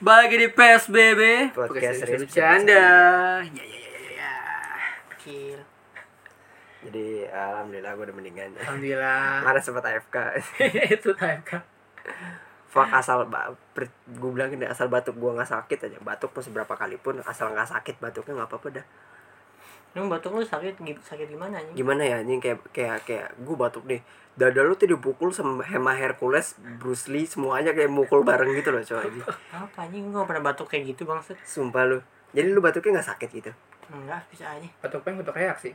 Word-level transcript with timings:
Bagi 0.00 0.36
di 0.36 0.48
PSBB 0.48 1.52
podcast 1.52 1.96
serius 2.00 2.24
bercanda. 2.24 2.72
Ya 3.44 3.44
ya 3.44 3.64
ya 3.68 3.88
ya 3.90 4.10
ya. 4.16 4.32
Kecil. 5.12 5.58
jadi 6.80 7.28
alhamdulillah 7.28 7.92
gue 7.92 8.04
udah 8.08 8.16
mendingan 8.16 8.50
Alhamdulillah. 8.56 9.44
mana 9.44 9.60
sempat 9.60 9.84
AFK 9.84 10.16
Itu 10.96 11.12
TMK. 11.12 11.50
fuck 12.72 12.88
asal 12.88 13.28
gue 13.28 14.30
bilang 14.32 14.48
asal 14.64 14.88
batuk 14.88 15.20
gue 15.20 15.28
nggak 15.28 15.44
sakit 15.44 15.78
aja 15.90 15.98
batuk 16.00 16.32
mau 16.32 16.40
seberapa 16.40 16.72
kali 16.72 16.96
pun 16.96 17.20
asal 17.20 17.52
nggak 17.52 17.68
sakit 17.68 18.00
batuknya 18.00 18.40
nggak 18.40 18.48
apa-apa 18.48 18.80
dah 18.80 18.86
Lu 19.92 20.06
batuk 20.06 20.32
lu 20.32 20.42
sakit 20.42 20.78
gi- 20.78 20.96
sakit 21.00 21.26
gimana 21.28 21.56
anjing? 21.56 21.74
gimana 21.74 22.02
ya 22.02 22.16
anjing 22.18 22.38
kayak 22.38 22.58
kayak 22.70 22.98
kayak 23.02 23.28
gue 23.36 23.56
batuk 23.56 23.84
nih 23.84 23.98
dada 24.32 24.62
lu 24.62 24.72
tuh 24.72 24.86
dipukul 24.86 25.28
sama 25.28 25.60
Hema 25.60 25.92
Hercules 25.92 26.54
Bruce 26.78 27.06
Lee 27.06 27.24
semuanya 27.24 27.70
kayak 27.70 27.88
mukul 27.88 28.22
bareng 28.22 28.54
gitu 28.54 28.70
loh 28.70 28.80
coy 28.80 28.98
anjing. 29.00 29.26
Apa 29.50 29.78
anjing 29.82 30.02
gua 30.06 30.12
nggak 30.16 30.28
pernah 30.28 30.44
batuk 30.46 30.66
kayak 30.66 30.84
gitu 30.88 31.02
bangsat. 31.04 31.36
sumpah 31.42 31.82
lu 31.84 31.98
jadi 32.30 32.46
lu 32.48 32.60
batuknya 32.60 32.96
nggak 32.96 33.08
sakit 33.08 33.30
gitu 33.34 33.50
Enggak, 33.90 34.22
bisa 34.28 34.46
aja. 34.48 34.68
batuk 34.78 35.02
pengen 35.02 35.20
batuk 35.20 35.34
reaksi 35.36 35.74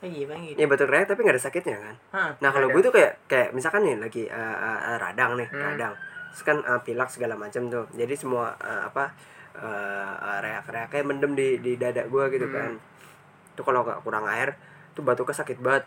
Oh 0.00 0.08
iya 0.08 0.24
bang 0.24 0.40
gitu. 0.40 0.56
ya 0.56 0.64
batuk 0.64 0.88
reak 0.88 1.04
tapi 1.04 1.20
nggak 1.20 1.34
ada 1.34 1.42
sakitnya 1.42 1.76
kan 1.76 1.94
Hah. 2.10 2.30
Nah 2.38 2.50
kalau 2.50 2.70
gue 2.70 2.80
tuh 2.80 2.88
kayak 2.90 3.12
kayak 3.26 3.48
misalkan 3.50 3.82
nih 3.82 3.96
lagi 3.98 4.22
uh, 4.24 4.56
uh, 4.56 4.96
radang 4.96 5.34
nih 5.34 5.44
Hmm. 5.46 5.60
radang, 5.60 5.94
terus 6.30 6.42
kan 6.42 6.56
uh, 6.62 6.80
pilak 6.80 7.10
segala 7.10 7.34
macam 7.34 7.66
tuh. 7.66 7.84
Jadi 7.92 8.14
semua 8.14 8.54
uh, 8.56 8.86
apa 8.86 9.12
uh, 9.56 9.68
uh, 10.16 10.38
reak-reaknya 10.40 11.02
mendem 11.02 11.32
di 11.34 11.48
di 11.58 11.72
dada 11.74 12.00
gue 12.02 12.24
gitu 12.30 12.46
Hmm. 12.46 12.54
kan. 12.54 12.72
Tuh 13.60 13.64
kalau 13.66 13.84
nggak 13.84 14.00
kurang 14.00 14.24
air, 14.26 14.56
tuh 14.90 15.02
batuknya 15.02 15.36
sakit 15.36 15.58
banget. 15.58 15.84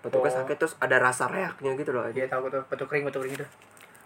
Batuknya 0.00 0.30
Oh. 0.30 0.36
sakit 0.38 0.56
terus 0.56 0.74
ada 0.78 0.96
rasa 0.96 1.26
reaknya 1.26 1.74
gitu 1.74 1.90
loh. 1.90 2.06
dia 2.08 2.24
tahu 2.24 2.46
tuh 2.46 2.62
batuk 2.64 2.86
kering 2.86 3.04
batuk 3.04 3.20
kering 3.20 3.34
gitu 3.34 3.46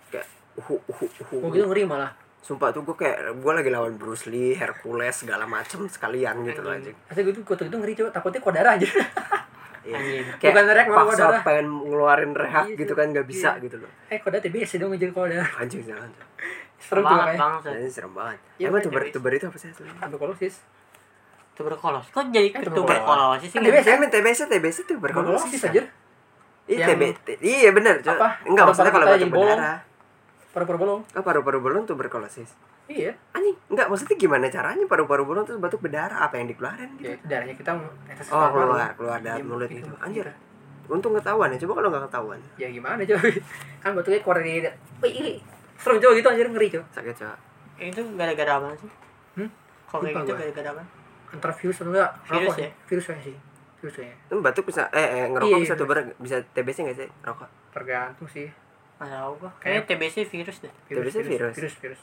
Kayak 0.08 0.26
uhu 0.56 0.80
uhu 0.82 1.04
uhu. 1.20 1.36
Oh 1.38 1.48
gitu 1.50 1.66
ngeri 1.66 1.84
malah. 1.84 2.10
Sumpah 2.40 2.68
tuh 2.70 2.82
gue 2.82 2.92
kayak 2.94 3.16
gue 3.34 3.52
lagi 3.54 3.68
lawan 3.68 3.94
Bruce 3.94 4.24
Lee, 4.26 4.52
Hercules 4.52 5.14
segala 5.14 5.44
macem 5.44 5.84
sekalian 5.86 6.40
gitu 6.42 6.60
loh 6.60 6.72
anjing. 6.72 6.96
Asli 7.06 7.20
gue 7.22 7.32
tuh 7.32 7.44
batuk 7.46 7.66
itu 7.66 7.76
ngeri 7.76 7.92
coba 7.94 8.10
takutnya 8.10 8.40
kok 8.40 8.54
darah 8.54 8.72
aja 8.74 8.88
Iya. 9.84 10.00
Kayak 10.38 10.52
Bukan 10.54 10.64
reak, 10.70 10.86
malah 10.88 11.04
paksa 11.06 11.22
darah. 11.22 11.42
pengen 11.42 11.66
ngeluarin 11.84 12.32
reak 12.32 12.66
Iya, 12.66 12.76
gitu 12.78 12.92
kan 12.94 13.06
nggak 13.06 13.26
bisa 13.26 13.50
iya. 13.50 13.62
gitu 13.62 13.76
loh. 13.78 13.90
eh 14.08 14.16
kok 14.16 14.28
darah 14.30 14.40
TBC 14.42 14.72
dong 14.76 14.90
aja 14.90 15.04
kalau 15.06 15.28
darah 15.28 15.50
Anjing 15.54 15.84
jangan. 15.84 16.08
serem 16.76 17.00
banget 17.02 17.24
kayak 17.26 17.38
bangsat. 17.38 17.72
Ini 17.74 17.88
serem 17.88 18.12
banget. 18.12 18.38
Iya, 18.56 18.66
Emang 18.66 18.76
kan, 18.78 18.86
tuber 18.86 19.02
tuber 19.08 19.32
itu 19.32 19.44
apa 19.44 19.56
sih 19.56 19.68
aslinya? 19.70 19.92
Tuberkulosis 21.54 21.56
Tuberkulos. 21.56 22.04
Kok 22.10 22.24
jadi 22.28 22.48
Eh, 22.50 22.62
tuberkulosis 22.66 23.46
sih? 23.46 23.54
Kan 23.54 23.62
TBC. 23.64 23.86
Emang 23.88 24.10
TBC 24.10 24.40
TBC 24.44 24.78
tuberkulosis. 24.84 25.46
tuberkulosis 25.46 25.62
aja 25.64 25.82
Iya 26.64 26.86
Yang- 26.88 27.18
TB 27.20 27.28
Iya 27.40 27.70
benar. 27.70 27.94
Apa? 28.00 28.28
Enggak 28.42 28.64
maksudnya 28.66 28.90
kalau 28.90 29.06
batuk 29.06 29.28
berdarah. 29.30 29.78
paru-paru 30.50 30.78
bolong 30.78 31.00
Oh 31.08 31.22
paru-paru 31.22 31.58
bolong 31.60 31.84
tuberkulosis. 31.84 32.50
iya 32.84 33.10
Anjing, 33.30 33.56
enggak 33.66 33.86
maksudnya 33.86 34.14
gimana 34.14 34.46
caranya 34.46 34.84
paru-paru 34.84 35.24
bolong 35.24 35.42
terus 35.42 35.56
batuk 35.56 35.80
berdarah 35.80 36.20
apa 36.20 36.36
yang 36.36 36.46
dikeluarin 36.46 36.90
ya 36.94 37.10
gitu? 37.10 37.10
itu 37.12 37.24
darahnya 37.26 37.54
kita 37.54 37.70
netes 38.04 38.28
Oh 38.28 38.44
keluar 38.46 38.92
keluar 38.92 39.18
dari 39.18 39.40
Iya, 39.40 39.44
mulut 39.44 39.66
gitu. 39.66 39.82
gitu. 39.82 39.94
Anjir. 39.98 40.26
Untung 40.86 41.12
ketahuan 41.12 41.48
ya. 41.48 41.58
Coba 41.58 41.72
kalau 41.74 41.88
nggak 41.88 42.04
ketahuan. 42.06 42.38
ya 42.54 42.68
gimana 42.68 43.00
coba 43.02 43.24
kan 43.82 43.90
batuknya 43.94 44.20
keluar 44.20 44.36
dari 44.38 44.60
Wih, 45.00 45.12
ini 45.12 45.32
serem 45.74 45.96
coba 45.98 46.12
gitu 46.14 46.28
anjir 46.28 46.46
ngeri 46.46 46.66
coba 46.70 46.84
Sakit 46.92 47.14
coba. 47.14 47.36
Itu 47.76 48.00
gara-gara 48.14 48.52
apa 48.54 48.66
sih? 48.74 48.90
Hmm? 49.34 49.48
Kok 49.84 49.98
kayak 49.98 50.14
gitu 50.22 50.32
gara-gara 50.34 50.68
apa? 50.72 50.82
Antara 51.34 51.54
virus 51.54 51.76
atau 51.82 51.90
enggak 51.90 52.10
Virus 52.24 52.46
rokok 52.48 52.56
ya? 52.58 52.70
virus 52.86 53.04
kayaknya 53.10 53.24
sih 53.26 53.36
virus 53.82 53.94
kayaknya 53.98 54.16
Itu 54.24 54.34
batuk 54.40 54.64
bisa 54.70 54.82
eh, 54.94 55.08
eh 55.20 55.26
ngerokok 55.28 55.50
Iya, 55.50 55.62
bisa 55.62 55.74
iya. 55.74 55.80
tuber 55.82 55.96
bisa 56.16 56.36
TBC 56.54 56.76
nggak 56.86 56.98
sih? 56.98 57.08
Rokok. 57.26 57.48
tergantung 57.74 58.28
sih 58.30 58.48
tahu 58.94 59.32
gua. 59.42 59.50
Kayaknya 59.60 59.82
TBC 59.90 60.16
virus 60.30 60.56
deh. 60.64 60.72
TBC 60.88 61.16
virus. 61.26 61.52
virus 61.58 61.74
virus 61.82 62.00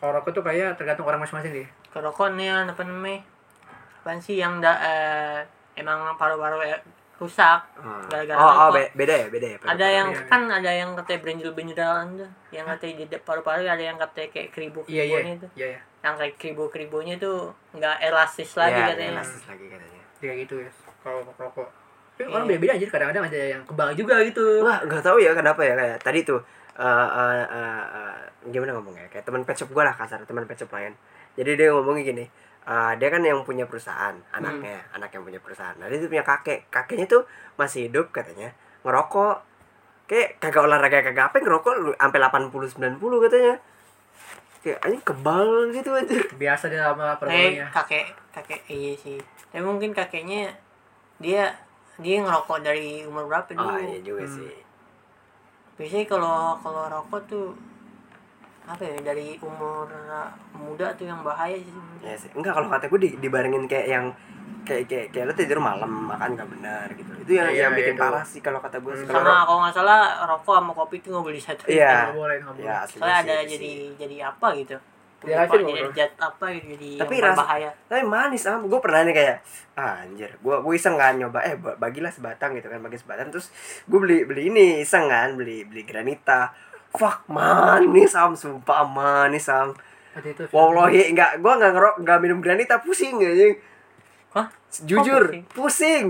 kalau 0.00 0.16
rokok 0.16 0.32
tuh 0.32 0.44
kayak 0.48 0.80
tergantung 0.80 1.04
orang 1.04 1.20
masing-masing 1.20 1.52
deh 1.52 1.68
Kalau 1.92 2.08
rokok 2.08 2.32
nih 2.32 2.48
apa 2.48 2.82
namanya? 2.88 3.20
Apaan 4.00 4.16
sih 4.16 4.40
yang 4.40 4.56
da, 4.64 4.80
eh, 4.80 5.44
emang 5.76 6.16
paru-paru 6.16 6.64
eh, 6.64 6.80
rusak 7.20 7.60
Oh, 7.76 8.00
gara-gara 8.08 8.36
oh, 8.36 8.52
oh 8.58 8.68
be- 8.70 8.92
beda 8.94 9.14
ya, 9.14 9.26
beda 9.28 9.46
ya. 9.46 9.56
ada 9.62 9.86
yang 9.86 10.08
Iya. 10.08 10.24
kan 10.26 10.42
ada 10.48 10.70
yang 10.70 10.90
katanya 10.94 11.20
benjol-benjolan 11.22 12.06
tuh 12.16 12.30
yang 12.50 12.64
katanya 12.66 12.94
di 12.98 13.18
paru-paru 13.18 13.62
ada 13.62 13.76
yang 13.78 13.96
katanya 13.96 14.28
kayak 14.30 14.48
keribu 14.50 14.80
iya 14.86 15.04
iya 15.04 15.18
keribunya 15.18 15.34
itu 15.36 15.48
iya 15.54 15.66
iya 15.68 15.80
yang 16.00 16.14
kayak 16.16 16.34
keribu 16.34 16.62
keribunya 16.66 17.14
tuh 17.16 17.38
nggak 17.72 17.96
elastis 18.02 18.50
lagi 18.54 18.72
Iya, 18.74 18.86
katanya 18.90 19.12
elastis 19.14 19.44
lagi 19.44 19.64
katanya. 19.66 20.02
kayak 20.18 20.36
gitu 20.40 20.54
ya 20.58 20.70
kalau 20.98 21.20
rokok 21.30 21.68
tapi 22.10 22.22
Iya. 22.22 22.34
orang 22.34 22.46
beda-beda 22.46 22.72
aja 22.74 22.86
kadang-kadang 22.86 23.24
ada 23.26 23.40
yang 23.50 23.62
kebal 23.64 23.88
juga 23.92 24.14
gitu 24.22 24.44
Wah, 24.60 24.78
nggak 24.82 25.02
tahu 25.02 25.16
ya 25.18 25.32
kenapa 25.32 25.60
ya 25.60 25.74
kayak 25.74 25.98
tadi 26.00 26.20
tuh 26.22 26.40
eh 26.72 26.86
eh, 27.10 27.44
eh, 27.46 27.82
eh, 27.94 28.16
gimana 28.48 28.72
ngomongnya 28.72 29.04
kayak 29.06 29.22
teman 29.22 29.40
pet 29.42 29.52
shop 29.54 29.68
gue 29.68 29.80
lah 29.82 29.92
kasar 29.92 30.24
teman 30.24 30.44
pet 30.44 30.56
shop 30.56 30.68
lain. 30.70 30.96
Jadi 31.30 31.50
dia 31.54 31.68
ngomongnya 31.70 32.04
gini, 32.06 32.24
eh, 32.62 32.92
dia 32.94 33.08
kan 33.08 33.20
yang 33.20 33.40
punya 33.40 33.64
perusahaan, 33.64 34.12
anaknya, 34.30 34.82
anak 34.90 35.10
yang 35.10 35.22
punya 35.22 35.38
perusahaan. 35.38 35.74
Nah, 35.74 35.86
dia 35.86 35.96
tuh 35.96 36.08
punya 36.08 36.22
kakek, 36.22 36.68
kakeknya 36.68 37.06
tuh 37.06 37.22
masih 37.54 37.86
hidup 37.86 38.10
katanya, 38.10 38.52
ngerokok. 38.82 39.36
Kayak 40.04 40.36
kagak 40.38 40.64
olahraga 40.64 40.98
kagak 41.02 41.26
apa 41.26 41.36
ngerokok 41.38 41.74
lu- 41.78 41.96
sampai 41.96 42.18
80 42.18 42.66
90 42.68 42.98
katanya. 43.20 43.54
Kayak 44.60 44.78
anjing 44.82 45.00
kebal 45.02 45.46
gitu 45.70 45.90
aja. 45.90 46.18
biasa 46.36 46.64
dia 46.66 46.84
sama 46.84 47.04
kayak 47.06 47.16
perempuannya 47.16 47.66
kakek 47.72 48.04
kakek 48.30 48.60
iya 48.68 48.92
sih 48.94 49.16
tapi 49.48 49.62
mungkin 49.62 49.90
kakeknya 49.90 50.52
dia 51.16 51.48
dia 51.96 52.16
ngerokok 52.18 52.60
dari 52.60 53.02
umur 53.02 53.24
berapa 53.24 53.48
dulu 53.50 53.64
Oh, 53.66 53.78
iya 53.78 53.98
juga 54.00 54.20
Hmm. 54.22 54.36
sih. 54.36 54.52
biasanya 55.74 56.06
kalau 56.06 56.36
kalau 56.58 56.84
rokok 56.88 57.20
tuh 57.24 57.46
apa 58.70 58.82
ya 58.82 58.96
dari 59.02 59.34
umur 59.36 59.90
muda 60.54 60.94
tuh 60.94 61.04
yang 61.04 61.20
bahaya 61.20 61.56
sih 61.56 61.72
Ya 62.00 62.14
sih. 62.14 62.30
Enggak 62.32 62.54
kalau 62.54 62.68
kata 62.68 62.86
gue 62.86 63.00
di, 63.00 63.10
dibarengin 63.18 63.66
kayak 63.66 63.88
yang 63.88 64.06
kayak 64.62 64.86
kayak 64.86 65.06
kayak 65.10 65.24
lu 65.26 65.34
tidur 65.34 65.58
malam 65.58 65.88
makan 66.06 66.32
nggak 66.32 66.48
benar 66.48 66.86
gitu. 66.92 67.10
Itu 67.18 67.32
yang 67.34 67.48
Iya, 67.48 67.60
yang 67.60 67.72
bikin 67.74 67.92
itu. 67.92 68.00
parah 68.00 68.22
sih 68.22 68.38
kalau 68.38 68.58
kata 68.58 68.78
gue. 68.78 68.92
Hmm. 68.92 69.04
Kalau 69.04 69.20
karena 69.20 69.34
kalau 69.42 69.58
nggak 69.60 69.74
salah 69.74 70.00
rokok 70.24 70.54
sama 70.54 70.72
kopi 70.72 70.96
tuh 70.98 71.10
nggak 71.10 71.24
boleh 71.24 71.36
disatuin 71.36 71.74
Iya. 71.74 71.94
boleh 72.14 72.36
nggak 72.38 72.54
boleh 72.54 72.64
ya 72.64 72.76
asli 72.80 72.96
soalnya 72.96 73.16
ada 73.18 73.34
itu 73.36 73.50
jadi 73.50 73.72
jadi 73.98 74.16
apa 74.26 74.48
gitu 74.56 74.76
racun 75.20 75.60
jadi 75.62 75.82
zat 75.92 76.12
apa 76.16 76.44
gitu 76.50 76.66
jadi 76.72 76.90
Tapi 76.96 77.12
yang 77.12 77.24
rasa- 77.26 77.36
berbahaya 77.36 77.70
tapi 77.84 78.02
manis 78.02 78.42
ah 78.46 78.56
gue 78.56 78.80
pernah 78.80 79.00
nih 79.02 79.12
kayak 79.12 79.36
ah, 79.74 79.94
anjir 80.00 80.30
gue 80.34 80.54
gue 80.56 80.72
iseng 80.74 80.96
kan 80.96 81.12
nyoba 81.14 81.38
eh 81.42 81.54
ba- 81.54 81.76
bagilah 81.76 82.08
sebatang 82.08 82.56
gitu 82.56 82.66
kan 82.66 82.80
bagi 82.80 82.96
sebatang 82.96 83.28
terus 83.28 83.52
gue 83.84 83.98
beli 83.98 84.24
beli 84.24 84.48
ini 84.48 84.80
iseng 84.80 85.04
kan 85.06 85.36
beli 85.36 85.60
beli 85.62 85.84
granita 85.84 86.56
fuck 86.90 87.24
manis 87.26 88.10
sam. 88.10 88.32
Sumpah 88.32 88.82
manis 88.84 89.44
sam. 89.44 89.74
Wallahi 90.48 91.10
nggak 91.10 91.38
gue 91.38 91.52
nggak 91.52 91.72
ngerok 91.72 91.94
nggak 92.00 92.18
minum 92.18 92.38
granita 92.38 92.78
pusing 92.78 93.14
anjing. 93.16 93.54
Hah? 94.30 94.46
jujur 94.80 95.22
pusing? 95.24 95.44
pusing. 95.48 96.06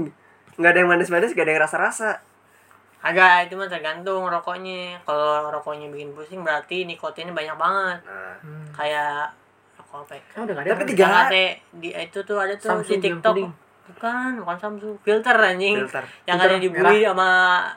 Nggak 0.57 0.71
ada 0.71 0.79
yang 0.79 0.91
manis-manis 0.91 1.33
nggak 1.33 1.43
ada 1.43 1.53
yang 1.53 1.63
rasa-rasa. 1.63 2.11
Agak 3.01 3.49
itu 3.49 3.57
mah 3.57 3.65
tergantung 3.65 4.25
rokoknya. 4.25 5.01
Kalau 5.03 5.49
rokoknya 5.49 5.89
bikin 5.89 6.13
pusing 6.13 6.41
berarti 6.41 6.85
nikotinnya 6.85 7.33
banyak 7.33 7.57
banget. 7.57 7.99
Nah, 8.05 8.37
Hmm. 8.39 8.69
kayak 8.71 9.33
rokok 9.75 9.99
apa 10.03 10.12
ya? 10.15 10.23
Udah 10.39 10.55
ada 10.55 10.69
Tapi 10.71 10.85
tiga- 10.87 11.09
kate 11.25 11.47
di 11.75 11.89
itu 11.91 12.19
tuh 12.21 12.37
ada 12.37 12.53
tuh 12.55 12.69
Samsung 12.71 12.93
di 12.95 13.01
TikTok. 13.03 13.35
bukan 13.87 14.31
bukan 14.39 14.57
Samsung. 14.59 14.95
Filter 15.01 15.33
anjing. 15.35 15.77
Filter. 15.79 16.05
Yang 16.23 16.37
Filter. 16.39 16.51
ada 16.51 16.57
dibully 16.59 16.99
sama 17.03 17.31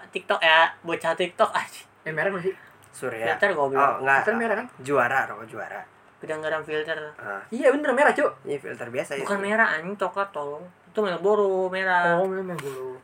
TikTok 0.10 0.42
ya. 0.42 0.60
Bocah 0.82 1.14
TikTok 1.14 1.52
aja 1.54 1.82
yang 2.04 2.16
merah 2.16 2.32
masih 2.32 2.52
surya. 2.94 3.26
Filter 3.36 3.50
gue 3.52 3.60
oh 3.60 3.70
bilang 3.70 4.00
nggak 4.00 4.20
Filter 4.24 4.36
merah 4.38 4.56
kan? 4.62 4.68
Juara 4.80 5.20
rokok 5.28 5.48
juara. 5.50 5.82
Kadang-kadang 6.24 6.64
filter. 6.64 6.98
Ah. 7.20 7.44
Iya 7.52 7.68
bener 7.76 7.92
merah 7.92 8.14
cuk. 8.16 8.32
Ini 8.48 8.56
filter 8.56 8.88
biasa 8.88 9.20
ya 9.20 9.28
bukan 9.28 9.40
merah 9.44 9.68
anjing 9.76 9.98
coklat 10.00 10.30
tolong. 10.32 10.64
Itu 10.88 11.04
Marlboro 11.04 11.68
merah. 11.68 12.16
Oh 12.22 12.30
dulu 12.30 12.96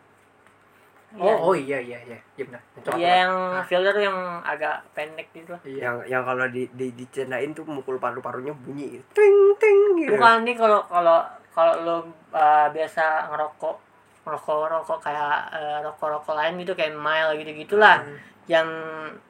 Iya. 1.10 1.26
oh 1.26 1.50
oh 1.50 1.54
iya 1.58 1.82
iya 1.82 1.98
iya. 2.06 2.20
Iya 2.38 2.44
benar 2.46 2.62
Yang 2.62 2.84
coklat 2.86 3.00
Iya 3.02 3.12
yang 3.26 3.34
Ah. 3.50 3.64
filter 3.66 3.96
yang 3.98 4.18
agak 4.46 4.76
pendek 4.94 5.28
gitu. 5.34 5.52
Lah. 5.52 5.62
iya. 5.66 5.82
Yang 5.90 5.96
yang 6.06 6.24
kalau 6.24 6.46
di 6.48 6.64
di 6.78 6.88
dicendain 6.94 7.50
tuh 7.58 7.66
mukul 7.66 7.98
paru-parunya 7.98 8.54
bunyi. 8.54 9.02
Ting 9.12 9.38
ting 9.58 9.80
gitu. 9.98 10.14
Bukan 10.14 10.46
nih 10.46 10.54
kalau 10.54 10.86
kalau 10.86 11.26
kalau 11.50 11.74
lo 11.82 11.98
uh, 12.30 12.70
biasa 12.70 13.28
ngerokok 13.34 13.76
ngerokok 14.30 14.70
rokok 14.70 15.00
kayak 15.02 15.50
uh, 15.50 15.82
rokok-rokok 15.82 16.38
lain 16.38 16.62
gitu 16.62 16.78
kayak 16.78 16.94
mild 16.94 17.34
gitu 17.42 17.52
gitulah 17.66 17.98
yang 18.50 18.66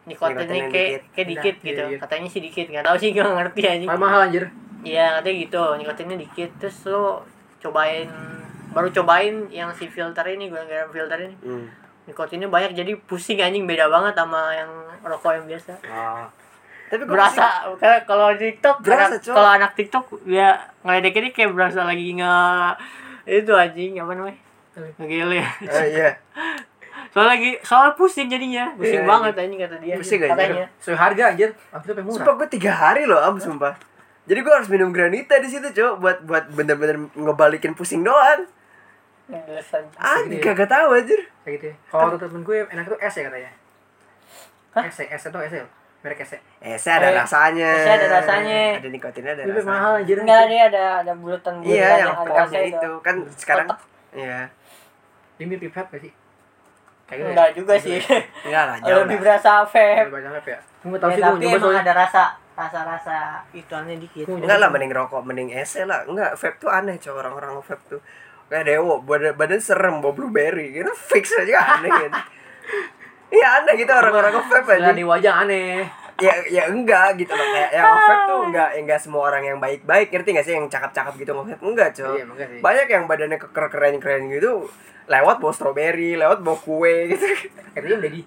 nikotinnya 0.08 0.48
kayak 0.48 0.72
dikit. 0.72 1.02
kayak 1.12 1.28
dikit 1.28 1.56
Nah, 1.56 1.66
gitu. 1.68 1.84
iya, 1.84 1.92
iya. 1.92 1.98
katanya 2.00 2.28
sih 2.32 2.40
dikit 2.40 2.66
nggak 2.66 2.86
tahu 2.88 2.96
sih 2.96 3.10
gue 3.12 3.20
ngerti 3.22 3.62
aja 3.62 3.86
mahal 3.86 4.00
mahal 4.00 4.20
anjir. 4.24 4.44
Iya 4.80 5.20
katanya 5.20 5.36
gitu. 5.38 5.64
Nikotinnya 5.76 6.18
dikit. 6.18 6.50
Terus 6.58 6.78
lo 6.88 7.28
cobain 7.60 8.08
baru 8.72 8.88
cobain 8.90 9.36
yang 9.52 9.68
si 9.76 9.86
filter 9.86 10.24
ini 10.26 10.48
gue 10.48 10.56
nggak 10.58 10.90
filter 10.90 11.20
ini. 11.20 11.36
Hmm. 11.42 11.68
nikotinnya 12.08 12.48
banyak 12.48 12.74
jadi 12.74 12.96
pusing 13.04 13.38
anjing. 13.38 13.68
Beda 13.68 13.86
banget 13.86 14.16
sama 14.16 14.50
yang 14.50 14.72
rokok 15.04 15.36
yang 15.36 15.46
biasa. 15.46 15.78
Oh. 15.86 16.26
tapi 16.90 17.06
berasa 17.06 17.70
kayak 17.78 18.10
kalau 18.10 18.34
di 18.34 18.50
TikTok 18.50 18.82
Berasa, 18.82 19.22
kalau 19.22 19.46
anak 19.52 19.78
TikTok 19.78 20.26
ya 20.26 20.58
ngeledek 20.82 21.22
ini 21.22 21.30
kayak 21.30 21.54
berasa 21.54 21.86
lagi 21.86 22.18
nge 22.18 22.34
itu 23.28 23.52
anjing. 23.54 24.00
Apa 24.00 24.16
namanya? 24.16 24.40
Ngegele. 24.98 25.38
Masih- 25.38 25.70
oh, 25.70 25.86
iya 25.86 26.10
soalnya 27.10 27.30
lagi 27.32 27.52
soal 27.62 27.90
pusing 27.94 28.28
jadinya 28.28 28.70
pusing 28.74 29.02
Iya, 29.02 29.10
banget 29.10 29.34
ini 29.42 29.56
kata 29.58 29.76
dia 29.78 29.96
Pusing 29.96 30.20
aja. 30.20 30.30
katanya 30.32 30.66
Sesuai 30.78 30.98
harga 31.00 31.24
anjir. 31.28 31.50
Itu 31.52 31.92
murah? 31.96 32.14
Sumpah 32.14 32.34
gue 32.36 32.48
tiga 32.50 32.72
hari 32.72 33.04
loh 33.04 33.18
am 33.18 33.36
sumpah. 33.36 33.74
Jadi 34.24 34.40
gue 34.40 34.54
harus 34.54 34.68
minum 34.68 34.90
granita 34.90 35.36
di 35.36 35.48
situ 35.48 35.66
cok 35.68 35.94
buat 35.98 36.18
buat 36.22 36.46
bener-bener 36.50 37.10
ngebalikin 37.12 37.74
pusing 37.74 38.02
doang. 38.02 38.46
Ah, 39.96 40.22
ya? 40.24 40.38
kagak 40.40 40.66
tahu 40.66 40.94
anjir. 40.96 41.22
Kayak 41.40 41.54
gitu. 41.56 41.66
ya. 41.68 41.76
Kalau 41.88 42.14
temen 42.16 42.42
gue 42.42 42.58
enak 42.64 42.86
tuh 42.88 42.98
es 43.00 43.10
ya 43.12 43.24
katanya. 43.26 43.52
Hah? 44.72 44.84
Es, 44.84 44.98
es 45.00 45.24
itu 45.24 45.40
es 45.40 45.54
ya. 45.56 45.66
Merek 46.00 46.22
es. 46.22 46.32
Eh, 46.60 46.78
saya 46.78 46.96
ada 47.00 47.08
Eh, 47.10 47.18
rasanya. 47.18 47.70
esnya 47.76 47.94
ada 47.96 48.08
rasanya. 48.16 48.62
Ada 48.78 48.88
nikotinnya 48.88 49.32
ada 49.32 49.44
Tapi 49.44 49.52
rasanya. 49.52 49.68
mahal 49.68 49.92
anjir. 49.98 50.18
enggak 50.20 50.44
dia 50.46 50.62
ada 50.68 50.84
ada 51.00 51.14
bulatan 51.14 51.54
bulatan 51.58 51.74
Iya, 51.76 51.90
yang 51.98 52.08
ada 52.08 52.18
pokoknya 52.20 52.40
rasanya 52.40 52.70
itu 52.72 52.92
kan 53.00 53.16
sekarang. 53.36 53.68
Iya. 54.12 54.38
Ini 55.36 55.44
mirip 55.46 55.72
vape 55.72 55.90
gak 55.92 56.02
sih? 56.02 56.14
Kayak 57.10 57.18
gitu 57.18 57.26
ya? 57.26 57.34
enggak 57.34 57.50
juga 57.58 57.74
sih 57.76 57.98
Enggak 58.46 58.64
lah, 58.64 58.78
jauh 58.80 59.02
lebih 59.04 59.18
berasa 59.18 59.50
vape 59.66 59.90
Lebih 60.00 60.14
banyak 60.14 60.32
vape 60.38 60.50
ya? 60.50 60.60
Gue 60.80 60.98
tahu 60.98 61.10
Ya, 61.10 61.16
sih 61.16 61.24
tapi 61.26 61.44
emang 61.44 61.60
soalnya. 61.60 61.82
ada 61.82 61.94
rasa 61.98 62.24
rasa 62.54 62.80
rasa 62.84 63.18
ituannya 63.50 63.96
dikit 63.98 64.26
Enggak 64.30 64.58
lah, 64.58 64.70
mending 64.70 64.92
rokok, 64.92 65.24
mending 65.24 65.50
ese 65.50 65.84
lah. 65.84 66.06
Enggak, 66.06 66.36
vape 66.36 66.58
tuh 66.58 66.70
aneh 66.70 66.96
cok 66.96 67.16
orang-orang 67.16 67.58
vape 67.60 67.84
tuh. 67.90 68.02
Kayak 68.46 68.66
dewo, 68.68 69.00
badan, 69.00 69.34
badan 69.34 69.60
serem 69.60 69.98
bawa 70.00 70.12
blueberry. 70.12 70.70
Gitu 70.72 70.92
fix 70.94 71.34
aja 71.34 71.78
aneh 71.78 71.90
kan. 71.90 72.12
Iya 73.30 73.48
aneh 73.62 73.74
gitu 73.76 73.90
orang-orang 73.90 74.42
vape 74.44 74.72
aja. 74.76 74.92
Di 74.92 75.02
wajah 75.02 75.34
aneh. 75.42 75.86
Ya 76.20 76.34
ya 76.46 76.64
enggak 76.68 77.18
gitu 77.18 77.32
loh. 77.32 77.48
Kayak 77.48 77.72
yang 77.72 77.86
nge-vape 77.88 78.24
tuh 78.24 78.40
enggak 78.46 78.70
enggak 78.76 79.00
semua 79.00 79.22
orang 79.26 79.44
yang 79.44 79.58
baik-baik. 79.58 80.08
Ngerti 80.10 80.30
gak 80.32 80.44
sih? 80.44 80.54
Yang 80.54 80.68
cakep-cakep 80.70 81.14
gitu 81.18 81.32
nge-vape 81.34 81.62
enggak 81.62 81.90
cok 81.92 82.14
Iya, 82.14 82.26
banyak 82.60 82.88
yang 82.88 83.04
badannya 83.06 83.38
keker 83.38 83.66
keren-keren 83.68 84.24
gitu 84.30 84.68
lewat 85.06 85.36
bawa 85.38 85.50
stroberi 85.50 86.14
lewat 86.16 86.40
bawa 86.40 86.58
kue 86.58 87.10
gitu. 87.10 87.26
Katanya 87.74 87.96
udah 87.98 88.12
di. 88.12 88.22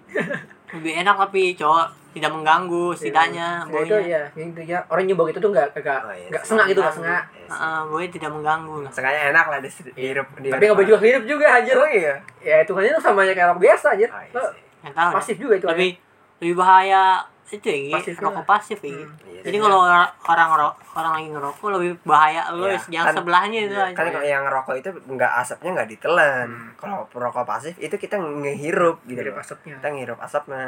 lebih 0.73 0.93
enak 0.99 1.17
tapi 1.21 1.53
cowok 1.53 1.85
tidak 2.11 2.29
mengganggu 2.29 2.93
setidaknya 2.93 3.49
Ya, 3.62 3.79
itu 3.79 3.97
ya, 4.03 4.23
yang 4.35 4.49
itu 4.50 4.62
ya. 4.67 4.79
Orang 4.87 5.05
nyoba 5.05 5.23
gitu 5.29 5.38
tuh 5.38 5.50
enggak 5.50 5.69
enggak 5.73 6.00
Oh, 6.03 6.12
iya. 6.12 6.27
enggak 6.29 6.43
sengak 6.43 6.67
gitu, 6.67 6.81
enggak 6.81 6.97
sengak. 6.97 7.23
Heeh, 7.47 7.79
baunya 7.87 8.09
tidak 8.11 8.31
mengganggu 8.33 8.77
lah. 8.81 8.91
Sengaja 8.91 9.21
enak 9.29 9.47
lah 9.47 9.59
di 9.59 9.69
hidup 9.95 10.27
di 10.37 10.49
Tapi 10.49 10.62
enggak 10.62 10.77
boleh 10.77 10.88
juga 10.88 10.99
hidup 11.03 11.25
juga 11.25 11.47
anjir. 11.53 11.75
oh 11.75 11.87
iya. 11.87 12.15
Ya 12.41 12.56
itu 12.61 12.73
kan 12.73 12.83
itu 12.83 12.99
sama 12.99 13.21
aja 13.23 13.33
kayak 13.33 13.49
rokok 13.49 13.62
biasa 13.62 13.87
anjir. 13.93 14.09
Ah, 14.09 14.25
iya 14.25 14.43
nggak 14.83 15.12
pasif 15.15 15.37
juga 15.38 15.55
itu. 15.55 15.67
lebih 15.69 15.91
lebih 16.41 16.55
bahaya 16.59 17.03
itu 17.52 17.66
ya. 17.66 17.93
Pasif 17.93 18.16
rokok 18.16 18.32
lah. 18.37 18.46
pasif 18.49 18.78
ya. 18.78 18.90
Hmm. 18.90 19.12
Iya 19.22 19.40
jadi 19.43 19.56
sih. 19.56 19.62
kalau 19.62 19.78
orang 19.81 20.06
orang 20.25 20.49
orang 20.93 21.12
lagi 21.12 21.28
ngerokok 21.31 21.69
lebih 21.72 21.93
bahaya 22.02 22.43
lo 22.50 22.64
Iya, 22.64 22.78
yang 22.90 23.04
kan- 23.04 23.14
sebelahnya 23.14 23.58
itu 23.60 23.75
iya, 23.75 23.87
aja 23.87 23.94
kan 23.94 24.06
kalau 24.08 24.25
yang 24.26 24.44
rokok 24.44 24.75
itu 24.75 24.90
enggak 25.06 25.32
asapnya 25.34 25.70
enggak 25.70 25.88
ditelan 25.88 26.46
Hmm. 26.49 26.70
kalau 26.76 26.99
rokok 27.06 27.44
pasif 27.44 27.75
itu 27.76 27.94
kita 27.94 28.16
ngehirup 28.16 29.04
gitu 29.04 29.19
Dari 29.19 29.28
loh. 29.28 29.38
asapnya. 29.38 29.75
kita 29.76 29.88
ngehirup 29.88 30.19
asapnya 30.19 30.64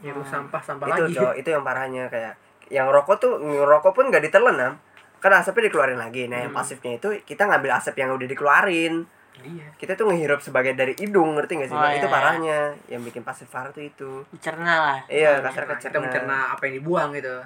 Itu 0.00 0.12
Hmm. 0.14 0.28
sampah 0.28 0.60
sampah 0.60 0.86
itu 0.86 1.02
lagi. 1.02 1.14
cowok 1.14 1.34
itu 1.34 1.48
yang 1.48 1.62
parahnya 1.62 2.04
kayak 2.06 2.34
yang 2.68 2.86
rokok 2.86 3.16
tuh 3.18 3.32
ngerokok 3.36 3.92
pun 3.92 4.04
nggak 4.08 4.22
ditelan 4.22 4.76
kan 5.18 5.32
asapnya 5.34 5.66
dikeluarin 5.66 5.96
lagi 5.96 6.26
nah 6.26 6.36
yang 6.38 6.50
Hmm. 6.50 6.60
pasifnya 6.60 6.92
itu 6.94 7.08
kita 7.22 7.44
ngambil 7.44 7.72
asap 7.74 7.96
yang 7.96 8.12
udah 8.12 8.26
dikeluarin 8.26 9.08
Iya. 9.36 9.66
kita 9.74 9.92
tuh 9.94 10.06
ngehirup 10.06 10.38
sebagai 10.38 10.72
dari 10.72 10.94
hidung 10.94 11.34
ngerti 11.34 11.58
gak 11.58 11.68
sih 11.68 11.74
Oh, 11.74 11.82
iya, 11.82 11.98
itu 11.98 12.06
iya. 12.06 12.12
parahnya 12.12 12.58
yang 12.86 13.02
bikin 13.02 13.20
pasif 13.20 13.48
parah 13.48 13.68
tuh 13.68 13.82
itu. 13.82 14.22
Dicerna 14.30 14.74
lah. 14.78 14.98
Iya 15.04 15.42
kasar 15.42 15.66
kita 15.74 15.98
mencerna 15.98 16.54
apa 16.54 16.62
yang 16.64 16.78
dibuang 16.78 17.10
gitu. 17.12 17.42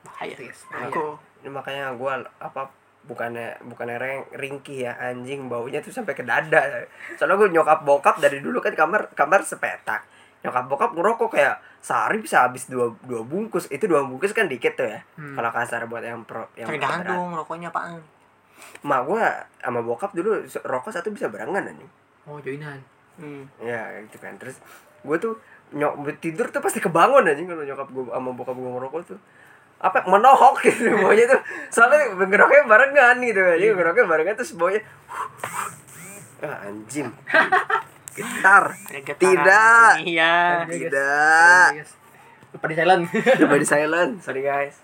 bahaya. 0.00 0.32
Yes, 0.34 0.64
bahaya. 0.66 0.88
aku. 0.88 1.06
Ini 1.40 1.48
makanya 1.48 1.84
gua 1.94 2.16
apa 2.38 2.72
bukannya 3.00 3.56
bukannya 3.62 3.96
reng, 3.96 4.20
ringkih 4.30 4.84
ya 4.84 4.92
anjing 4.94 5.48
baunya 5.48 5.80
tuh 5.80 5.92
sampai 5.92 6.12
ke 6.12 6.20
dada. 6.22 6.84
Soalnya 7.16 7.36
gue 7.38 7.48
nyokap 7.50 7.80
bokap 7.80 8.16
dari 8.16 8.40
dulu 8.40 8.60
kan 8.60 8.72
kamar 8.72 9.12
kamar 9.12 9.40
sepetak. 9.40 10.04
Nyokap 10.40 10.64
bokap 10.66 10.90
ngerokok 10.92 11.30
kayak 11.30 11.56
sehari 11.80 12.20
bisa 12.20 12.44
habis 12.44 12.64
dua 12.66 12.92
dua 13.04 13.20
bungkus. 13.20 13.68
Itu 13.68 13.84
dua 13.84 14.04
bungkus 14.04 14.32
kan 14.32 14.48
dikit 14.48 14.76
tuh 14.76 14.84
ya 14.86 15.00
Hmm. 15.16 15.36
kalau 15.36 15.50
kasar 15.50 15.84
buat 15.84 16.00
yang 16.00 16.24
pro 16.24 16.48
yang 16.56 16.68
tergantung 16.68 17.32
rokoknya 17.34 17.68
apaan 17.68 18.00
mak 18.80 19.04
gua 19.04 19.26
sama 19.58 19.80
bokap 19.80 20.10
dulu 20.10 20.38
rokok 20.62 20.90
satu 20.90 21.08
bisa 21.08 21.26
barengan 21.26 21.64
anjing 21.64 21.90
Oh, 22.24 22.38
joinan. 22.38 22.78
hmm. 23.16 23.42
ya 23.58 23.80
gitu 24.02 24.16
kan 24.16 24.36
terus 24.36 24.60
gue 25.00 25.16
tuh 25.16 25.34
nyok 25.70 25.96
tidur 26.18 26.46
tuh 26.46 26.58
pasti 26.58 26.78
kebangun 26.78 27.24
anjing 27.24 27.44
kalau 27.44 27.62
nyokap 27.62 27.88
gue 27.88 28.04
sama 28.06 28.30
bokap 28.30 28.54
gue 28.54 28.70
ngerokok 28.70 29.02
tuh 29.06 29.20
apa 29.78 30.04
menohok 30.04 30.60
gitu 30.66 30.92
baunya 30.94 31.24
tuh 31.26 31.40
soalnya 31.68 32.12
ngerokoknya 32.14 32.64
barengan 32.64 33.16
gitu 33.18 33.40
Iya. 33.40 33.56
aja 33.56 33.66
ngerokoknya 33.72 34.06
barengan 34.06 34.34
terus 34.36 34.52
baunya 34.52 34.80
ah, 36.44 36.58
anjing 36.62 37.08
getar 38.10 38.64
getaran. 38.84 39.16
Tidak. 39.16 39.92
iya 40.04 40.64
tidak 40.66 41.68
Yes. 41.76 41.90
Lupa 42.50 42.66
di 42.66 42.74
silent. 42.74 43.02
coba 43.38 43.54
di 43.56 43.66
silent 43.66 44.12
sorry 44.18 44.42
guys 44.42 44.76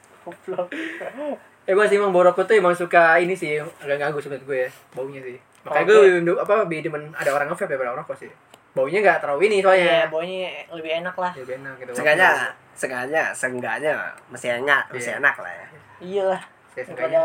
Eh 1.67 1.73
gue 1.73 1.85
sih 1.85 1.97
emang 1.97 2.11
bau 2.11 2.23
rokok 2.23 2.45
tuh 2.45 2.55
emang 2.55 2.73
suka 2.73 3.19
ini 3.19 3.35
sih 3.35 3.59
agak 3.59 3.99
ganggu 3.99 4.19
sebenarnya 4.19 4.47
gue 4.47 4.59
ya, 4.61 4.71
baunya 4.93 5.21
sih 5.21 5.37
makanya 5.61 5.83
Oke. 5.83 5.91
gue 5.91 5.99
lebih- 6.17 6.39
apa 6.39 6.55
lebih 6.63 6.79
demen 6.81 7.03
ada 7.13 7.31
orang 7.33 7.47
nge-vape 7.49 7.67
daripada 7.69 7.91
orang 7.91 8.01
rokok 8.01 8.17
sih 8.17 8.31
baunya 8.71 8.99
nggak 9.01 9.19
terlalu 9.19 9.41
ini 9.45 9.57
Iya, 9.57 9.65
soalnya 9.65 9.99
baunya 10.07 10.39
lebih 10.71 10.93
enak 10.97 11.15
lah. 11.17 11.33
ya 11.33 11.41
lebih 11.43 11.57
enak 11.59 11.75
gitu 11.77 11.91
sengaja 11.93 12.29
sengaja 12.73 13.23
seenggaknya 13.33 13.93
masih 14.29 14.49
enak 14.57 14.83
masih 14.89 15.11
Iya. 15.11 15.19
enak 15.19 15.35
lah 15.37 15.53
ya 15.53 15.67
Iya 15.97 16.23
lah. 16.29 16.43
Saya 16.71 16.85
Daripada 16.87 17.23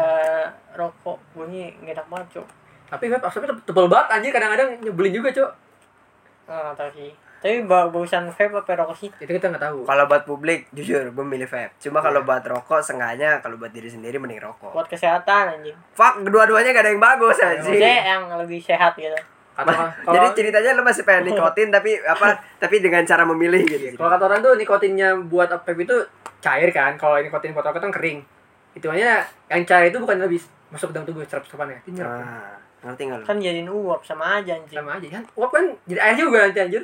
rokok, 0.74 1.20
baunya 1.36 1.76
nggak 1.76 1.92
enak 1.94 2.08
banget, 2.08 2.28
Cok. 2.34 2.48
tapi 2.88 3.06
vape 3.08 3.26
asapnya 3.26 3.48
tebel- 3.52 3.66
tebel 3.68 3.86
banget 3.86 4.08
anjir 4.10 4.32
kadang-kadang 4.32 4.70
nyebelin 4.80 5.14
juga 5.14 5.30
cok 5.30 5.52
Ah, 6.48 6.72
tahu 6.74 6.90
sih. 6.94 7.12
Tapi 7.42 7.66
bau 7.66 7.90
bausan 7.90 8.30
vape 8.30 8.54
apa 8.54 8.72
rokok 8.78 8.94
sih? 8.96 9.10
itu 9.12 9.26
kita 9.28 9.50
nggak 9.50 9.64
tahu. 9.64 9.82
Kalau 9.82 10.06
buat 10.06 10.24
publik 10.24 10.70
jujur 10.70 11.10
gue 11.10 11.26
milih 11.26 11.46
vape. 11.46 11.74
Cuma 11.80 11.98
kalau 11.98 12.22
Iya. 12.22 12.28
buat 12.30 12.44
rokok 12.46 12.80
sengaja 12.80 13.42
kalau 13.42 13.58
buat 13.58 13.70
diri 13.70 13.90
sendiri 13.90 14.16
mending 14.16 14.38
rokok. 14.40 14.70
Buat 14.72 14.86
kesehatan 14.88 15.58
anjing. 15.58 15.74
fuck 15.92 16.22
kedua-duanya 16.22 16.70
gak 16.72 16.86
ada 16.86 16.92
yang 16.92 17.02
bagus 17.02 17.38
anjing. 17.38 17.66
Maksudnya 17.74 17.98
yang 18.08 18.22
lebih 18.36 18.60
sehat 18.60 18.94
gitu. 18.94 19.18
Ma- 19.58 19.90
kalau 20.00 20.16
jadi 20.16 20.28
ceritanya 20.32 20.72
lu 20.72 20.82
masih 20.82 21.02
pengen 21.02 21.28
nikotin 21.28 21.70
tapi 21.70 21.98
apa 22.00 22.28
tapi 22.58 22.76
dengan 22.78 23.02
cara 23.04 23.26
memilih 23.26 23.62
gitu. 23.64 23.94
Kalau 23.96 24.10
kata 24.12 24.24
orang 24.24 24.40
tuh 24.40 24.54
nikotinnya 24.54 25.10
buat 25.26 25.50
vape 25.52 25.82
itu 25.82 25.98
cair 26.40 26.70
kan? 26.70 26.94
Kalau 26.94 27.18
nikotin 27.18 27.52
buat 27.52 27.62
rokok 27.64 27.82
kan 27.82 27.92
kering. 27.92 28.22
Itu 28.72 28.86
hanya 28.88 29.22
yang 29.48 29.66
cair 29.66 29.90
itu 29.90 29.98
bukan 29.98 30.16
lebih 30.20 30.38
masuk 30.70 30.90
ke 30.90 30.94
dalam 30.94 31.04
tubuh 31.04 31.26
serap 31.26 31.44
serapannya 31.44 31.82
itu 31.82 31.92
nyerap. 31.92 32.22
Ah, 32.22 32.56
ngerti 32.86 33.04
lu? 33.10 33.26
Kan 33.26 33.38
jadiin 33.38 33.68
uap 33.68 34.02
sama 34.02 34.40
aja 34.40 34.56
anjing. 34.56 34.72
sama 34.72 34.96
aja 34.96 35.08
kan? 35.12 35.24
Uap 35.36 35.50
kan 35.50 35.66
jadi 35.84 36.00
air 36.00 36.16
juga 36.16 36.46
nanti 36.46 36.62
anjir 36.62 36.84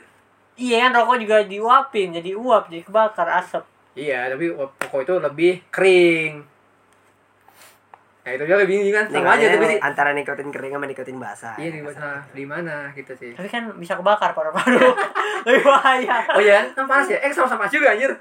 Iya 0.58 0.78
kan 0.84 0.92
rokok 0.92 1.18
juga 1.22 1.38
diuapin, 1.44 2.10
jadi 2.12 2.34
uap, 2.34 2.68
jadi 2.68 2.82
kebakar 2.84 3.30
asap. 3.36 3.64
iya 3.94 4.26
tapi 4.28 4.50
rokok 4.50 5.00
itu 5.00 5.14
lebih 5.18 5.54
kering 5.70 6.46
nah 8.22 8.36
itu 8.36 8.44
dia 8.44 8.58
lebih 8.58 8.70
bingung 8.76 8.92
kan 8.92 9.06
sama 9.08 9.30
aja 9.34 9.46
tapi 9.50 9.66
sih 9.68 9.80
antara 9.80 10.12
nikotin 10.12 10.52
kering 10.52 10.70
sama 10.70 10.84
nikotin 10.84 11.16
basah 11.16 11.56
iya 11.56 11.72
di 11.72 11.80
mana 11.80 12.08
di 12.28 12.44
mana 12.44 12.76
gitu 12.92 13.16
sih 13.16 13.32
Tapi 13.32 13.48
kan 13.48 13.72
bisa 13.74 13.96
kebakar 13.96 14.36
paru-paru. 14.36 14.84
lebih 15.48 15.64
bahaya. 15.64 16.28
oh 16.30 16.42
iya 16.44 16.68
kan 16.70 16.84
panas 16.84 17.08
ya 17.08 17.18
eh 17.18 17.32
sama-sama 17.32 17.66
juga 17.66 17.90
anjir 17.90 18.12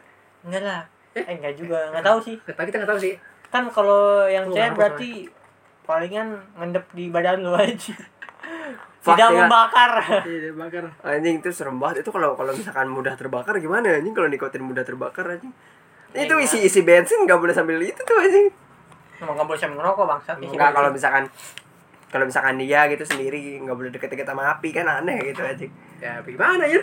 Enggak 0.41 0.63
lah. 0.63 0.83
Eh 1.13 1.27
enggak 1.27 1.59
juga, 1.59 1.91
enggak 1.91 2.07
tahu 2.07 2.19
sih. 2.23 2.37
tapi 2.47 2.71
kita 2.71 2.79
nggak 2.79 2.91
tahu 2.93 3.01
sih 3.03 3.15
Kan 3.47 3.67
kalau 3.67 4.03
yang 4.27 4.47
kenapa, 4.47 4.79
berarti 4.79 5.27
palingan 5.83 6.29
ngendep 6.55 6.87
di 6.93 7.05
badan 7.09 7.43
lu 7.43 7.51
aja. 7.53 7.95
Tidak 9.07 9.29
ya. 9.31 9.39
membakar. 9.47 9.93
iya 10.27 10.51
bakar 10.51 10.85
anjing 11.03 11.39
itu 11.39 11.49
serem 11.55 11.79
banget. 11.79 12.03
Itu 12.03 12.11
kalau 12.11 12.35
kalau 12.35 12.51
misalkan 12.51 12.91
mudah 12.91 13.15
terbakar 13.15 13.55
gimana 13.57 13.95
anjing? 13.95 14.11
Kalau 14.11 14.27
nikotin 14.27 14.67
mudah 14.67 14.83
terbakar 14.83 15.27
anjing. 15.31 15.55
Ya, 16.11 16.25
itu 16.25 16.35
enggak. 16.35 16.47
isi 16.49 16.59
isi 16.65 16.81
bensin 16.83 17.23
nggak 17.23 17.39
boleh 17.39 17.55
sambil 17.55 17.79
itu 17.79 18.01
tuh 18.03 18.17
anjing. 18.19 18.49
Emang 19.23 19.35
nggak 19.39 19.47
boleh 19.47 19.61
sambil 19.61 19.77
ngerokok 19.81 20.05
bangsat. 20.07 20.37
isi 20.41 20.55
nggak 20.55 20.73
kalau 20.73 20.91
misalkan 20.91 21.25
kalau 22.07 22.25
misalkan 22.25 22.55
dia 22.57 22.87
gitu 22.89 23.05
sendiri 23.05 23.61
nggak 23.63 23.77
boleh 23.77 23.91
deket-deket 23.93 24.27
sama 24.27 24.51
api 24.51 24.69
kan? 24.73 24.87
Aneh 24.89 25.17
gitu 25.23 25.43
anjing. 25.45 25.71
Ya 26.03 26.19
gimana 26.21 26.67
ya 26.67 26.83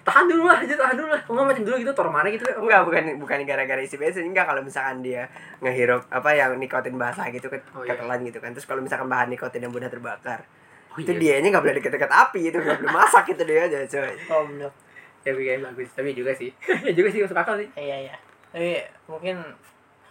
tahan 0.00 0.24
dulu 0.24 0.48
lah 0.48 0.56
aja 0.56 0.74
tahan 0.80 0.96
dulu 0.96 1.12
lah 1.12 1.20
nggak 1.28 1.44
macam 1.44 1.60
dulu 1.60 1.76
gitu 1.76 1.92
taruh 1.92 2.08
mana 2.08 2.32
gitu 2.32 2.40
Enggak, 2.56 2.88
bukan 2.88 3.20
bukan 3.20 3.38
gara-gara 3.44 3.80
isi 3.84 4.00
bensin. 4.00 4.24
Enggak 4.24 4.48
kalau 4.48 4.64
misalkan 4.64 5.04
dia 5.04 5.28
ngehirup 5.60 6.08
apa 6.08 6.32
yang 6.32 6.56
nikotin 6.56 6.96
basah 6.96 7.28
gitu 7.28 7.52
kan 7.52 7.60
Oh, 7.76 7.84
iya. 7.84 7.92
ketelan 7.94 8.24
gitu 8.24 8.40
kan. 8.40 8.50
Terus 8.56 8.64
kalau 8.64 8.80
misalkan 8.80 9.12
bahan 9.12 9.28
nikotin 9.28 9.60
yang 9.60 9.72
mudah 9.72 9.92
terbakar 9.92 10.48
Oh, 10.90 10.98
itu 10.98 11.12
iya. 11.12 11.20
dianya 11.32 11.48
nggak 11.50 11.62
boleh 11.62 11.76
deket-deket 11.76 12.10
api 12.10 12.40
itu 12.44 12.56
nggak 12.56 12.78
boleh 12.78 12.92
masak 12.92 13.24
itu 13.28 13.42
dia 13.42 13.62
aja 13.62 13.78
coy 13.84 14.10
Goblok. 14.24 14.74
ya 15.20 15.30
kayak 15.30 15.60
bagus 15.62 15.88
tapi 15.92 16.10
juga 16.10 16.32
sih 16.32 16.50
ya 16.66 16.90
juga 16.98 17.08
sih 17.08 17.20
masuk 17.20 17.36
akal 17.36 17.54
sih 17.54 17.68
Iya 17.74 17.96
iya. 18.04 18.14
Tapi 18.50 18.70
mungkin 19.06 19.38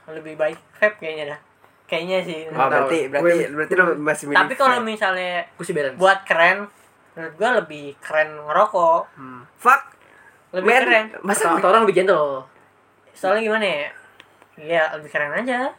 lebih 0.07 0.33
baik 0.33 0.55
vape 0.73 0.95
kayaknya 0.97 1.35
dah. 1.35 1.39
Kayaknya 1.85 2.17
sih. 2.23 2.39
oh 2.47 2.55
berarti 2.55 2.99
berarti 3.07 3.27
Gue- 3.35 3.51
berarti 3.51 3.73
lo 3.73 3.85
masih 3.97 4.25
milih 4.25 4.39
Tapi 4.39 4.53
kalau 4.55 4.77
misalnya 4.79 5.43
gue 5.51 5.65
buat 5.93 6.19
keren, 6.23 6.69
menurut 7.11 7.33
gua 7.35 7.49
lebih 7.59 7.97
keren 7.99 8.29
ngerokok. 8.39 9.01
hmm. 9.13 9.41
fuck 9.55 9.81
Lebih 10.49 10.65
man, 10.65 10.81
keren. 10.81 11.05
masa 11.19 11.43
atau, 11.45 11.57
atau 11.57 11.67
orang 11.69 11.83
lebih 11.83 11.97
gentle 11.99 12.47
Soalnya 13.11 13.41
gimana 13.43 13.65
ya? 13.65 13.87
Iya, 14.55 14.83
lebih 14.95 15.09
keren 15.09 15.33
aja. 15.35 15.75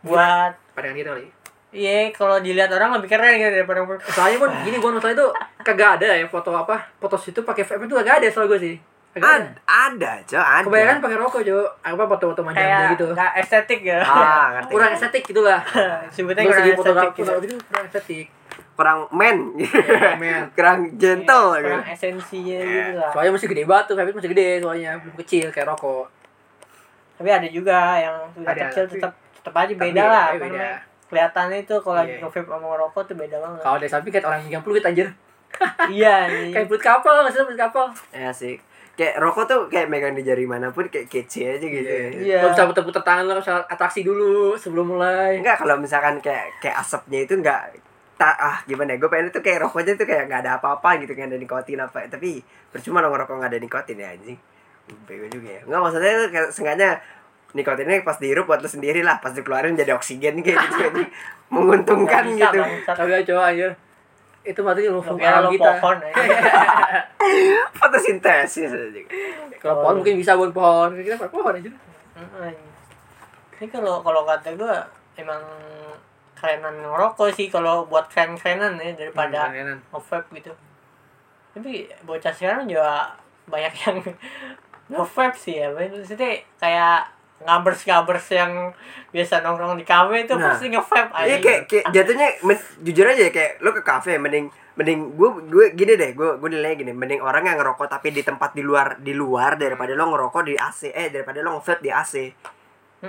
Buat 0.00 0.54
pandangan 0.72 0.94
kita 0.94 1.10
kali 1.10 1.26
Iya, 1.68 2.08
kalau 2.16 2.40
dilihat 2.40 2.72
orang 2.72 2.96
lebih 2.96 3.12
keren 3.12 3.36
gitu 3.36 3.52
daripada 3.52 3.84
soalnya 4.08 4.40
pun 4.40 4.48
gini 4.64 4.80
gue 4.80 4.88
masalah 4.88 5.12
itu 5.12 5.26
kagak 5.60 6.00
ada 6.00 6.08
ya 6.16 6.24
foto 6.24 6.56
apa 6.56 6.80
foto 6.96 7.20
situ 7.20 7.44
pakai 7.44 7.60
vape 7.60 7.84
itu 7.84 7.92
kagak 7.92 8.24
ada 8.24 8.28
soal 8.32 8.48
gue 8.48 8.56
sih 8.56 8.76
Kagak 9.08 9.28
Ad, 9.28 9.44
ada, 9.64 10.12
Cok, 10.20 10.36
ada. 10.44 10.64
kebanyakan 10.64 10.96
pakai 11.00 11.16
rokok 11.16 11.40
jo 11.40 11.58
apa 11.80 12.04
foto-foto 12.04 12.40
manja 12.44 12.60
Kayak 12.60 12.92
gitu 12.92 13.06
nggak 13.12 13.32
estetik 13.40 13.80
ya. 13.84 14.00
Ah, 14.00 14.44
ngerti. 14.52 14.72
kurang 14.72 14.90
estetik 14.92 15.22
gitu 15.24 15.40
lah 15.40 15.60
Sebutnya 16.14 16.44
kurang 16.44 16.60
estetik 16.60 16.76
fotografi 16.76 17.08
gitu. 17.08 17.20
fotografi 17.24 17.46
itu 17.48 17.56
kurang 17.68 17.84
estetik 17.88 18.26
kurang 18.78 18.98
men. 19.12 19.36
men. 20.22 20.42
kurang 20.56 20.78
gentle 20.96 21.56
kurang 21.56 21.82
gitu. 21.84 21.92
esensinya 21.92 22.58
gitu 22.64 22.92
lah. 22.96 23.10
soalnya 23.12 23.32
masih 23.36 23.48
gede 23.52 23.62
banget 23.68 23.84
tuh 23.88 23.94
vape 23.96 24.12
masih 24.12 24.30
gede 24.32 24.48
soalnya 24.64 24.90
belum 25.00 25.14
kecil 25.20 25.46
kayak 25.52 25.68
rokok 25.68 26.06
Tapi 27.18 27.28
ada 27.28 27.48
juga 27.50 27.78
yang 27.98 28.16
sudah 28.32 28.54
kecil 28.56 28.84
tetap 28.88 29.12
tetap 29.36 29.52
aja 29.52 29.72
Tapi 29.74 29.80
beda 29.84 30.02
lah. 30.04 30.26
beda. 30.32 30.68
Kelihatannya 31.08 31.58
itu 31.60 31.74
kalau 31.78 31.96
lagi 31.96 32.12
Iya. 32.12 32.20
nge-vape 32.22 32.46
sama 32.46 32.66
ngerokok 32.68 33.02
tuh 33.04 33.16
beda 33.16 33.36
banget. 33.38 33.60
kalau 33.60 33.76
dari 33.76 33.90
samping 33.90 34.12
kayak 34.12 34.26
orang 34.26 34.42
yang 34.46 34.60
peluit 34.60 34.82
anjir 34.82 35.08
iya, 35.90 36.28
nih. 36.28 36.52
kayak 36.52 36.66
peluit 36.66 36.84
kapal 36.84 37.14
maksudnya 37.20 37.46
peluit 37.46 37.60
kapal 37.60 37.86
Ya 38.10 38.30
sih. 38.30 38.60
Kayak 38.92 39.14
rokok 39.16 39.44
tuh 39.44 39.60
kayak 39.68 39.86
megang 39.86 40.12
di 40.12 40.20
jari 40.20 40.42
mana 40.42 40.68
pun 40.68 40.84
kayak 40.84 41.06
kece 41.06 41.54
aja 41.54 41.62
gitu. 41.62 41.86
ya. 41.86 42.08
Iya. 42.10 42.38
Lo 42.40 42.50
bisa 42.50 42.66
putar-putar 42.66 43.00
tangan 43.00 43.24
lo 43.26 43.38
bisa 43.38 43.62
atraksi 43.64 44.02
dulu 44.02 44.52
sebelum 44.54 44.92
mulai 44.92 45.38
Enggak 45.38 45.58
kalau 45.58 45.76
misalkan 45.76 46.18
kayak 46.18 46.58
kayak 46.58 46.76
asapnya 46.76 47.22
itu 47.22 47.34
enggak 47.34 47.72
tak 48.14 48.34
ah 48.36 48.58
gimana 48.64 48.92
ya 48.92 48.98
gue 48.98 49.06
pengen 49.06 49.30
itu 49.30 49.38
kayak 49.38 49.62
rokoknya 49.62 49.94
tuh 49.94 50.02
kayak 50.02 50.26
nggak 50.26 50.42
ada 50.42 50.58
apa-apa 50.58 50.98
gitu 50.98 51.14
kan 51.14 51.30
ada 51.30 51.38
nikotin 51.38 51.78
apa 51.78 52.02
tapi 52.04 52.42
percuma 52.68 52.98
dong 52.98 53.14
ngerokok 53.14 53.30
nggak 53.32 53.46
ada 53.48 53.60
nikotin 53.60 53.94
ya 53.96 54.10
anjing 54.10 54.34
bego 55.06 55.30
juga 55.30 55.48
ya 55.48 55.60
nggak 55.62 55.78
maksudnya 55.78 56.10
itu 56.12 56.26
kayak 56.28 56.48
sengaja 56.50 56.88
nikotinnya 57.56 58.04
pas 58.04 58.20
dihirup 58.20 58.44
buat 58.44 58.60
lu 58.60 58.68
sendiri 58.68 59.00
lah 59.00 59.20
pas 59.24 59.32
dikeluarin 59.32 59.72
jadi 59.72 59.96
oksigen 59.96 60.44
kayak 60.44 60.58
gitu 60.68 60.76
anjing 60.88 61.10
menguntungkan 61.48 62.28
bisa, 62.28 62.52
gitu 62.52 62.60
kagak 62.84 63.24
coba 63.24 63.42
anjir 63.52 63.72
itu 64.44 64.60
berarti 64.64 64.88
lu 64.88 65.00
alam 65.00 65.52
kita 65.52 65.70
pohon 65.80 65.98
aja. 66.08 66.20
fotosintesis 67.72 68.70
anjing 68.72 69.06
kalau 69.58 69.82
pohon 69.82 69.94
mungkin 70.00 70.14
bisa 70.20 70.36
buat 70.36 70.52
pohon 70.52 70.94
kita 71.00 71.16
pakai 71.18 71.34
pohon 71.34 71.54
aja. 71.58 71.70
Ini 73.58 73.66
kalau 73.74 74.06
kalau 74.06 74.22
kata 74.22 74.54
gue 74.54 74.74
emang 75.18 75.42
kerenan 76.38 76.78
ngerokok 76.78 77.34
sih 77.34 77.50
kalau 77.50 77.90
buat 77.90 78.06
keren-kerenan 78.06 78.78
ya 78.78 78.94
daripada 78.94 79.50
Kerenan. 79.50 79.82
nge-vape 79.90 80.30
gitu. 80.38 80.52
Tapi 81.58 81.90
bocah 82.06 82.30
sekarang 82.30 82.70
juga 82.70 83.18
banyak 83.50 83.74
yang 83.82 83.98
nge-vape 84.94 85.34
sih 85.34 85.58
ya. 85.58 85.74
Maksudnya 85.74 86.38
kayak 86.62 87.10
ngabers-ngabers 87.38 88.26
yang 88.30 88.52
biasa 89.08 89.40
nongkrong 89.40 89.78
di 89.78 89.84
kafe 89.84 90.26
itu 90.26 90.34
Nah. 90.34 90.52
pasti 90.52 90.68
nge-vape 90.68 91.10
aja. 91.12 91.24
Iya 91.24 91.36
kayak, 91.38 91.60
kayak 91.66 91.84
jatuhnya 91.90 92.28
men- 92.42 92.66
jujur 92.82 93.04
aja 93.04 93.22
ya 93.22 93.30
kayak 93.30 93.52
lu 93.58 93.70
ke 93.70 93.82
kafe 93.82 94.16
mending 94.16 94.46
mending 94.74 94.98
gue 95.12 95.28
gue 95.44 95.64
gini 95.72 95.92
deh 95.94 96.10
gue 96.12 96.28
gue 96.36 96.48
nilai 96.48 96.74
gini 96.74 96.90
mending 96.90 97.18
orang 97.18 97.42
yang 97.44 97.58
ngerokok 97.58 97.86
tapi 97.88 98.10
di 98.10 98.22
tempat 98.22 98.52
di 98.52 98.62
luar 98.62 98.94
di 98.96 99.10
luar 99.10 99.54
daripada 99.54 99.90
lo 99.92 100.06
ngerokok 100.08 100.42
di 100.44 100.54
AC 100.54 100.80
eh 100.88 101.08
daripada 101.08 101.38
lo 101.40 101.56
nge 101.56 101.78
di 101.78 101.90
AC 101.90 102.14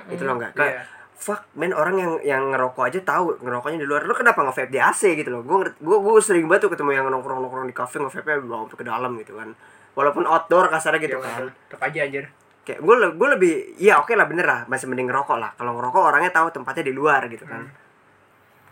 itu 0.09 0.21
lo 0.23 0.33
enggak 0.33 0.53
kayak 0.55 0.73
Iya. 0.75 0.83
fuck 1.15 1.45
men 1.53 1.69
orang 1.71 1.95
yang 1.95 2.11
yang 2.23 2.43
ngerokok 2.49 2.83
aja 2.85 2.99
tahu 3.03 3.37
ngerokoknya 3.37 3.77
di 3.77 3.85
luar 3.85 4.01
lo 4.01 4.13
kenapa 4.13 4.41
nge 4.43 4.65
di 4.65 4.77
AC 4.77 5.13
gitu 5.13 5.29
loh 5.29 5.41
gue 5.41 5.69
gue 5.77 5.97
gue 5.99 6.21
sering 6.21 6.45
banget 6.45 6.65
tuh 6.65 6.71
ketemu 6.73 6.89
yang 6.91 7.05
nongkrong 7.07 7.37
nongkrong 7.37 7.65
di 7.65 7.75
kafe 7.75 7.97
nge 7.97 8.17
nya 8.17 8.37
bawa 8.39 8.65
ke 8.65 8.81
dalam 8.81 9.13
gitu 9.17 9.37
kan. 9.37 9.53
Walaupun 9.93 10.23
outdoor 10.23 10.69
kasarnya 10.69 11.01
gitu 11.01 11.17
Iya, 11.17 11.25
kan. 11.27 11.43
tetap 11.67 11.81
aja 11.83 11.99
anjir 12.01 12.25
kayak 12.69 12.79
gue 12.79 12.95
gue 13.11 13.27
lebih 13.31 13.53
iya 13.77 13.97
oke 13.97 14.13
lah 14.13 14.23
bener 14.23 14.43
lah 14.43 14.59
masih 14.65 14.85
mending 14.85 15.05
ngerokok 15.05 15.35
lah 15.35 15.51
kalau 15.53 15.73
ngerokok 15.73 16.01
orangnya 16.05 16.29
tahu 16.29 16.47
tempatnya 16.51 16.83
di 16.83 16.93
luar 16.93 17.25
gitu 17.25 17.43
kan 17.43 17.65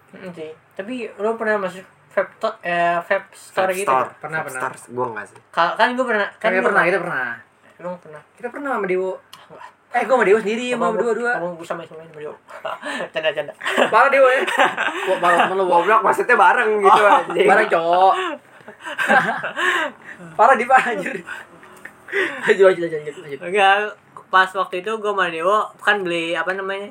Mm, 0.08 0.32
sih. 0.32 0.48
Tapi 0.72 1.04
lo 1.16 1.36
pernah 1.36 1.60
masuk 1.60 1.84
vape 2.08 2.32
to, 2.38 2.48
eh, 2.64 2.96
vape 2.98 3.28
store 3.30 3.68
Vape 3.68 3.76
gitu? 3.76 3.92
store, 3.92 4.08
Pernah, 4.18 4.40
vape 4.40 4.48
pernah. 4.48 4.62
store, 4.72 4.76
gue 4.88 5.06
enggak 5.06 5.26
sih 5.28 5.40
Ka- 5.52 5.76
Kan 5.76 5.88
gue 5.92 6.06
pernah. 6.06 6.28
kan 6.32 6.48
gua- 6.50 6.64
pernah 6.64 6.84
kita 6.86 6.98
pernah 6.98 7.28
Emang 7.76 7.96
pernah. 8.00 8.22
kita 8.32 8.48
pernah 8.48 8.70
sama 8.72 8.88
Dewo 8.88 9.12
eh 9.90 10.02
gue 10.02 10.14
sama 10.14 10.24
Dewo 10.24 10.40
sendiri 10.40 10.66
sama 10.70 10.88
berdua 10.90 11.14
dua 11.14 11.32
Kamu 11.36 11.48
gue 11.54 11.68
sama 11.68 11.82
sama 11.84 12.08
berdua. 12.08 12.34
Canda-canda. 13.14 13.52
parah 13.90 14.10
Dewo 14.10 14.28
ya 14.28 14.42
bareng 15.22 15.40
temen 15.44 15.56
lu 15.56 15.66
goblok 15.66 16.00
maksudnya 16.02 16.36
bareng 16.36 16.70
gitu 16.80 17.02
anjing 17.04 17.44
bareng 17.46 17.68
cowok 17.68 18.16
parah 20.38 20.56
di 20.56 20.66
anjir 20.66 21.16
lanjut 22.44 22.64
lanjut 22.68 22.82
lanjut 22.90 23.16
lanjut, 23.18 23.40
Enggak, 23.42 23.76
pas 24.28 24.50
waktu 24.50 24.76
itu 24.80 24.92
gue 24.94 25.12
sama 25.12 25.26
Dewo 25.28 25.58
kan 25.78 26.02
beli 26.02 26.32
apa 26.32 26.52
namanya? 26.52 26.90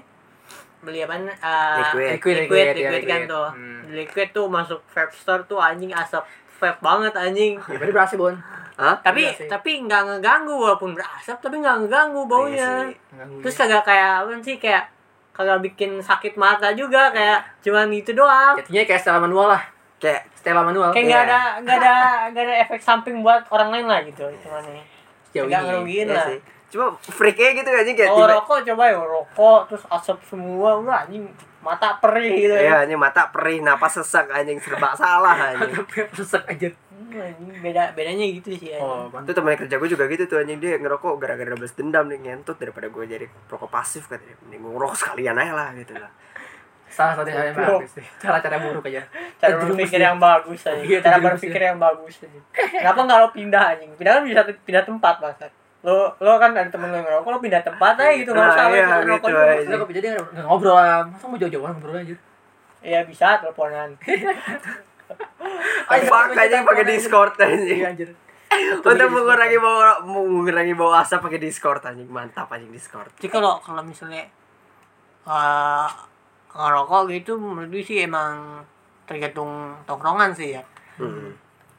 Beli 0.80 1.02
apa? 1.02 1.14
Uh, 1.16 1.76
Liquid. 1.80 2.08
Liquid, 2.12 2.34
liquid, 2.36 2.36
liquid, 2.38 2.64
ya, 2.76 2.90
liquid 2.90 3.02
kan 3.04 3.20
liquid. 3.20 3.32
tuh. 3.32 3.48
Hmm. 3.50 3.80
Liquid 3.88 4.28
tuh 4.30 4.46
masuk 4.46 4.80
vape 4.86 5.12
store 5.12 5.42
tuh 5.44 5.58
anjing 5.58 5.90
asap 5.90 6.22
vape 6.56 6.80
banget 6.80 7.12
anjing. 7.12 7.52
ya 7.58 7.76
berarti 7.76 7.92
berhasil 7.92 8.16
bon 8.16 8.36
Hah? 8.76 8.92
tapi 9.00 9.24
sih. 9.30 9.48
tapi 9.48 9.80
nggak 9.82 10.02
ngeganggu 10.04 10.52
walaupun 10.52 10.92
berasap 10.92 11.40
tapi 11.40 11.58
nggak 11.58 11.76
ngeganggu 11.82 12.22
baunya. 12.24 12.84
Iya 12.84 12.92
sih. 12.92 12.96
Terus 13.40 13.54
kagak 13.56 13.82
kayak 13.84 14.10
apa 14.20 14.30
sih 14.40 14.56
kayak 14.56 14.84
kagak 15.32 15.60
bikin 15.62 15.96
sakit 15.98 16.36
mata 16.36 16.72
juga 16.72 17.08
kayak 17.10 17.40
cuman 17.60 17.88
gitu 17.90 18.12
doang. 18.14 18.56
jadinya 18.58 18.84
kayak 18.84 19.00
setelah 19.00 19.20
manual 19.22 19.48
lah 19.48 19.62
kayak 19.96 20.28
setelah 20.32 20.60
manual 20.62 20.92
Kayak 20.92 21.04
nggak 21.06 21.22
Iya. 21.22 21.28
ada 21.28 21.40
nggak 21.60 21.76
ada 21.78 21.94
nggak 22.30 22.44
ada 22.44 22.54
efek 22.62 22.80
samping 22.80 23.20
buat 23.20 23.44
orang 23.48 23.68
lain 23.70 23.86
lah 23.86 24.00
gitu 24.04 24.24
cuman 24.44 24.64
nih. 24.66 24.84
Sejauh 25.36 25.46
Nggak 25.46 25.60
ini. 25.60 25.68
ngerugiin 25.68 26.06
iya 26.06 26.14
lah. 26.14 26.26
sih 26.26 26.40
cuma 26.66 26.86
freak 26.98 27.36
aja 27.36 27.52
gitu 27.54 27.68
anjing 27.70 27.94
kayak 27.94 28.10
Kalau 28.10 28.20
tiba 28.22 28.34
rokok 28.34 28.58
coba 28.64 28.82
ya 28.84 28.98
rokok 28.98 29.60
terus 29.66 29.84
asap 29.88 30.18
semua 30.24 30.70
udah 30.76 30.96
anjing 31.00 31.24
mata 31.60 31.94
perih 31.96 32.32
gitu 32.40 32.54
Iya, 32.54 32.66
ya. 32.68 32.74
anjing 32.80 32.96
mata 32.96 33.22
perih, 33.28 33.58
napas 33.60 33.94
sesak 33.94 34.26
anjing 34.28 34.58
serba 34.58 34.90
salah 34.92 35.34
anjing. 35.48 35.78
sesek 36.12 36.42
aja 36.44 36.68
anjing, 37.08 37.54
beda 37.60 37.90
bedanya 37.92 38.26
gitu 38.28 38.50
sih 38.52 38.70
ya. 38.70 38.78
oh 38.78 39.06
Itu 39.08 39.30
teman 39.30 39.54
kerja 39.54 39.74
gue 39.74 39.88
juga 39.88 40.04
gitu 40.06 40.26
tuh 40.26 40.38
anjing 40.38 40.58
dia 40.58 40.74
ngerokok 40.76 41.14
gara-gara 41.16 41.54
balas 41.54 41.72
dendam 41.72 42.06
nih 42.06 42.18
ngentut 42.20 42.56
daripada 42.56 42.86
gue 42.86 43.04
jadi 43.04 43.26
rokok 43.46 43.66
pasif 43.68 44.04
katanya. 44.04 44.34
Mending 44.42 44.60
gue 44.60 44.72
ngerokok 44.72 44.96
sekalian 44.96 45.36
aja 45.36 45.52
lah 45.54 45.68
gitu 45.72 45.94
lah. 45.94 46.10
Salah 46.96 47.12
satu 47.12 47.28
hal 47.28 47.44
yang 47.46 47.56
bagus 47.56 47.92
sih 47.92 48.06
cara-cara 48.16 48.56
buruk 48.56 48.88
aja 48.88 49.04
Cara 49.36 49.52
berpikir 49.60 50.00
yang 50.00 50.16
bagus 50.16 50.64
aja. 50.64 50.80
Iya, 50.80 50.98
Cara 51.04 51.20
berpikir 51.20 51.60
yang 51.60 51.76
bagus 51.76 52.24
aja. 52.24 52.40
Kenapa 52.56 53.04
nggak 53.04 53.18
lo 53.20 53.28
pindah 53.30 53.62
anjing? 53.68 53.92
Pindah 53.92 54.12
kan 54.16 54.22
bisa 54.24 54.40
pindah 54.64 54.80
tempat 54.80 55.14
banget. 55.20 55.52
Lo 55.84 56.08
lo 56.16 56.40
kan 56.40 56.50
ada 56.50 56.64
temen 56.66 56.88
lo 56.88 56.96
yang 56.96 57.04
ngerokok 57.04 57.28
lo 57.28 57.38
pindah 57.38 57.60
tempat 57.60 57.94
aja 58.00 58.12
gitu 58.16 58.32
nggak 58.32 58.40
Nah, 58.42 58.54
usah 58.56 58.64
lo 58.64 58.72
iya, 58.72 58.86
ngerokok 58.96 59.28
gitu 59.28 59.44
aja. 59.44 59.76
Kok 59.76 59.92
jadi 59.92 60.06
nggak 60.16 60.44
ngobrol 60.48 60.72
lah 60.72 61.04
masa 61.04 61.24
mau 61.28 61.36
jauh-jauhan 61.36 61.72
ngobrol 61.76 62.00
aja 62.00 62.16
Iya 62.80 63.00
bisa 63.04 63.26
teleponan. 63.38 63.90
Fuck 66.08 66.32
anjing 66.32 66.64
pakai 66.64 66.84
Discord 66.86 67.32
anjing. 67.36 67.76
iya 67.76 67.86
anjir 67.92 68.08
Untuk 68.80 69.08
mengurangi 69.12 69.58
bau 69.60 69.78
mengurangi 70.02 70.72
bau 70.72 70.96
asap 70.96 71.20
pakai 71.20 71.38
Discord 71.38 71.84
anjing. 71.84 72.08
Mantap 72.08 72.48
anjing 72.48 72.72
Discord. 72.72 73.12
Jadi 73.20 73.28
kalau 73.28 73.60
kalau 73.60 73.84
misalnya 73.84 74.24
uh, 75.28 75.86
ngerokok 76.56 77.02
gitu 77.12 77.36
menurut 77.36 77.68
gue 77.68 77.82
sih 77.82 78.02
emang 78.02 78.64
tergantung 79.04 79.48
tongkrongan 79.84 80.32
sih 80.32 80.56
ya. 80.56 80.62
Hmm. 80.96 81.36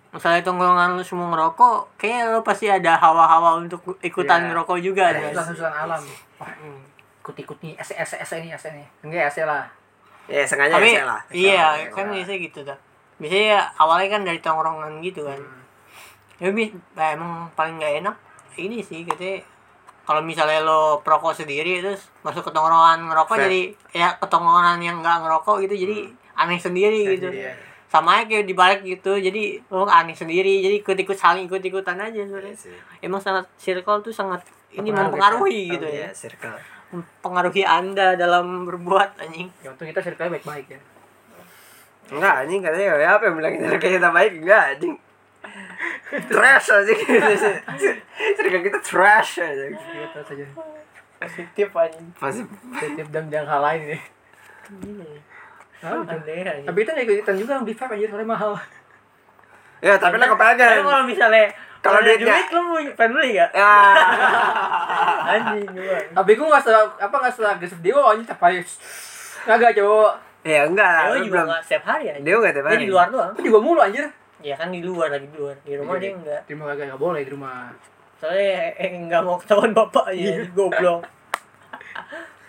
Misalnya 0.07 0.39
tongkrongan 0.41 0.95
lu 0.95 1.03
semua 1.03 1.27
ngerokok, 1.29 1.99
kayak 1.99 2.31
lu 2.31 2.39
pasti 2.39 2.65
ada 2.65 2.95
hawa-hawa 2.95 3.59
untuk 3.59 3.81
ikutan 3.99 4.39
Iya. 4.39 4.47
ngerokok 4.49 4.77
juga 4.79 5.11
ada 5.11 5.27
susulan 5.35 5.73
alam 5.75 6.01
wah 6.37 6.53
ikut-ikut 7.21 7.57
nih 7.59 7.73
S 7.75 7.91
S 7.91 8.15
S 8.15 8.29
ini 8.37 8.49
S 8.49 8.71
ini 8.71 8.85
enggak 9.03 9.27
S 9.27 9.43
lah 9.43 9.67
Ya 10.27 10.43
sengaja 10.43 10.75
Tapi 10.75 10.91
ya 10.91 11.03
lah. 11.07 11.19
iya 11.31 11.65
kan 11.89 12.07
biasanya 12.07 12.39
gitu 12.39 12.59
tuh. 12.61 12.75
Biasanya 13.15 13.63
awalnya 13.75 14.07
kan 14.11 14.21
dari 14.23 14.39
tongkrongan 14.39 14.99
gitu 14.99 15.23
kan. 15.23 15.39
Ya 16.37 16.51
bi- 16.51 16.75
nah, 16.93 17.15
emang 17.15 17.31
paling 17.55 17.79
nggak 17.79 18.03
enak 18.03 18.15
ini 18.55 18.79
sih 18.79 19.03
katanya 19.03 19.39
kalau 20.07 20.23
misalnya 20.23 20.63
lo 20.63 21.03
perokok 21.03 21.35
sendiri 21.35 21.83
terus 21.83 22.07
masuk 22.23 22.39
ke 22.41 22.49
tongkrongan 22.49 23.03
ngerokok 23.05 23.35
Fair. 23.35 23.43
jadi 23.43 23.61
ya 23.93 24.07
ke 24.15 24.25
tongkrongan 24.25 24.79
yang 24.79 24.97
nggak 24.97 25.19
ngerokok 25.19 25.59
gitu 25.61 25.75
jadi 25.77 25.97
aneh 26.33 26.55
sendiri 26.57 27.01
gitu. 27.11 27.27
Iya. 27.27 27.51
Sama 27.87 28.19
aja 28.19 28.27
kayak 28.29 28.45
dibalik 28.45 28.81
gitu 28.81 29.15
jadi 29.15 29.59
lo 29.67 29.83
aneh 29.83 30.11
sendiri 30.11 30.59
jadi 30.59 30.79
ikut-ikut 30.79 31.13
saling 31.13 31.45
ikut-ikutan 31.45 31.95
aja 31.97 32.13
Iya 32.13 32.23
sebenarnya. 32.23 32.55
sih. 32.55 32.71
Emang 32.99 33.19
sangat 33.19 33.51
circle 33.55 33.99
tuh 34.01 34.11
sangat 34.11 34.47
ini 34.69 34.91
Mempengaruhi, 34.91 35.67
kan? 35.67 35.73
gitu 35.75 35.87
Iya, 35.87 36.07
ya. 36.07 36.09
circle. 36.13 36.55
Mempengaruhi 36.87 37.63
Anda 37.63 38.15
dalam 38.15 38.63
berbuat 38.63 39.19
anjing. 39.19 39.51
ya 39.59 39.69
untung 39.69 39.85
kita 39.85 39.99
circle 39.99 40.27
baik-baik 40.29 40.67
ya 40.69 40.79
Enggak 42.07 42.47
anjing 42.47 42.63
katanya 42.63 42.95
ya 42.95 43.09
apa 43.13 43.23
yang 43.25 43.35
bilang 43.35 43.53
circle 43.57 43.91
kita 43.93 44.09
baik 44.09 44.31
enggak 44.37 44.63
anjing. 44.71 44.95
Trash 46.25 46.67
anjing. 46.69 46.99
circle 48.33 48.61
kita 48.61 48.79
trash 48.79 49.31
anjing. 49.39 49.73
gitu 49.73 50.19
saja 50.23 50.45
Positif 51.17 51.67
anjing. 51.71 52.07
Pasti 52.13 52.41
tiap 52.93 53.09
dan 53.09 53.25
yang 53.27 53.43
hal 53.43 53.59
lain 53.59 53.81
nih. 53.89 54.01
Ah, 55.79 56.01
Aneh 56.01 56.41
anjing. 56.41 56.65
tapi 56.65 56.77
kita 56.81 56.91
ikut 56.97 57.37
juga 57.37 57.59
beli 57.59 57.73
vape 57.73 57.93
aja 57.93 58.05
soalnya 58.07 58.27
mahal 58.27 58.51
Ya, 59.77 59.93
tapi 59.95 60.15
lah 60.15 60.25
Tapi 60.25 60.57
kepengen. 60.57 60.81
kalau 60.81 61.05
misalnya 61.05 61.45
Kalau 61.79 62.01
ada 62.01 62.09
duitnya- 62.09 62.33
duit 62.33 62.47
lu 62.49 62.61
mau 62.63 62.77
pengen 62.91 63.11
beli 63.13 63.29
gak? 63.35 63.49
Ya. 63.53 63.73
Anjing 65.37 65.69
gua. 65.69 65.97
tapi 66.15 66.31
gue 66.33 66.47
nggak 66.47 66.61
setelah 66.61 66.83
apa 66.97 67.15
nggak 67.15 67.31
setelah 67.31 67.51
agresif 67.53 67.77
dia 67.77 67.93
anjing 67.93 68.25
tak 68.25 68.37
payah 68.37 68.63
kagak 69.43 69.73
cowok 69.75 70.13
Ya 70.41 70.63
enggak 70.63 70.87
lah, 70.87 71.03
Dia 71.03 71.11
lu 71.11 71.17
juga 71.21 71.31
belum. 71.33 71.45
nggak 71.45 71.61
setiap 71.61 71.83
hari 71.85 72.05
aja. 72.07 72.19
Dia 72.21 72.33
enggak 72.33 72.53
tiap 72.53 72.63
Dia 72.63 72.71
hari. 72.71 72.81
di 72.81 72.89
luar 72.89 73.07
doang. 73.09 73.29
Tapi 73.29 73.43
juga 73.43 73.59
mulu 73.59 73.79
anjir. 73.79 74.05
Ya 74.45 74.53
kan 74.53 74.69
di 74.69 74.81
luar 74.85 75.09
lagi 75.09 75.27
di 75.29 75.37
luar. 75.37 75.55
Di 75.65 75.73
rumah 75.77 75.95
Iya, 75.97 76.01
dia 76.01 76.07
iya. 76.09 76.17
enggak. 76.17 76.41
Di 76.45 76.51
rumah 76.53 76.65
kagak 76.73 76.85
nggak 76.93 77.01
boleh 77.01 77.21
di 77.25 77.31
rumah. 77.33 77.57
Soalnya 78.17 78.53
eh, 78.77 78.89
enggak 78.93 79.21
mau 79.25 79.37
ketahuan 79.41 79.71
bapak 79.73 80.05
aja. 80.13 80.31
Goblok. 80.53 81.01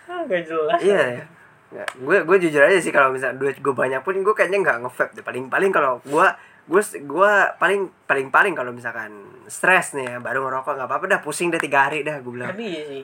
Enggak 0.09 0.41
jelas. 0.45 0.79
Iya. 0.81 1.03
ya. 1.17 1.25
Nggak, 1.69 1.89
gue 2.01 2.17
gue 2.25 2.37
jujur 2.49 2.61
aja 2.65 2.77
sih 2.81 2.89
kalau 2.89 3.13
misalnya 3.13 3.37
duit 3.37 3.61
gue 3.61 3.73
banyak 3.73 4.01
pun 4.01 4.17
gue 4.17 4.33
kayaknya 4.33 4.59
nggak 4.65 4.77
nge-vape 4.85 5.13
deh. 5.21 5.25
Paling 5.25 5.45
paling 5.53 5.69
kalau 5.69 6.01
gue 6.01 6.27
gue 6.69 6.81
gue 7.05 7.33
paling 7.57 7.81
paling 8.05 8.27
paling 8.29 8.53
kalau 8.57 8.73
misalkan 8.73 9.09
stres 9.49 9.93
nih 9.97 10.05
ya 10.05 10.17
baru 10.21 10.45
ngerokok 10.45 10.73
nggak 10.77 10.89
apa-apa 10.89 11.05
dah 11.09 11.21
pusing 11.21 11.49
deh 11.49 11.61
tiga 11.61 11.89
hari 11.89 12.01
dah 12.01 12.21
gue 12.21 12.31
bilang. 12.33 12.49
Tapi 12.53 12.65
iya 12.65 12.83
sih. 12.85 13.03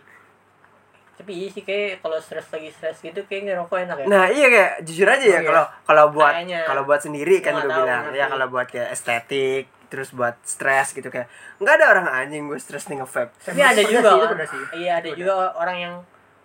Tapi 1.16 1.32
iya 1.34 1.48
sih 1.48 1.62
kayak 1.62 2.00
kalau 2.00 2.20
stres 2.20 2.44
lagi 2.50 2.70
stres 2.70 3.00
gitu 3.00 3.24
kayak 3.24 3.42
ngerokok 3.48 3.78
enak 3.82 3.98
ya. 3.98 4.06
Nah 4.06 4.26
iya 4.28 4.48
kayak 4.48 4.72
jujur 4.84 5.08
aja 5.08 5.20
ya 5.20 5.32
Oh, 5.32 5.40
iya. 5.40 5.48
kalau 5.48 5.66
kalau 5.84 6.06
buat 6.12 6.34
kalau 6.66 6.82
buat 6.84 7.00
sendiri 7.00 7.40
kan 7.40 7.56
gue 7.56 7.70
bilang 7.70 8.12
ya 8.12 8.26
kalau 8.26 8.46
buat 8.48 8.66
kayak 8.66 8.92
estetik 8.92 9.66
terus 9.86 10.12
buat 10.12 10.36
stres 10.42 10.92
gitu 10.92 11.08
kayak 11.08 11.32
nggak 11.58 11.74
ada 11.74 11.86
orang 11.90 12.06
anjing 12.10 12.46
gue 12.46 12.58
stres 12.58 12.86
nih 12.86 13.00
nge-vape. 13.00 13.32
Tapi 13.42 13.60
ada 13.60 13.82
juga 13.82 14.10
sih. 14.44 14.62
Iya 14.78 15.00
ada 15.00 15.10
juga 15.10 15.34
orang 15.54 15.78
yang 15.78 15.96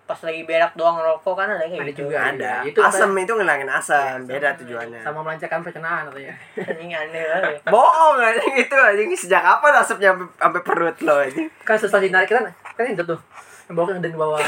pas 0.06 0.18
lagi 0.20 0.42
berak 0.42 0.74
doang 0.74 0.98
ngerokok 0.98 1.34
kan 1.34 1.48
ada 1.48 1.62
kayak 1.62 1.80
Ada 1.80 1.86
gitu. 1.88 2.00
juga. 2.04 2.18
Ada. 2.20 2.52
Itu 2.66 2.78
asam 2.82 3.14
itu 3.14 3.30
ngilangin 3.30 3.70
asam, 3.70 4.18
Iya, 4.18 4.26
beda 4.26 4.42
sama- 4.44 4.58
tujuannya. 4.58 5.00
Sama 5.00 5.20
melancarkan 5.22 5.58
pencernaan 5.62 6.02
katanya. 6.04 6.34
Anjing 6.66 6.90
aneh 6.92 7.22
banget. 7.24 7.50
ya. 7.56 7.70
Bohong 7.70 8.16
anjing 8.18 8.54
itu 8.56 8.74
anjing 8.76 9.10
sejak 9.14 9.38
kapan 9.40 9.72
asapnya 9.72 10.10
sampai, 10.10 10.26
sampai 10.36 10.60
perut 10.62 10.96
lo 11.00 11.14
anjing. 11.16 11.46
Kan 11.60 11.74
setelah 11.74 12.02
dinarik 12.02 12.26
kan 12.28 12.42
kan 12.52 12.84
itu 12.86 13.02
tuh. 13.02 13.18
Yang 13.70 13.76
bawah 13.78 13.90
yang 13.94 14.02
di 14.02 14.18
bawah. 14.18 14.38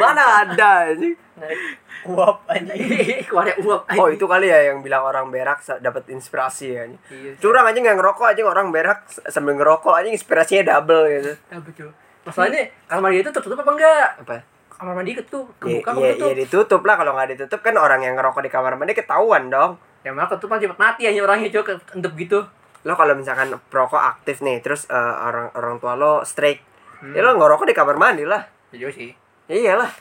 Mana 0.00 0.24
ada 0.40 0.88
anjing. 0.88 1.12
Narik 1.36 1.60
uap 2.08 2.38
anjing. 2.48 2.80
Keluarnya 3.28 3.54
uap. 3.60 3.80
Oh 4.00 4.08
itu 4.08 4.24
kali 4.24 4.48
ya 4.48 4.72
yang 4.72 4.80
bilang 4.80 5.04
orang 5.04 5.28
berak 5.28 5.60
dapat 5.84 6.08
inspirasi 6.08 6.72
ya. 6.72 6.88
anjing. 6.88 7.00
Iya. 7.12 7.32
Curang 7.36 7.68
aja 7.68 7.78
nggak 7.84 7.96
ngerokok 8.00 8.26
aja 8.32 8.42
orang 8.48 8.72
berak 8.72 9.04
sambil 9.28 9.60
ngerokok 9.60 9.92
aja 9.92 10.08
inspirasinya 10.08 10.64
double 10.72 11.04
gitu. 11.12 11.32
Ya 11.52 11.58
betul. 11.60 11.90
Masalahnya 12.24 12.72
kamar 12.88 13.12
mandi 13.12 13.20
itu 13.20 13.28
tertutup 13.28 13.60
apa 13.60 13.72
enggak? 13.76 14.08
Apa? 14.24 14.36
Kamar 14.72 14.92
mandi 14.96 15.12
itu 15.12 15.40
kebuka 15.60 15.90
apa 15.92 16.00
ya, 16.00 16.12
tutup? 16.16 16.24
ya 16.24 16.34
ditutup 16.40 16.82
lah 16.88 16.94
kalau 16.96 17.12
nggak 17.12 17.28
ditutup 17.36 17.60
kan 17.60 17.76
orang 17.76 18.00
yang 18.00 18.16
ngerokok 18.16 18.40
di 18.40 18.50
kamar 18.50 18.72
mandi 18.80 18.96
ketahuan 18.96 19.52
dong. 19.52 19.76
Ya 20.00 20.16
malah 20.16 20.32
ketutupan 20.32 20.60
cepat 20.60 20.80
mati 20.80 21.04
aja 21.04 21.20
orangnya 21.20 21.52
coba 21.60 21.76
kentep 21.84 22.12
gitu. 22.16 22.40
Lo 22.84 22.92
kalau 22.96 23.16
misalkan 23.16 23.52
perokok 23.72 24.00
aktif 24.00 24.44
nih, 24.44 24.60
terus 24.60 24.84
eh, 24.92 25.14
orang 25.24 25.48
orang 25.56 25.80
tua 25.80 25.96
lo 25.96 26.20
strike, 26.24 26.60
Hmm. 27.04 27.12
ya 27.12 27.20
lo 27.20 27.36
ngerokok 27.36 27.68
di 27.68 27.76
kamar 27.76 27.96
mandi 28.00 28.24
lah. 28.24 28.40
Ya 28.72 28.76
juga 28.80 28.92
sih. 28.96 29.12
Ya 29.44 29.54
iyalah. 29.54 29.92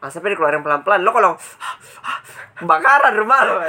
Asapnya 0.00 0.32
dikeluarin 0.32 0.62
pelan-pelan. 0.62 1.02
Lo 1.02 1.10
kalau 1.10 1.34
kebakaran 2.56 3.14
rumah 3.18 3.38
lo. 3.42 3.54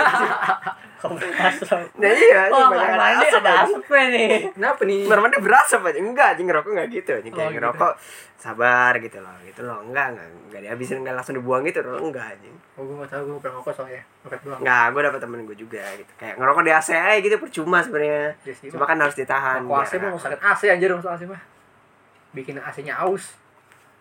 Nah 1.01 2.13
iya, 2.13 2.45
Oh, 2.53 2.69
kamar 2.69 2.93
mandi 2.93 3.25
asap, 3.25 3.41
ada 3.41 3.65
asapnya 3.65 4.03
nih. 4.13 4.29
Kenapa 4.53 4.81
nih? 4.85 5.01
Kamar 5.09 5.19
mandi 5.25 5.37
berasap 5.41 5.81
aja. 5.81 5.97
Enggak, 5.97 6.27
anjing 6.37 6.45
ngerokok 6.45 6.69
enggak 6.77 6.87
gitu. 6.93 7.11
Anjing 7.17 7.33
kayak 7.33 7.41
Oh, 7.41 7.49
gitu. 7.49 7.57
ngerokok 7.57 7.91
sabar 8.37 8.93
gitu 9.01 9.17
loh. 9.17 9.33
Gitu 9.41 9.61
loh. 9.65 9.81
Enggak, 9.81 10.13
enggak, 10.13 10.27
enggak 10.29 10.61
dihabisin 10.61 11.01
enggak 11.01 11.17
langsung 11.17 11.33
dibuang 11.33 11.65
gitu 11.65 11.81
loh. 11.81 11.97
Enggak 11.97 12.37
anjing. 12.37 12.53
Oh, 12.77 12.85
gue 12.85 12.95
gak 13.01 13.09
tau, 13.11 13.21
gue 13.25 13.33
pernah 13.41 13.55
ngokok 13.57 13.73
soalnya 13.75 14.03
doang 14.45 14.59
Enggak, 14.61 14.85
gue 14.93 15.01
dapet 15.09 15.19
temen 15.25 15.39
gue 15.41 15.57
juga 15.57 15.83
gitu. 15.97 16.11
Kayak 16.21 16.35
ngerokok 16.37 16.61
di 16.61 16.71
AC 16.71 16.89
aja 16.93 17.17
gitu 17.17 17.35
percuma 17.41 17.77
sebenarnya. 17.81 18.23
Iya 18.45 18.53
sih, 18.53 18.67
Cuma 18.69 18.85
kan 18.85 18.97
harus 19.01 19.15
ditahan. 19.17 19.59
Aku 19.65 19.73
AC 19.73 19.91
mah 19.97 20.13
sakit 20.15 20.37
AC 20.37 20.61
anjir 20.69 20.89
masuk 20.93 21.09
AC 21.09 21.23
mah 21.25 21.41
Bikin 22.31 22.55
AC-nya 22.57 22.95
aus 22.99 23.35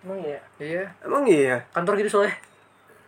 Emang 0.01 0.19
iya. 0.23 0.41
Iya 0.57 0.85
Emang 1.05 1.23
iya. 1.29 1.61
Kantor 1.75 2.01
gitu 2.01 2.19
soalnya 2.19 2.35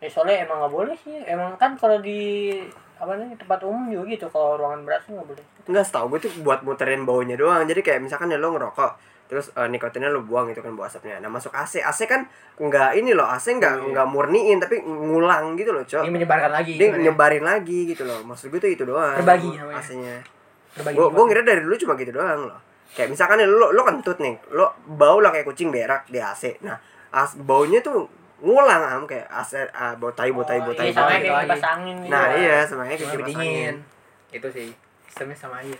Ya 0.02 0.10
soalnya 0.10 0.42
emang 0.42 0.58
nggak 0.58 0.74
boleh 0.74 0.96
sih. 0.98 1.14
Emang 1.22 1.54
kan 1.54 1.78
kalau 1.78 2.02
di 2.02 2.58
apa 2.98 3.14
nih 3.18 3.38
tempat 3.38 3.62
umum 3.62 3.86
juga 3.86 4.10
gitu 4.10 4.26
kalau 4.30 4.58
ruangan 4.58 4.82
beras 4.82 5.06
nggak 5.06 5.26
boleh. 5.30 5.44
Enggak, 5.70 5.84
setahu 5.86 6.06
gue 6.10 6.26
tuh 6.26 6.32
buat 6.42 6.66
muterin 6.66 7.06
baunya 7.06 7.38
doang. 7.38 7.62
Jadi 7.70 7.86
kayak 7.86 8.02
misalkan 8.02 8.26
ya 8.26 8.38
lo 8.38 8.50
ngerokok, 8.50 8.98
terus 9.30 9.54
eh, 9.54 9.70
nikotinnya 9.70 10.10
lo 10.10 10.26
buang 10.26 10.50
itu 10.50 10.58
kan 10.58 10.74
bau 10.74 10.90
asapnya. 10.90 11.22
Nah, 11.22 11.30
masuk 11.30 11.54
AC. 11.54 11.78
AC 11.86 12.10
kan 12.10 12.26
enggak 12.58 12.98
ini 12.98 13.14
loh, 13.14 13.30
AC 13.30 13.54
enggak 13.54 13.78
Oh, 13.78 13.86
iya. 13.86 13.88
enggak 13.94 14.06
murniin 14.10 14.58
tapi 14.58 14.82
ngulang 14.82 15.54
gitu 15.54 15.70
loh, 15.70 15.86
Cok. 15.86 16.02
Ini 16.02 16.10
menyebarkan 16.18 16.50
lagi 16.50 16.72
Dia 16.74 16.88
nyebarin 16.98 17.44
lagi 17.46 17.78
gitu 17.94 18.02
loh. 18.02 18.26
Maksud 18.26 18.50
gue 18.50 18.58
tuh 18.58 18.70
itu 18.74 18.82
doang. 18.82 19.22
Berbagi 19.22 19.54
namanya. 19.54 19.78
AC-nya. 19.78 20.16
Berbagi 20.82 20.96
gue 20.98 21.24
ngira 21.30 21.42
dari 21.46 21.60
dulu 21.62 21.74
cuma 21.78 21.94
gitu 21.94 22.10
doang 22.10 22.50
loh. 22.50 22.58
Kayak 22.92 23.08
misalkan 23.12 23.40
nih 23.40 23.48
lo 23.48 23.72
lo 23.72 23.82
kentut 23.88 24.18
nih, 24.20 24.34
lo 24.52 24.76
bau 24.84 25.18
lah 25.24 25.32
kayak 25.32 25.48
kucing 25.48 25.72
berak 25.72 26.04
di 26.12 26.20
AC. 26.20 26.60
Nah, 26.60 26.76
as 27.12 27.36
baunya 27.40 27.80
tuh 27.80 28.04
ngulang 28.42 28.82
am 28.82 29.02
kayak 29.06 29.30
AC 29.30 29.70
ah, 29.72 29.94
bau 29.96 30.12
tai 30.12 30.34
bau 30.34 30.44
tai 30.44 30.60
bau 30.60 30.74
tai. 30.74 30.90
Iya 30.90 30.94
sama 30.98 31.08
bau 31.08 31.40
gitu 31.40 31.66
angin 31.66 31.96
gitu. 32.02 32.10
Nah, 32.12 32.24
iya 32.36 32.56
sama 32.66 32.82
kayak 32.84 32.98
kipas 33.00 33.14
angin. 33.14 33.26
dingin 33.28 33.74
Itu 34.32 34.48
sih 34.50 34.68
Sistemnya 35.08 35.36
sama 35.36 35.60
aja 35.60 35.76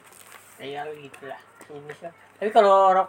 Iya 0.62 0.84
gitu 0.94 1.26
lah. 1.26 1.40
Ini 1.72 1.92
sih. 1.96 2.12
Tapi 2.12 2.50
kalau 2.52 2.94
rok 2.94 3.08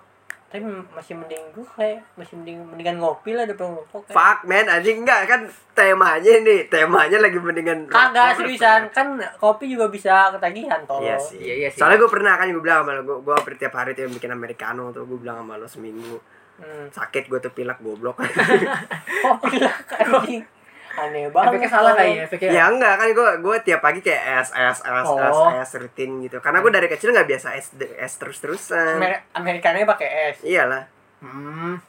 tapi 0.53 0.69
masih 0.93 1.17
mending 1.17 1.41
gue 1.49 1.65
kayak 1.65 2.05
masih 2.13 2.37
mending 2.37 2.61
mendingan 2.61 3.01
ngopi 3.01 3.33
lah 3.33 3.49
daripada 3.49 3.73
ngerokok. 3.73 4.01
kayak. 4.05 4.13
Fuck 4.13 4.39
man, 4.45 4.65
anjing 4.69 4.97
enggak 5.01 5.21
kan 5.25 5.41
temanya 5.73 6.33
nih, 6.45 6.69
temanya 6.69 7.17
lagi 7.17 7.37
mendingan 7.41 7.89
Kagak 7.89 8.37
seriusan 8.37 8.85
kan 8.93 9.17
kopi 9.41 9.73
juga 9.73 9.89
bisa 9.89 10.29
ketagihan 10.29 10.85
tolong. 10.85 11.09
Iya 11.09 11.17
sih. 11.17 11.41
Iya, 11.41 11.53
iya 11.57 11.69
sih. 11.73 11.81
Soalnya 11.81 11.97
gue 11.97 12.11
pernah 12.13 12.37
kan 12.37 12.45
gue 12.53 12.61
bilang 12.61 12.85
sama 12.85 12.93
lo, 12.93 13.01
gue 13.01 13.17
gue 13.25 13.33
hampir 13.33 13.57
tiap 13.57 13.73
hari 13.73 13.97
tuh 13.97 14.05
yang 14.05 14.13
bikin 14.13 14.29
americano 14.29 14.93
tuh 14.93 15.09
gue 15.09 15.17
bilang 15.17 15.41
sama 15.41 15.57
lo 15.57 15.65
seminggu 15.65 16.21
Hmm. 16.53 16.85
sakit 16.93 17.33
gue 17.33 17.39
tuh 17.41 17.49
pilek 17.49 17.81
goblok. 17.81 18.21
Kopi 19.25 19.57
lah 19.57 19.73
anjing. 19.89 20.45
Aneh 20.93 21.25
banget. 21.33 21.57
Efeknya 21.57 21.69
salah 21.69 21.91
kayaknya 21.93 22.23
Efeknya 22.23 22.49
ya 22.53 22.63
enggak 22.69 22.93
kan 22.95 23.07
gue 23.09 23.29
gue 23.41 23.55
tiap 23.65 23.81
pagi 23.81 23.99
kayak 23.99 24.45
es 24.45 24.49
es 24.53 24.77
es 24.77 25.09
es 25.09 25.09
Oh. 25.09 25.49
es 25.49 25.71
rutin 25.73 26.21
gitu. 26.21 26.37
Karena 26.37 26.61
gue 26.61 26.69
dari 26.69 26.85
kecil 26.85 27.09
nggak 27.09 27.25
biasa 27.25 27.57
es 27.57 27.73
es 27.73 28.13
terus 28.15 28.37
terusan. 28.37 29.01
Amer 29.01 29.25
Amerikananya 29.33 29.89
pakai 29.89 30.09
es. 30.29 30.37
Iyalah. 30.41 30.85
Hmm 31.19 31.81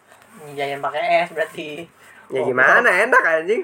Jangan 0.52 0.80
pakai 0.80 1.02
es 1.20 1.30
berarti. 1.30 1.68
Ya 2.28 2.40
Oh, 2.40 2.48
gimana 2.48 2.88
enak 2.88 3.22
anjing. 3.22 3.62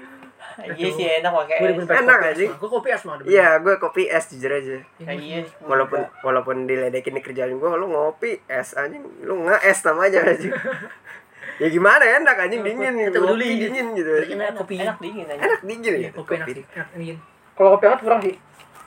Iya 0.61 0.89
sih 0.93 1.07
enak 1.21 1.33
pakai 1.33 1.57
Gue 1.57 1.71
es. 1.73 1.89
Enak 1.89 2.17
kopi 2.21 2.29
anjing. 2.29 2.51
es 2.51 2.53
mah. 2.53 2.59
Gue 2.61 2.69
kopi 2.69 2.89
es 2.91 3.03
mah. 3.05 3.15
Iya, 3.25 3.49
gue 3.59 3.75
kopi 3.77 4.03
es 4.07 4.25
jujur 4.29 4.53
aja. 4.53 4.77
Ya, 5.01 5.13
iya. 5.17 5.41
Walaupun 5.65 6.05
walaupun 6.21 6.69
diledekin 6.69 7.17
di 7.17 7.25
kerjaan 7.25 7.57
gue, 7.57 7.69
lu 7.71 7.89
ngopi 7.89 8.45
es 8.45 8.77
anjing, 8.77 9.01
lu 9.25 9.41
nggak 9.41 9.61
es 9.65 9.81
namanya 9.83 10.21
anjing. 10.27 10.53
ya 11.61 11.69
gimana 11.69 12.01
enak 12.01 12.37
anjing 12.41 12.63
dingin 12.65 12.93
Kita 12.97 13.13
ngopi 13.13 13.37
peduli. 13.37 13.49
dingin 13.61 13.87
gitu. 13.93 14.13
enak, 14.33 14.57
kopi. 14.57 14.75
enak 14.81 14.97
dingin 14.97 15.27
aja. 15.29 15.41
Enak 15.45 15.61
dingin 15.63 15.93
Iya, 15.93 16.09
gitu. 16.09 16.17
kopi 16.19 16.33
enak 16.35 16.49
dingin 16.97 17.17
Kalau 17.53 17.69
kopi 17.77 17.85
hangat 17.85 18.01
kurang 18.01 18.21
sih 18.25 18.35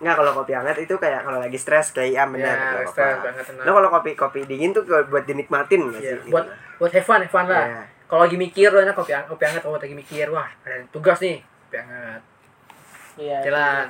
Nggak 0.02 0.16
kalau 0.18 0.32
kopi 0.36 0.52
hangat 0.52 0.78
itu 0.78 0.96
kayak 0.98 1.22
kalau 1.22 1.38
lagi 1.38 1.56
stres 1.56 1.94
kayak 1.94 2.10
iya 2.12 2.24
benar. 2.26 2.58
Ya, 2.76 2.84
stres, 2.84 3.24
banget, 3.24 3.46
tenang. 3.46 3.64
Nah 3.64 3.72
kalau 3.72 3.90
kopi 3.90 4.12
kopi 4.14 4.40
dingin 4.44 4.74
tuh 4.74 4.84
buat 4.84 5.24
dinikmatin 5.24 5.80
Iya, 5.94 6.18
sih? 6.20 6.28
buat 6.28 6.44
buat 6.76 6.92
have 6.92 7.06
fun, 7.06 7.22
have 7.22 7.30
fun 7.30 7.46
lah. 7.46 7.64
Iya. 7.64 7.82
Kalau 8.04 8.22
lagi 8.26 8.36
mikir 8.36 8.68
lo 8.68 8.82
enak 8.82 8.94
kopi 8.94 9.16
hangat, 9.16 9.32
kopi 9.32 9.44
hangat 9.48 9.62
kalau 9.64 9.78
lagi 9.78 9.96
mikir, 9.96 10.28
wah 10.28 10.50
ada 10.62 10.82
tugas 10.90 11.18
nih, 11.18 11.40
kopi 11.40 11.78
hangat. 11.80 12.22
Iya. 13.16 13.38
Jalan. 13.42 13.86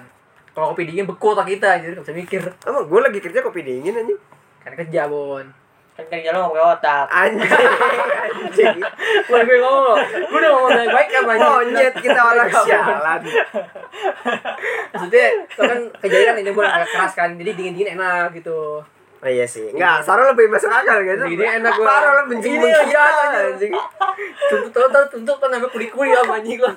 Kalau 0.54 0.66
kopi 0.70 0.84
dingin 0.86 1.04
beku 1.04 1.34
otak 1.34 1.50
kita, 1.50 1.82
jadi 1.82 1.92
nggak 1.94 2.06
bisa 2.06 2.14
mikir. 2.14 2.42
Emang 2.62 2.84
gue 2.86 3.00
lagi 3.02 3.20
kerja 3.20 3.40
kopi 3.42 3.60
dingin 3.64 3.96
anjing. 3.96 4.20
Kan 4.62 4.74
kerja, 4.78 5.10
Bon. 5.10 5.48
Kan 5.94 6.06
kerja 6.10 6.30
lo 6.34 6.38
nggak 6.42 6.54
pakai 6.58 6.66
otak. 6.74 7.06
Anjing. 7.14 7.52
anjing. 8.26 8.78
Gue 9.30 9.40
gue 9.46 9.58
ngomong, 9.62 9.98
gue 10.02 10.40
udah 10.42 10.52
ngomong 10.58 10.72
baik 10.74 10.90
baik 10.90 11.10
kan 11.14 11.24
banyak. 11.30 11.50
Monyet 11.54 11.94
kita 12.02 12.20
orang 12.22 12.50
sialan. 12.50 13.22
Maksudnya, 14.90 15.28
itu 15.46 15.62
kan 15.62 15.80
kejadian 16.02 16.34
kan 16.34 16.36
ini 16.42 16.50
gue 16.50 16.66
agak 16.66 16.90
keras 16.90 17.14
kan, 17.14 17.30
jadi 17.38 17.52
dingin 17.54 17.74
dingin 17.78 17.90
enak 18.02 18.34
gitu. 18.34 18.82
Oh 19.24 19.32
iya 19.32 19.48
sih. 19.48 19.72
Enggak, 19.72 20.04
Sarah 20.04 20.36
lebih 20.36 20.52
masuk 20.52 20.68
akal 20.68 21.00
gitu. 21.00 21.24
Ini 21.24 21.64
enak 21.64 21.80
gua. 21.80 21.88
Parah 21.88 22.12
lo 22.20 22.22
benci 22.28 22.52
Ini 22.52 22.60
benci 22.60 22.92
aja, 22.92 23.04
anjing. 23.56 23.72
Tuntut 24.52 24.72
tuh 24.76 24.88
tuh 24.92 25.06
tuntut 25.16 25.38
kan 25.40 25.48
sampai 25.48 25.70
kulit 25.72 25.90
kulit 25.96 26.12
sama 26.12 26.44
anjing 26.44 26.60
lo. 26.60 26.72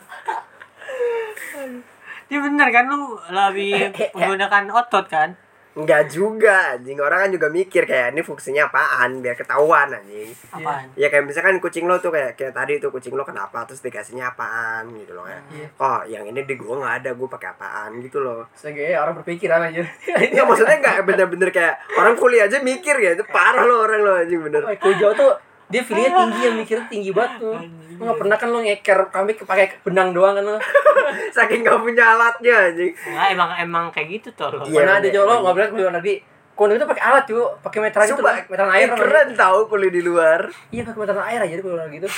Ini 2.30 2.36
bener 2.38 2.68
kan 2.70 2.84
lu 2.86 3.18
lebih 3.34 3.90
menggunakan 4.14 4.70
otot 4.70 5.10
kan? 5.10 5.34
Enggak 5.76 6.08
juga, 6.08 6.72
anjing. 6.72 6.96
Orang 6.96 7.28
kan 7.28 7.30
juga 7.30 7.52
mikir 7.52 7.84
kayak 7.84 8.16
ini 8.16 8.24
fungsinya 8.24 8.72
apaan 8.72 9.20
biar 9.20 9.36
ketahuan 9.36 9.92
anjing. 9.92 10.32
Apaan? 10.48 10.88
Ya 10.96 11.12
kayak 11.12 11.28
misalkan 11.28 11.60
kucing 11.60 11.84
lo 11.84 12.00
tuh 12.00 12.08
kayak 12.08 12.32
kayak 12.32 12.56
tadi 12.56 12.80
tuh 12.80 12.88
kucing 12.88 13.12
lo 13.12 13.28
kenapa 13.28 13.68
terus 13.68 13.84
dikasihnya 13.84 14.32
apaan 14.32 14.88
gitu 14.96 15.12
loh 15.12 15.28
ya. 15.28 15.36
Iya. 15.52 15.68
Oh, 15.76 16.00
yang 16.08 16.24
ini 16.24 16.48
di 16.48 16.56
gua 16.56 16.80
nggak 16.80 16.94
ada, 17.04 17.10
gua 17.12 17.28
pakai 17.28 17.52
apaan 17.52 18.00
gitu 18.00 18.24
loh. 18.24 18.48
Sebagai 18.56 18.96
orang 18.96 19.20
berpikiran 19.20 19.60
aja. 19.68 19.84
Enggak 20.32 20.46
maksudnya 20.48 20.76
enggak 20.80 20.96
bener-bener 21.04 21.48
kayak 21.52 21.76
orang 22.00 22.16
kuliah 22.16 22.48
aja 22.48 22.56
mikir 22.64 22.96
ya. 22.96 23.12
Itu 23.12 23.28
parah 23.28 23.68
lo 23.68 23.84
orang 23.84 24.00
lo 24.00 24.12
anjing 24.16 24.40
bener. 24.40 24.64
Kojo 24.80 25.12
tuh 25.12 25.45
dia 25.66 25.82
feelingnya 25.82 26.14
tinggi 26.14 26.40
yang 26.46 26.56
mikirnya 26.56 26.86
tinggi 26.86 27.10
banget 27.10 27.32
tuh. 27.42 27.58
Lu 27.96 28.02
nggak 28.06 28.18
pernah 28.22 28.36
kan 28.38 28.48
lu 28.54 28.58
ngeker 28.62 29.00
kambing 29.10 29.36
pakai 29.42 29.66
benang 29.82 30.14
doang 30.14 30.38
kan 30.38 30.44
lu. 30.46 30.56
Saking 31.36 31.66
nggak 31.66 31.78
punya 31.82 32.04
alatnya 32.14 32.54
anjing. 32.70 32.92
Enggak 32.94 33.26
emang 33.34 33.50
emang 33.58 33.84
kayak 33.90 34.08
gitu 34.22 34.28
tolong. 34.38 34.62
Iya, 34.62 34.86
Mana 34.86 35.02
ada 35.02 35.08
cowok 35.10 35.26
lo 35.26 35.34
nggak 35.42 35.54
bilang 35.58 35.70
di 35.70 35.80
luar 35.82 35.94
negeri. 35.98 36.14
Kono 36.56 36.72
itu 36.72 36.88
pakai 36.88 37.04
alat 37.04 37.24
cuy, 37.28 37.44
pakai 37.60 37.78
meteran 37.84 38.06
itu, 38.08 38.22
meteran 38.48 38.70
air. 38.72 38.88
eh, 38.88 38.96
keren 38.96 39.28
tahu 39.36 39.58
kuliah 39.68 39.92
di 39.92 40.00
luar. 40.00 40.40
Iya 40.72 40.82
pakai 40.88 41.00
meteran 41.04 41.24
air 41.28 41.40
aja 41.44 41.54
di 41.60 41.64
luar 41.66 41.86
gitu. 41.92 42.08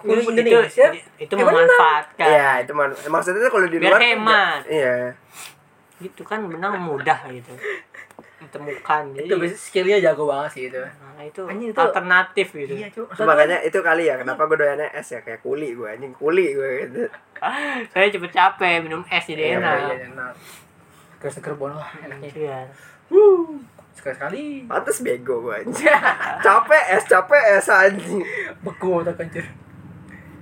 Kuli 0.00 0.22
itu 0.22 0.30
Indonesia. 0.32 0.86
itu 1.20 1.34
benar. 1.36 1.44
memanfaatkan 1.52 2.24
Iya, 2.24 2.48
itu 2.64 2.72
man 2.72 2.88
maksudnya 3.10 3.44
tuh 3.44 3.52
kalau 3.52 3.66
di 3.68 3.76
Biar 3.76 3.92
luar 3.92 4.00
tuh 4.00 4.08
hemat. 4.08 4.60
Iya. 4.64 4.96
gitu 6.00 6.24
kan 6.24 6.40
benang 6.48 6.80
mudah 6.80 7.28
gitu 7.28 7.52
ditemukan 8.50 9.02
Itu 9.12 9.22
jadi 9.24 9.40
basic 9.40 9.58
skillnya 9.62 9.98
jago 10.02 10.26
banget 10.26 10.50
sih 10.50 10.62
itu. 10.66 10.76
nah, 10.76 11.22
itu 11.22 11.42
Anjing, 11.42 11.70
itu- 11.70 11.80
alternatif 11.80 12.46
gitu 12.50 12.74
Iya, 12.74 12.88
Cuk. 12.90 13.06
Itu 13.08 13.22
makanya 13.22 13.58
itu 13.60 13.78
kali 13.78 14.02
ya 14.04 14.14
kenapa 14.16 14.42
gue 14.44 14.56
doyannya 14.56 14.90
es 14.90 15.08
ya 15.08 15.20
kayak 15.20 15.40
kuli 15.40 15.72
gue 15.72 15.86
anjing 15.86 16.12
kuli 16.12 16.52
gue 16.52 16.70
gitu. 16.82 17.02
saya 17.92 18.06
cepet 18.06 18.30
capek 18.30 18.82
minum 18.82 19.00
es 19.04 19.24
jadi 19.24 19.42
Iya, 19.48 19.56
enak 19.56 19.76
Iya, 19.78 19.96
enak. 20.08 20.32
Seger-seger 21.14 21.54
bon 21.54 21.70
wah 21.70 21.90
enaknya. 21.98 22.30
iya 22.32 22.58
Wuh, 23.06 23.58
sekali 23.92 24.14
sekali. 24.14 24.42
Pantes 24.64 24.98
bego 25.00 25.42
gue 25.42 25.54
anjing. 25.56 25.86
capek 26.46 26.84
es, 26.90 27.04
capek 27.04 27.42
es 27.54 27.66
anjing. 27.66 28.22
Beku 28.60 29.00
otak 29.00 29.18
anjir. 29.18 29.44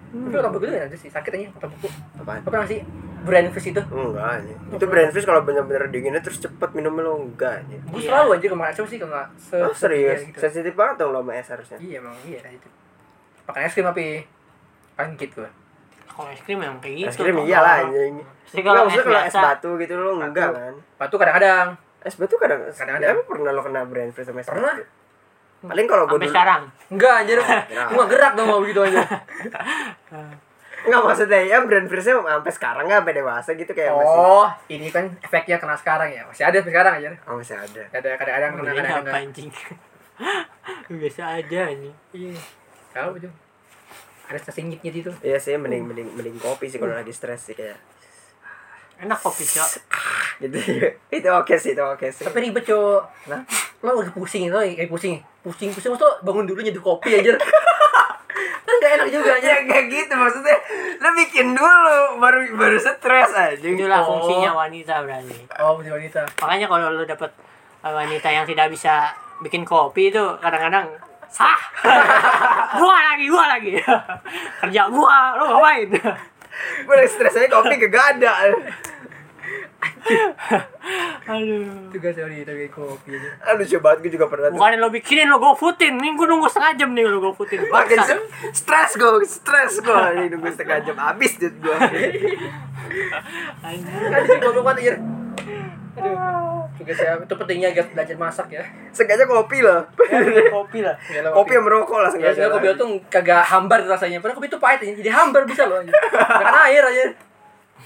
Tapi 0.08 0.34
otak 0.34 0.52
beku 0.52 0.64
itu 0.64 0.76
ada 0.78 0.94
sih, 0.94 1.08
sakit 1.08 1.30
aja 1.30 1.48
otak 1.52 1.68
beku. 1.70 1.88
Apaan? 2.16 2.40
Apa 2.42 2.64
sih? 2.64 2.80
Brand 3.18 3.48
fish 3.50 3.68
itu. 3.68 3.83
Enggak 3.83 4.26
anjing. 4.37 4.59
Itu 4.70 4.85
brand 4.85 5.11
fish 5.11 5.22
kalau 5.22 5.42
bener-bener 5.42 5.87
dinginnya 5.87 6.18
terus 6.18 6.38
cepet 6.38 6.70
minumnya 6.72 7.02
lo 7.04 7.18
enggak 7.18 7.61
anjing. 7.61 7.81
Gue 7.85 8.00
Iya. 8.00 8.09
selalu 8.09 8.28
anjir 8.33 8.50
kemarin 8.50 8.74
sih 8.74 8.96
kalau 8.96 9.11
nggak 9.11 9.28
se 9.37 9.57
Oh, 9.57 9.72
serius? 9.72 10.20
gitu. 10.24 10.38
Sensitif 10.38 10.72
banget 10.72 10.94
dong 10.98 11.11
lo 11.11 11.20
sama 11.20 11.33
es 11.35 11.46
harusnya. 11.46 11.78
Iya 11.78 11.96
emang 11.98 12.14
iya 12.22 12.40
itu. 12.44 12.68
Makan 13.44 13.61
es 13.61 13.72
krim 13.72 13.87
tapi 13.87 14.07
paling 14.94 15.14
gitu. 15.14 15.42
kalau 16.09 16.28
es 16.28 16.40
krim 16.40 16.59
memang 16.59 16.78
kayak 16.78 16.94
gitu 16.96 17.09
Es 17.09 17.16
krim 17.16 17.37
iyalah 17.38 17.74
anjing. 17.83 18.14
Jadi 18.44 18.59
Enggak 18.59 18.64
kalau 18.66 18.81
es 18.81 18.87
maksudnya 18.88 19.04
kalau 19.04 19.20
es 19.22 19.37
batu 19.38 19.70
gitu 19.76 19.92
lo 19.94 20.11
enggak 20.16 20.48
kan. 20.50 20.74
Batu 20.96 21.14
kadang-kadang. 21.16 21.66
Es 22.00 22.14
batu 22.14 22.35
kadang 22.37 22.61
Kadang-kadang. 22.64 23.11
Emang 23.12 23.26
pernah 23.26 23.50
lo 23.50 23.61
kena 23.61 23.81
brand 23.83 24.11
fish 24.11 24.24
sama 24.24 24.40
es 24.40 24.46
Pernah. 24.46 24.74
batu? 24.74 24.85
Paling 25.59 25.87
kalau 25.87 26.04
gue 26.04 26.12
sampai 26.12 26.22
dulu 26.22 26.33
sekarang 26.33 26.62
Enggak 26.88 27.14
anjir. 27.18 27.38
Gue 27.38 27.94
nggak 27.94 28.09
gerak 28.09 28.33
dong 28.35 28.46
mau 28.46 28.61
begitu 28.61 28.81
aja. 28.81 29.02
Enggak 30.78 31.00
maksudnya 31.02 31.40
ya 31.42 31.58
brand 31.60 31.86
fish 31.86 32.06
sampai 32.06 32.52
sekarang 32.52 32.84
enggak 32.86 33.00
sampai 33.02 33.14
dewasa 33.16 33.50
gitu 33.52 33.72
kayak 33.72 33.92
masih 33.92 34.18
Oh, 34.20 34.46
ini 34.68 34.86
kan 34.88 35.04
efeknya 35.18 35.56
kena 35.58 35.74
sekarang 35.74 36.08
ya. 36.08 36.22
Masih 36.22 36.44
ada 36.44 36.56
sampai 36.56 36.72
sekarang 36.72 36.92
aja. 37.02 37.08
Oh, 37.26 37.34
masih 37.36 37.56
ada. 37.56 37.82
Ada 37.90 38.08
kadang-kadang 38.14 38.50
kena 38.52 38.62
Ini 38.62 38.68
kadang-kadang. 38.70 38.94
apa 38.94 39.10
nggak. 39.10 39.24
anjing 39.26 39.48
biasa 41.00 41.22
aja 41.38 41.60
nih 41.70 41.94
Iya. 42.12 42.32
Tahu 42.90 43.10
itu. 43.16 43.28
Ada 44.26 44.38
sesinyitnya 44.44 44.90
itu. 44.92 45.12
Iya 45.20 45.38
sih 45.38 45.54
mending 45.54 45.84
mending 45.84 46.08
mending 46.12 46.36
kopi 46.36 46.66
sih 46.66 46.76
kalau 46.76 46.92
lagi 46.92 47.10
stres 47.10 47.42
sih 47.42 47.54
kayak 47.54 47.78
enak 48.98 49.14
kopi 49.16 49.46
cok 49.46 49.70
gitu. 50.42 50.58
itu 51.10 51.28
oke 51.30 51.54
sih, 51.54 51.70
itu 51.74 51.82
oke 51.82 52.06
sih. 52.10 52.26
Tapi 52.26 52.38
ribet, 52.40 52.66
Cok. 52.66 53.30
Nah, 53.30 53.42
Lo 53.78 53.94
lagi 53.94 54.10
pusing 54.10 54.50
itu, 54.50 54.58
kayak 54.74 54.90
pusing. 54.90 55.22
Pusing, 55.38 55.70
pusing 55.70 55.94
tuh 55.94 56.18
bangun 56.22 56.46
dulu 56.46 56.58
nyeduh 56.58 56.82
kopi 56.82 57.14
aja. 57.14 57.30
kan 58.70 58.76
gak 58.78 58.92
enak 58.94 59.09
juga 59.09 59.31
aja. 59.35 59.48
ya 59.48 59.59
kayak 59.64 59.87
gitu 59.88 60.12
maksudnya 60.12 60.57
lo 60.96 61.09
bikin 61.14 61.46
dulu 61.52 61.98
baru 62.16 62.38
baru 62.52 62.76
stres 62.76 63.31
aja. 63.31 63.57
itulah 63.59 64.00
Oh. 64.00 64.20
fungsinya 64.20 64.52
wanita 64.54 65.00
berarti 65.00 65.37
Oh, 65.59 65.74
punya 65.74 65.92
wanita. 65.92 66.20
makanya 66.38 66.66
kalau 66.66 66.92
lu 66.92 67.02
dapet 67.02 67.31
uh, 67.81 67.90
wanita 67.90 68.28
yang 68.28 68.44
tidak 68.44 68.68
bisa 68.68 69.09
bikin 69.38 69.62
kopi 69.62 70.09
itu 70.09 70.20
kadang-kadang 70.38 70.85
sah 71.28 71.61
gua 72.78 72.96
lagi 73.07 73.26
gua 73.26 73.44
lagi 73.46 73.76
kerja 74.61 74.83
gua 74.88 75.35
lu 75.35 75.44
ngapain 75.48 75.88
Gue 76.59 76.90
lagi 76.92 77.07
stres 77.09 77.38
aja 77.38 77.46
kopi 77.48 77.78
kagak 77.78 78.18
ada. 78.18 78.50
aduh 81.28 81.92
Tugas 81.92 82.16
wanita 82.16 82.50
bikin 82.50 82.72
kopi 82.72 83.10
aja. 83.12 83.30
Aduh 83.46 83.66
coba 83.68 83.88
gue 83.96 84.10
juga 84.10 84.26
pernah 84.26 84.48
tuh. 84.48 84.56
bukan 84.56 84.74
lo 84.76 84.88
bikinin 84.88 85.28
lo 85.28 85.36
go 85.36 85.52
footin 85.52 85.94
nih 85.94 86.12
gua 86.12 86.26
nunggu 86.26 86.48
setengah 86.48 86.72
jam 86.76 86.90
nih 86.90 87.04
lo 87.04 87.20
go 87.20 87.30
footin 87.30 87.60
Makin 87.62 87.98
se- 88.00 88.26
stres 88.54 88.94
gue, 88.94 89.10
stres 89.22 89.78
gue. 89.78 89.92
Ini 90.16 90.26
nunggu 90.30 90.48
setengah 90.48 90.82
jam 90.82 90.96
habis 90.96 91.36
duit 91.36 91.54
gue. 91.54 91.76
Kan 93.60 93.74
di 94.16 94.26
sini 94.26 94.40
goblok 94.40 94.64
banget 94.64 94.78
aja. 94.80 94.94
Aduh. 95.98 96.16
Tugas 96.74 96.94
ya, 96.96 97.18
itu 97.18 97.34
pentingnya 97.34 97.68
guys 97.72 97.88
belajar 97.88 98.16
masak 98.16 98.46
ya. 98.48 98.62
Sengaja 98.88 99.26
kopi 99.26 99.60
lah. 99.60 99.82
kopi 100.48 100.78
lah 100.78 100.94
Yalah, 101.08 101.30
Kopi 101.36 101.52
yang 101.52 101.64
merokok 101.64 101.98
lah 101.98 102.10
Ya, 102.12 102.30
sengaja. 102.30 102.48
kopi 102.48 102.66
tuh 102.72 102.88
kagak 103.08 103.42
hambar 103.44 103.82
rasanya. 103.84 104.18
Padahal 104.18 104.38
kopi 104.38 104.46
itu 104.46 104.58
pahit 104.58 104.78
aja. 104.80 104.94
Jadi 104.94 105.10
hambar 105.10 105.42
bisa 105.42 105.66
loh. 105.66 105.82
Makan 105.82 106.54
air 106.66 106.82
aja. 106.84 107.04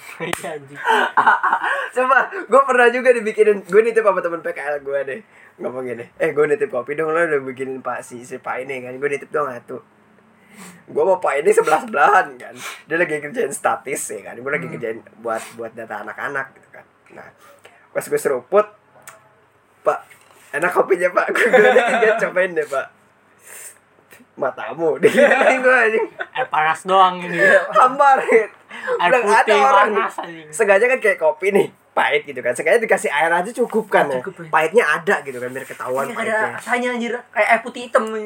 Coba, 1.97 2.19
gue 2.33 2.63
pernah 2.63 2.89
juga 2.89 3.11
dibikinin 3.13 3.63
Gue 3.67 3.83
nitip 3.85 4.05
sama 4.05 4.21
temen 4.23 4.41
PKL 4.41 4.77
gue 4.81 4.99
deh. 5.05 5.21
Ngomong 5.61 5.85
gini 5.85 6.05
Eh 6.17 6.31
gue 6.33 6.45
nitip 6.47 6.71
kopi 6.71 6.97
dong 6.97 7.13
Lo 7.13 7.21
udah 7.21 7.41
bikinin 7.43 7.81
pak 7.85 8.05
si, 8.05 8.23
si 8.23 8.39
pak 8.39 8.65
ini 8.65 8.83
kan. 8.83 8.97
Gue 8.97 9.09
nitip 9.13 9.31
dong 9.31 9.51
satu. 9.51 9.83
Gue 10.89 11.03
mau 11.05 11.19
pak 11.21 11.43
ini 11.43 11.51
sebelah-sebelahan 11.53 12.37
kan. 12.37 12.55
Dia 12.89 12.97
lagi 13.01 13.21
kerjain 13.21 13.53
statis 13.53 14.03
ya 14.13 14.33
kan. 14.33 14.35
Gue 14.39 14.53
lagi 14.53 14.67
kerjain 14.69 15.01
buat 15.21 15.43
buat 15.57 15.73
data 15.77 16.03
anak-anak 16.05 16.57
gitu 16.57 16.69
kan. 16.73 16.85
Nah 17.17 17.29
Pas 17.93 18.05
gue 18.09 18.21
seruput 18.21 18.65
Pak 19.85 20.01
Enak 20.53 20.73
kopinya 20.77 21.09
pak. 21.17 21.33
Gue 21.33 21.49
gue 21.49 22.13
cobain 22.29 22.53
deh 22.53 22.67
pak. 22.69 22.87
Matamu. 24.37 24.97
Dia 25.03 25.57
gue 25.57 25.77
anjing 25.89 26.07
air 26.13 26.49
panas 26.53 26.85
doang 26.85 27.25
ini. 27.25 27.41
Hambar 27.73 28.21
air 28.73 29.13
Bilang, 29.13 29.25
ada 29.29 29.45
putih 29.45 29.61
orang 29.61 29.89
panas 29.95 30.15
sengaja 30.51 30.85
kan 30.89 30.99
kayak 30.99 31.19
kopi 31.21 31.53
nih 31.53 31.69
pahit 31.93 32.25
gitu 32.25 32.41
kan 32.41 32.57
sengaja 32.57 32.81
dikasih 32.81 33.13
air 33.13 33.29
aja 33.29 33.51
cukup 33.53 33.85
kan 33.93 34.09
ya 34.09 34.25
Cukup, 34.25 34.43
ya. 34.43 34.49
pahitnya 34.49 34.85
ada 34.89 35.21
gitu 35.21 35.37
kan 35.37 35.53
biar 35.53 35.67
ketahuan 35.69 36.09
Ini 36.09 36.13
ada 36.13 36.17
pahitnya 36.17 36.49
rasanya 36.57 36.89
anjir. 36.97 37.13
Kayak 37.31 37.49
air 37.53 37.61
putih 37.61 37.81
hitam. 37.85 38.05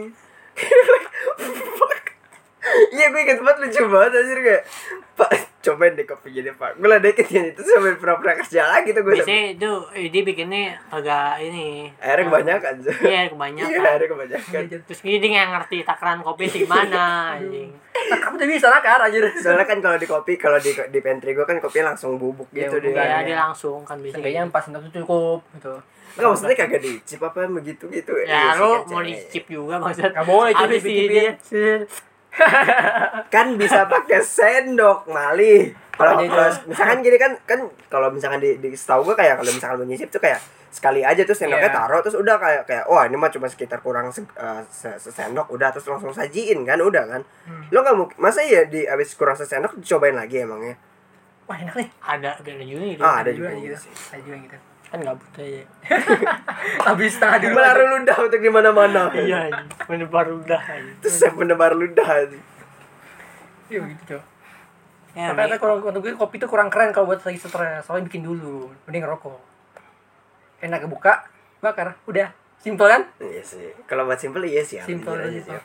iya 2.92 3.06
gue 3.10 3.20
inget 3.22 3.40
banget 3.40 3.58
lucu 3.62 3.82
banget 3.88 4.12
anjir 4.18 4.38
kayak 4.42 4.62
pak 5.16 5.30
cobain 5.66 5.98
deh 5.98 6.06
kopi 6.06 6.28
gini 6.30 6.54
pak. 6.54 6.78
Gue 6.78 6.86
ledekin 6.86 7.26
yang 7.26 7.46
itu 7.50 7.60
sambil 7.66 7.98
pura-pura 7.98 8.38
kerja 8.38 8.70
lagi 8.70 8.94
tuh 8.94 9.02
gue 9.02 9.18
biasanya 9.18 9.58
itu 9.58 9.70
eh, 9.98 10.06
dia 10.14 10.22
bikinnya 10.22 10.78
agak 10.94 11.42
ini. 11.42 11.90
Airnya 11.98 12.24
kebanyakan 12.30 12.74
iya 13.02 13.22
kebanyakan. 13.26 13.74
Iya 13.74 13.90
airnya 13.98 14.08
kebanyakan. 14.14 14.60
Terus 14.86 15.00
ini 15.02 15.16
dia 15.18 15.28
nggak 15.34 15.48
ngerti 15.58 15.76
takaran 15.82 16.22
kopi 16.22 16.46
itu 16.46 16.56
gimana 16.62 17.34
anjing. 17.34 17.74
Nah, 17.96 18.18
kamu 18.22 18.34
udah 18.38 18.48
bisa 18.48 18.66
nakar 18.70 19.00
anjir. 19.02 19.24
soalnya 19.42 19.66
kan 19.66 19.78
kalau 19.82 19.98
di 19.98 20.06
kopi 20.06 20.32
kalau 20.38 20.58
di 20.62 20.70
di 20.70 21.00
pantry 21.02 21.34
gue 21.34 21.46
kan 21.48 21.58
kopinya 21.58 21.90
langsung 21.96 22.14
bubuk 22.14 22.46
Iya, 22.54 22.70
gitu 22.70 22.78
bubuk, 22.78 22.94
dia. 22.94 23.02
Ya 23.02 23.18
dia 23.26 23.36
langsung 23.40 23.82
kan 23.82 23.98
bisa. 23.98 24.20
Seenggaknya 24.20 24.46
pas 24.54 24.62
sendok 24.62 24.86
itu 24.86 25.02
cukup 25.02 25.42
gitu. 25.58 25.74
Enggak 26.16 26.28
maksudnya 26.32 26.56
kagak 26.56 26.80
dicip 26.80 27.20
apa 27.20 27.44
begitu 27.50 27.84
gitu 27.92 28.12
ya 28.22 28.24
Iya 28.24 28.40
sih, 28.54 28.60
lu 28.62 28.70
mau 28.88 29.02
dicip 29.02 29.44
juga 29.50 29.74
maksud. 29.82 30.14
Nggak 30.14 30.26
boleh, 30.30 30.52
cip, 30.54 30.62
habis 30.62 30.80
dicipin. 30.86 31.34
Kan 33.28 33.46
bisa 33.54 33.84
pakai 33.86 34.20
sendok 34.20 35.06
mali 35.06 35.68
kalau 35.90 36.12
Apa 36.14 36.28
kalau 36.28 36.48
misalkan 36.66 36.98
gini 37.00 37.16
kan 37.16 37.32
kan 37.42 37.60
kalau 37.88 38.08
misalkan 38.08 38.38
di 38.38 38.56
di 38.56 38.68
setahu 38.70 39.04
gue 39.04 39.16
kayak 39.16 39.40
kalau 39.40 39.50
misalkan 39.50 39.76
mau 39.78 39.86
nyisip 39.86 40.08
tuh 40.08 40.18
kayak 40.18 40.38
sekali 40.68 41.00
aja 41.00 41.24
terus 41.24 41.38
sendoknya 41.38 41.66
Iya. 41.66 41.78
taruh 41.78 42.00
terus 42.00 42.14
udah 42.14 42.36
kayak 42.36 42.62
kayak 42.64 42.84
wah 42.84 43.02
ini 43.02 43.16
mah 43.16 43.28
cuma 43.28 43.46
sekitar 43.46 43.80
kurang 43.80 44.12
se, 44.12 44.20
eh, 44.20 44.62
se- 44.66 45.00
sesendok 45.00 45.48
udah 45.48 45.72
terus 45.72 45.88
langsung 45.88 46.12
sajiin 46.12 46.62
kan 46.62 46.76
udah 46.76 47.04
kan 47.06 47.22
Hmm. 47.48 47.64
lo 47.70 47.80
nggak 47.80 47.96
mungkin 47.96 48.16
masa 48.18 48.44
ya 48.44 48.64
di 48.64 48.84
abis 48.84 49.14
kurang 49.14 49.34
sesendok 49.34 49.72
dicobain 49.74 50.12
lagi 50.12 50.36
emangnya 50.38 50.76
Wah 51.46 51.56
enak 51.56 51.74
nih. 51.74 51.88
ada 52.02 52.34
ada 52.34 52.52
juga 52.58 52.84
gitu 52.84 53.00
Ah, 53.00 53.22
ada 53.22 53.30
juga 53.30 53.54
juga 53.54 53.70
gitu. 53.72 53.76
sih. 53.80 53.92
Ada 54.10 54.20
juga 54.20 54.36
gitu. 54.42 54.56
Kan 54.86 54.98
nggak 54.98 55.16
butuh 55.16 55.42
ya 55.42 55.64
Habis 56.82 57.18
setengah 57.18 57.38
dulu. 57.42 57.54
menaruh 57.54 57.86
ludah 57.92 58.16
untuk 58.22 58.38
di 58.38 58.48
mana 58.48 58.70
mana 58.70 59.02
iya 59.12 59.50
anjing. 59.50 59.66
menebar 59.86 60.26
udah 60.30 60.60
anjing. 60.62 60.96
terus 61.00 61.14
saya 61.16 61.32
menebar 61.32 61.72
ludah. 61.72 62.06
Iya 63.66 63.78
begitu, 63.82 64.14
Cok. 64.14 64.22
ya 65.12 65.34
Mi. 65.34 65.58
kalau 65.58 65.80
untuk 65.80 66.00
gue 66.00 66.14
kopi 66.14 66.38
itu 66.38 66.46
kurang 66.46 66.70
keren 66.70 66.94
kalau 66.94 67.10
buat 67.10 67.18
lagi 67.18 67.34
stres. 67.34 67.82
Soalnya 67.82 68.06
bikin 68.06 68.22
dulu, 68.22 68.70
mending 68.86 69.02
ngerokok. 69.02 69.38
Enak 70.62 70.86
kebuka, 70.86 71.26
bakar, 71.58 71.98
udah. 72.06 72.30
Simpel 72.56 72.86
kan? 72.86 73.02
iya 73.18 73.42
sih 73.42 73.74
kalau 73.84 74.06
buat 74.06 74.18
simple 74.18 74.42
iya 74.42 74.62
sih 74.62 74.78
Simpel 74.80 75.18
aja 75.18 75.40
sih. 75.40 75.60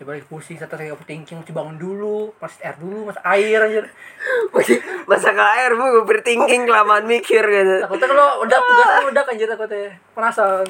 Coba 0.00 0.16
lagi 0.16 0.24
pusing, 0.32 0.56
satu 0.56 0.80
kayak 0.80 0.96
overthinking, 0.96 1.44
mesti 1.44 1.52
bangun 1.52 1.76
dulu, 1.76 2.32
masak 2.40 2.64
air 2.64 2.76
dulu, 2.80 3.04
masak 3.04 3.20
air 3.36 3.60
aja. 3.60 3.80
masak 5.12 5.36
air 5.36 5.76
bu 5.76 6.08
bertingking 6.08 6.64
kelamaan 6.64 7.04
mikir 7.04 7.44
gitu 7.44 7.84
Takutnya 7.84 8.08
kalau 8.08 8.40
udah 8.40 8.58
tugasnya 8.64 9.00
udah 9.12 9.22
kan 9.28 9.34
jadi 9.36 9.50
takutnya 9.52 9.92
penasaran. 10.16 10.68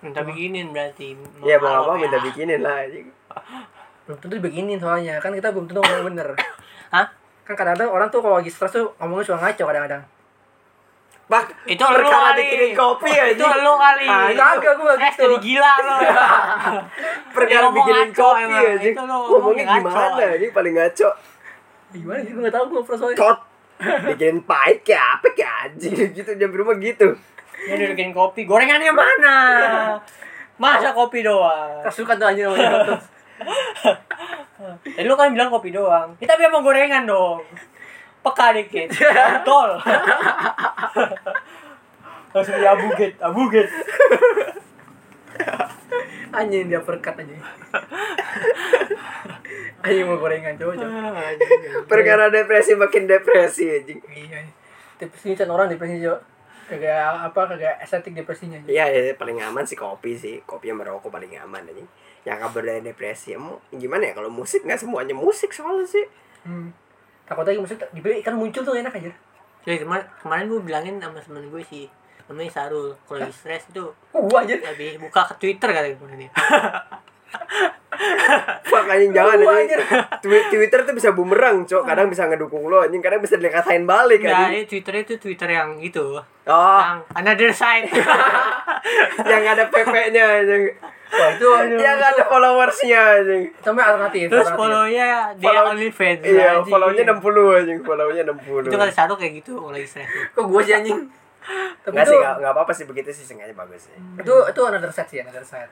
Minta 0.00 0.24
bikinin 0.24 0.72
berarti 0.72 1.12
ya 1.44 1.60
mau 1.60 1.84
Kalau 1.84 1.92
apa 1.92 2.00
minta 2.00 2.18
ya. 2.18 2.24
bikinin 2.24 2.60
lah 2.64 2.80
anjing. 2.80 3.06
belum 4.08 4.18
tentu 4.18 4.34
dibeginin 4.40 4.78
soalnya 4.80 5.20
kan 5.20 5.30
kita 5.36 5.52
belum 5.52 5.68
tentu 5.68 5.84
ngomong 5.84 6.16
bener. 6.16 6.28
hah 6.88 7.06
Kan 7.44 7.54
kadang-kadang 7.54 7.92
orang 7.92 8.08
tuh 8.08 8.24
kalau 8.24 8.40
lagi 8.40 8.48
stres 8.48 8.72
tuh 8.72 8.96
ngomongnya 8.96 9.28
suka 9.28 9.38
ngaco 9.44 9.62
kadang-kadang. 9.68 10.02
Bak, 11.32 11.48
itu 11.64 11.80
lu 11.80 12.08
kali. 12.12 12.76
kopi 12.76 13.08
ya 13.08 13.24
itu 13.32 13.40
lu 13.40 13.72
kali. 13.80 14.04
Ah, 14.04 14.28
kagak 14.36 14.76
gue 14.76 14.92
eh 14.92 15.00
gitu. 15.16 15.20
jadi 15.24 15.36
gila 15.40 15.72
lo 15.80 15.96
perkara 17.32 17.60
ngomong 17.64 17.76
bikinin 17.80 18.08
ngaco 18.12 18.20
kopi 18.20 18.42
emang. 18.44 18.60
ya 18.60 18.72
Itu 18.76 19.00
lu 19.00 19.16
ngomongnya 19.16 19.64
ngomong 19.64 19.80
ngaco. 19.88 20.12
gimana 20.12 20.36
ini 20.36 20.46
paling 20.52 20.74
ngaco. 20.76 21.08
Gimana 21.96 22.20
sih? 22.20 22.32
Gue 22.36 22.42
gak 22.44 22.52
tau 22.52 22.64
gue 22.68 22.80
pernah 22.84 22.98
soalnya. 23.00 23.16
tot 23.16 23.38
bikinin 23.80 24.38
pahit 24.44 24.78
kayak 24.84 25.04
apa 25.16 25.26
kayak 25.32 25.52
anjing. 25.64 25.94
Gitu 26.20 26.30
jam 26.36 26.52
rumah 26.52 26.76
gitu. 26.76 27.08
Dia 27.64 27.74
udah 27.80 27.88
bikin 27.96 28.12
kopi. 28.12 28.44
Gorengannya 28.44 28.92
mana? 28.92 29.36
Masa 30.60 30.92
kopi 30.92 31.24
doang? 31.24 31.80
Kasukan 31.80 32.20
tuh 32.20 32.28
anjir 32.28 32.44
namanya. 32.44 33.00
Tadi 34.94 35.06
lu 35.08 35.16
kan 35.16 35.32
bilang 35.32 35.48
kopi 35.48 35.72
doang. 35.72 36.12
Kita 36.20 36.36
tapi 36.36 36.44
emang 36.44 36.60
gorengan 36.60 37.08
dong. 37.08 37.40
Peka 38.22 38.46
dikit. 38.54 38.88
Tol. 39.42 39.70
Langsung 42.32 42.56
di 42.56 42.64
abuget, 42.64 43.12
abuget. 43.20 43.68
Anjing 46.32 46.72
dia 46.72 46.80
perkat 46.80 47.20
aja. 47.20 47.34
Anjing 49.84 50.08
mau 50.08 50.16
gorengan 50.16 50.56
coba 50.56 50.72
coba. 50.80 51.28
perkara 51.84 52.32
depresi 52.32 52.72
makin 52.72 53.04
depresi 53.04 53.68
anjing 53.68 54.00
Iya. 54.08 54.48
Depresi 54.96 55.36
kan 55.36 55.52
orang 55.52 55.68
depresi 55.68 56.00
coba. 56.00 56.24
Kagak 56.72 57.28
apa 57.28 57.40
kagak 57.52 57.76
estetik 57.84 58.16
depresinya. 58.16 58.56
Iya, 58.64 58.88
ya, 58.88 59.12
paling 59.18 59.36
aman 59.44 59.68
sih 59.68 59.76
kopi 59.76 60.16
sih. 60.16 60.40
Kopi 60.48 60.72
sama 60.72 60.88
rokok 60.88 61.12
paling 61.12 61.36
aman 61.36 61.68
anjing. 61.68 61.84
Yang 62.24 62.48
kabar 62.48 62.62
dari 62.64 62.80
depresi, 62.80 63.36
emang 63.36 63.60
gimana 63.68 64.08
ya 64.08 64.16
kalau 64.16 64.32
musik 64.32 64.64
nggak 64.64 64.80
semuanya 64.80 65.12
musik 65.12 65.52
soalnya 65.52 65.84
sih. 65.84 66.08
Hmm. 66.48 66.72
Takut 67.32 67.48
lagi 67.48 67.60
musik 67.64 67.80
dibeli 67.96 68.20
kan 68.20 68.36
muncul 68.36 68.60
tuh 68.60 68.76
enak 68.76 68.92
aja. 68.92 69.08
Jadi 69.64 69.80
kemarin, 69.80 70.04
kemarin 70.20 70.44
gue 70.52 70.60
bilangin 70.60 70.94
sama 71.00 71.16
temen 71.16 71.48
gue 71.48 71.64
sih 71.64 71.88
namanya 72.28 72.50
Sarul 72.52 72.94
kalau 73.04 73.18
lagi 73.24 73.34
stres 73.34 73.68
itu 73.68 73.84
gua 74.14 74.40
aja. 74.46 74.54
habis 74.62 74.96
buka 74.96 75.20
ke 75.32 75.34
Twitter 75.36 75.68
kali 75.68 75.98
kemarin 75.98 76.26
dia 76.26 76.30
Fuck 78.64 78.88
anjing 78.88 79.12
jangan 79.12 79.36
Wah, 79.38 79.52
anjing. 79.54 79.78
Twi- 80.18 80.46
Twitter 80.48 80.80
tuh 80.82 80.92
bisa 80.92 81.10
bumerang, 81.10 81.62
cok. 81.62 81.82
Kadang 81.82 82.08
bisa 82.08 82.24
ngedukung 82.24 82.64
lo 82.64 82.80
anjing, 82.80 82.98
kadang 82.98 83.20
bisa 83.20 83.36
dikatain 83.36 83.84
balik 83.84 84.20
Nah, 84.20 84.32
anjing. 84.42 84.48
ini 84.50 84.60
Twitter 84.64 84.94
itu 84.98 85.14
Twitter 85.16 85.48
yang 85.50 85.76
itu 85.78 86.16
Oh, 86.42 86.78
yang 86.80 86.98
another 87.14 87.52
side 87.52 87.86
yang 89.30 89.42
ada 89.44 89.68
PP-nya 89.68 90.24
anjing. 90.40 90.64
Wah, 91.12 91.28
itu 91.30 91.46
Yang 91.76 91.98
ada 92.02 92.22
followersnya 92.24 93.00
anjing. 93.20 93.42
sampai 93.60 93.82
alternatif. 93.84 94.24
terus 94.26 94.40
alternatif. 94.42 94.58
follow-nya 94.58 95.06
dia 95.34 95.44
Follow- 95.44 95.66
only 95.68 95.90
fans 95.90 96.20
Iya, 96.22 96.48
follow-nya 96.64 97.02
60 97.06 97.20
anjing, 97.54 97.78
follow-nya 97.80 98.22
60. 98.24 98.64
itu 98.64 98.78
kali 98.78 98.90
Sarul 98.90 99.16
kayak 99.16 99.32
gitu 99.36 99.52
lagi 99.68 99.84
stres 99.84 100.08
Kok 100.32 100.46
gua 100.46 100.60
sih 100.60 100.72
anjing? 100.74 100.96
Tapi 101.82 101.90
Enggak 101.90 102.04
itu 102.04 102.12
sih, 102.12 102.18
enggak 102.22 102.52
apa-apa 102.52 102.72
sih 102.72 102.84
begitu 102.86 103.10
sih 103.10 103.26
sengaja 103.26 103.50
bagus 103.52 103.84
sih. 103.84 103.94
itu 104.16 104.30
itu 104.46 104.60
another 104.62 104.88
side 104.88 105.06
sih, 105.06 105.18
another 105.18 105.42
side. 105.42 105.68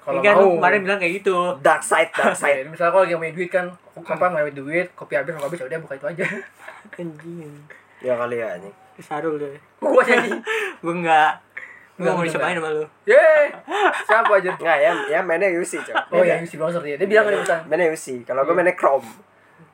Kalau 0.00 0.20
kan 0.24 0.34
mau 0.36 0.56
kemarin 0.56 0.80
bilang 0.80 0.98
kayak 0.98 1.12
gitu 1.20 1.36
Dark 1.60 1.82
side, 1.84 2.10
dark 2.16 2.32
side. 2.42 2.64
misalnya 2.66 2.92
kalau 2.92 3.04
lagi 3.04 3.14
punya 3.20 3.34
duit 3.36 3.50
kan, 3.52 3.66
apa 3.94 4.24
punya 4.32 4.54
duit, 4.56 4.86
kopi 4.96 5.14
habis, 5.14 5.36
kopi 5.36 5.44
habis, 5.44 5.58
ya 5.60 5.66
udah 5.68 5.78
buka 5.84 5.94
itu 6.00 6.06
aja. 6.08 6.24
anjing 7.00 7.52
Ya 8.00 8.12
kali 8.16 8.36
ya 8.40 8.46
anjing. 8.56 8.74
Sarul 9.00 9.36
deh 9.36 9.56
Gua 9.80 10.02
anjing. 10.04 10.40
gue 10.84 10.94
enggak 10.94 11.32
gue 12.00 12.08
Enggak, 12.08 12.16
mau 12.16 12.24
dicobain 12.24 12.56
sama 12.56 12.70
lu 12.72 12.84
Yeay. 13.04 13.44
Siapa 14.08 14.32
aja? 14.40 14.52
Enggak 14.56 14.78
ya, 14.80 14.92
ya 15.12 15.20
mainnya 15.20 15.52
UC, 15.52 15.84
cok. 15.84 16.16
Oh 16.16 16.24
iya, 16.24 16.40
si 16.48 16.56
Bouncer 16.56 16.80
dia. 16.80 16.96
Dia 16.96 17.04
bilang 17.04 17.44
kan. 17.44 17.60
Mainnya 17.68 17.92
UC. 17.92 18.24
Kalau 18.24 18.48
gue 18.48 18.56
mainnya 18.56 18.72
Chrome. 18.72 19.04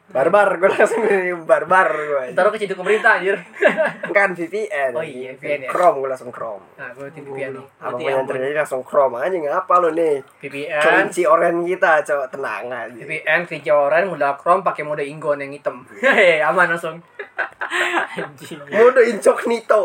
Barbar, 0.06 0.62
gue 0.62 0.70
langsung 0.70 1.02
barbar 1.50 1.90
gue. 1.90 2.24
Taruh 2.30 2.54
ke 2.54 2.62
situ 2.62 2.78
pemerintah 2.78 3.18
anjir. 3.18 3.42
kan 4.16 4.38
VPN. 4.38 4.94
Oh 4.94 5.02
iya, 5.02 5.34
VPN 5.34 5.66
ya. 5.66 5.68
Chrome 5.74 5.98
gue 5.98 6.08
langsung 6.14 6.30
Chrome. 6.30 6.62
Nah, 6.78 6.94
gue 6.94 7.10
tim 7.10 7.26
VPN 7.26 7.58
nih. 7.58 7.66
Apa 7.66 7.90
Berarti 7.90 8.02
yang 8.06 8.22
terjadi 8.22 8.54
langsung 8.62 8.82
Chrome 8.86 9.18
anjing 9.18 9.42
apa 9.50 9.74
lu 9.82 9.90
nih? 9.90 10.22
VPN, 10.38 10.78
Kelinci 10.78 11.22
oren 11.26 11.66
kita, 11.66 12.06
cok 12.06 12.30
tenang 12.30 12.70
aja. 12.70 13.02
VPN, 13.02 13.40
kelinci 13.50 13.70
oren, 13.74 14.04
modal 14.06 14.32
Chrome, 14.38 14.62
pakai 14.62 14.82
mode 14.86 15.02
Ingon 15.02 15.42
yang 15.42 15.50
hitam. 15.50 15.82
Hehehe, 15.98 16.38
aman 16.48 16.70
langsung. 16.70 17.02
Mode 18.72 19.02
incognito. 19.12 19.82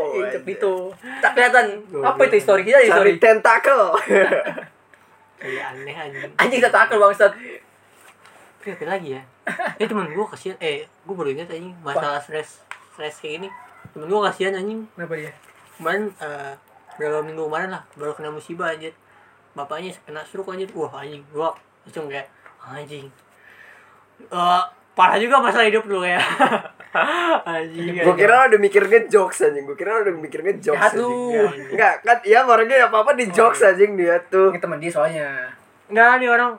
Itu. 0.48 0.74
Tak 1.20 1.32
kelihatan. 1.36 1.84
Apa 2.00 2.30
itu 2.30 2.40
histori 2.40 2.64
kita 2.64 2.80
Cari 2.80 2.88
histori? 2.88 3.12
tentakel. 3.20 3.92
kayak 5.42 5.74
aneh 5.74 5.96
anjing 5.98 6.32
Anjing 6.38 6.62
tak 6.62 6.72
takut 6.72 7.02
bangsat. 7.02 7.34
Apa 8.62 8.86
lagi 8.86 9.18
ya? 9.18 9.22
Eh 9.82 9.90
temen 9.90 10.06
gue 10.14 10.26
kasihan, 10.30 10.54
eh 10.62 10.86
gue 10.86 11.16
baru 11.18 11.34
ingat 11.34 11.50
anjing 11.50 11.74
masalah 11.82 12.22
stres 12.22 12.62
stres 12.94 13.18
kayak 13.18 13.42
gini. 13.42 13.50
Temen 13.90 14.06
gue 14.06 14.22
kasihan 14.22 14.54
anjing. 14.54 14.86
Kenapa 14.94 15.14
dia? 15.18 15.34
Kemarin 15.82 16.14
eh 16.22 16.54
berapa 17.02 17.26
minggu 17.26 17.42
kemarin 17.50 17.70
lah 17.74 17.82
baru 17.98 18.14
kena 18.14 18.30
musibah 18.30 18.70
anjir. 18.70 18.94
Bapaknya 19.58 19.98
kena 20.06 20.22
stroke 20.22 20.54
anjir. 20.54 20.70
Wah 20.78 20.94
anjing, 20.94 21.26
gue 21.34 21.50
langsung 21.90 22.06
kayak 22.06 22.30
anjing. 22.62 23.10
Eh 24.30 24.64
parah 24.94 25.18
juga 25.18 25.42
masalah 25.42 25.66
hidup 25.66 25.90
lu 25.90 26.06
ya. 26.06 26.22
anjing. 27.58 27.98
Gue 27.98 28.14
kira 28.14 28.46
lo 28.46 28.54
udah 28.54 28.62
mikir 28.62 28.86
ngejokes 28.86 29.50
anjing. 29.50 29.66
Gue 29.66 29.74
kira 29.74 29.98
lo 29.98 30.06
udah 30.06 30.14
mikir 30.22 30.46
ngejokes 30.46 30.94
anjing. 30.94 31.02
lu. 31.02 31.50
Enggak, 31.74 32.06
kan 32.06 32.22
iya 32.22 32.46
orangnya 32.46 32.86
apa-apa 32.86 33.18
di 33.18 33.26
jokes 33.34 33.66
anjing 33.66 33.98
dia 33.98 34.22
tuh. 34.30 34.54
Ini 34.54 34.62
teman 34.62 34.78
dia 34.78 34.94
soalnya. 34.94 35.50
Enggak, 35.90 36.22
nih 36.22 36.30
orang, 36.30 36.52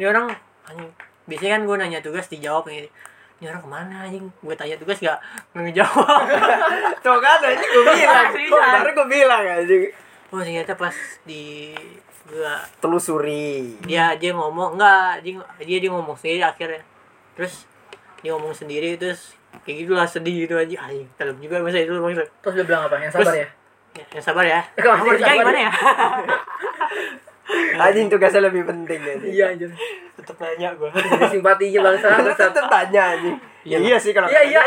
nih 0.00 0.06
orang 0.08 0.24
anjing. 0.64 1.09
Biasanya 1.30 1.52
kan 1.54 1.62
gue 1.62 1.76
nanya 1.78 2.00
tugas 2.00 2.26
dijawab 2.26 2.66
kayak 2.66 2.76
gini. 2.80 2.90
Ini 3.38 3.48
orang 3.48 3.62
ke 3.62 3.70
mana 3.70 3.94
anjing? 4.04 4.26
Gue 4.36 4.52
tanya 4.52 4.74
tugas 4.74 4.98
gak 4.98 5.16
ngejawab. 5.54 6.22
Tuh 7.04 7.16
kan 7.16 7.38
anjing 7.40 7.70
gue 7.70 7.84
bilang. 7.86 8.26
Seriusan. 8.28 8.72
Baru 8.76 8.90
gue 8.92 9.06
bilang 9.08 9.42
anjing. 9.46 9.82
oh 10.28 10.38
ternyata 10.38 10.74
pas 10.74 10.94
di 11.24 11.74
gua 12.22 12.62
Telusuri. 12.78 13.74
dia 13.82 14.14
dia 14.14 14.30
ngomong 14.30 14.78
enggak 14.78 15.18
dia 15.20 15.34
dia 15.58 15.78
dia 15.78 15.90
ngomong 15.90 16.14
sendiri 16.14 16.38
akhirnya 16.40 16.78
terus 17.34 17.66
dia 18.22 18.30
ngomong 18.30 18.54
sendiri 18.54 18.94
terus 18.94 19.34
kayak 19.66 19.82
gitulah 19.82 20.06
sedih 20.06 20.46
gitu 20.46 20.54
aja 20.54 20.86
anjing 20.86 21.10
dalam 21.18 21.34
juga 21.42 21.58
masa 21.58 21.82
itu 21.82 21.90
maksud 21.90 22.22
Terus 22.38 22.54
dia 22.54 22.64
bilang 22.64 22.86
apa? 22.86 23.02
Yang 23.02 23.10
sabar 23.10 23.24
Terus- 23.26 23.34
ya. 23.34 23.48
ya, 23.90 24.04
yang 24.14 24.22
sabar 24.22 24.44
ya 24.46 24.60
kamu 24.78 24.86
kamu 24.86 25.02
sabar 25.02 25.10
kerja 25.10 25.32
gimana 25.34 25.58
ya? 25.58 25.62
ya 25.66 25.72
Anjing 27.82 28.06
tugasnya 28.06 28.46
lebih 28.46 28.62
penting 28.62 29.00
anjing. 29.02 29.32
Iya 29.34 29.44
anjir. 29.50 29.70
Tetep 30.20 30.36
nanya 30.36 30.68
gua 30.74 30.92
Jadi 30.92 31.26
simpatinya 31.32 31.80
bangsa. 31.82 32.06
Lu 32.20 32.30
tetep 32.30 32.64
tanya 32.66 33.02
anjing. 33.10 33.36
Ya 33.62 33.76
iya 33.76 33.96
sih 33.96 34.12
kalau 34.12 34.28
Iya 34.28 34.42
iya. 34.44 34.60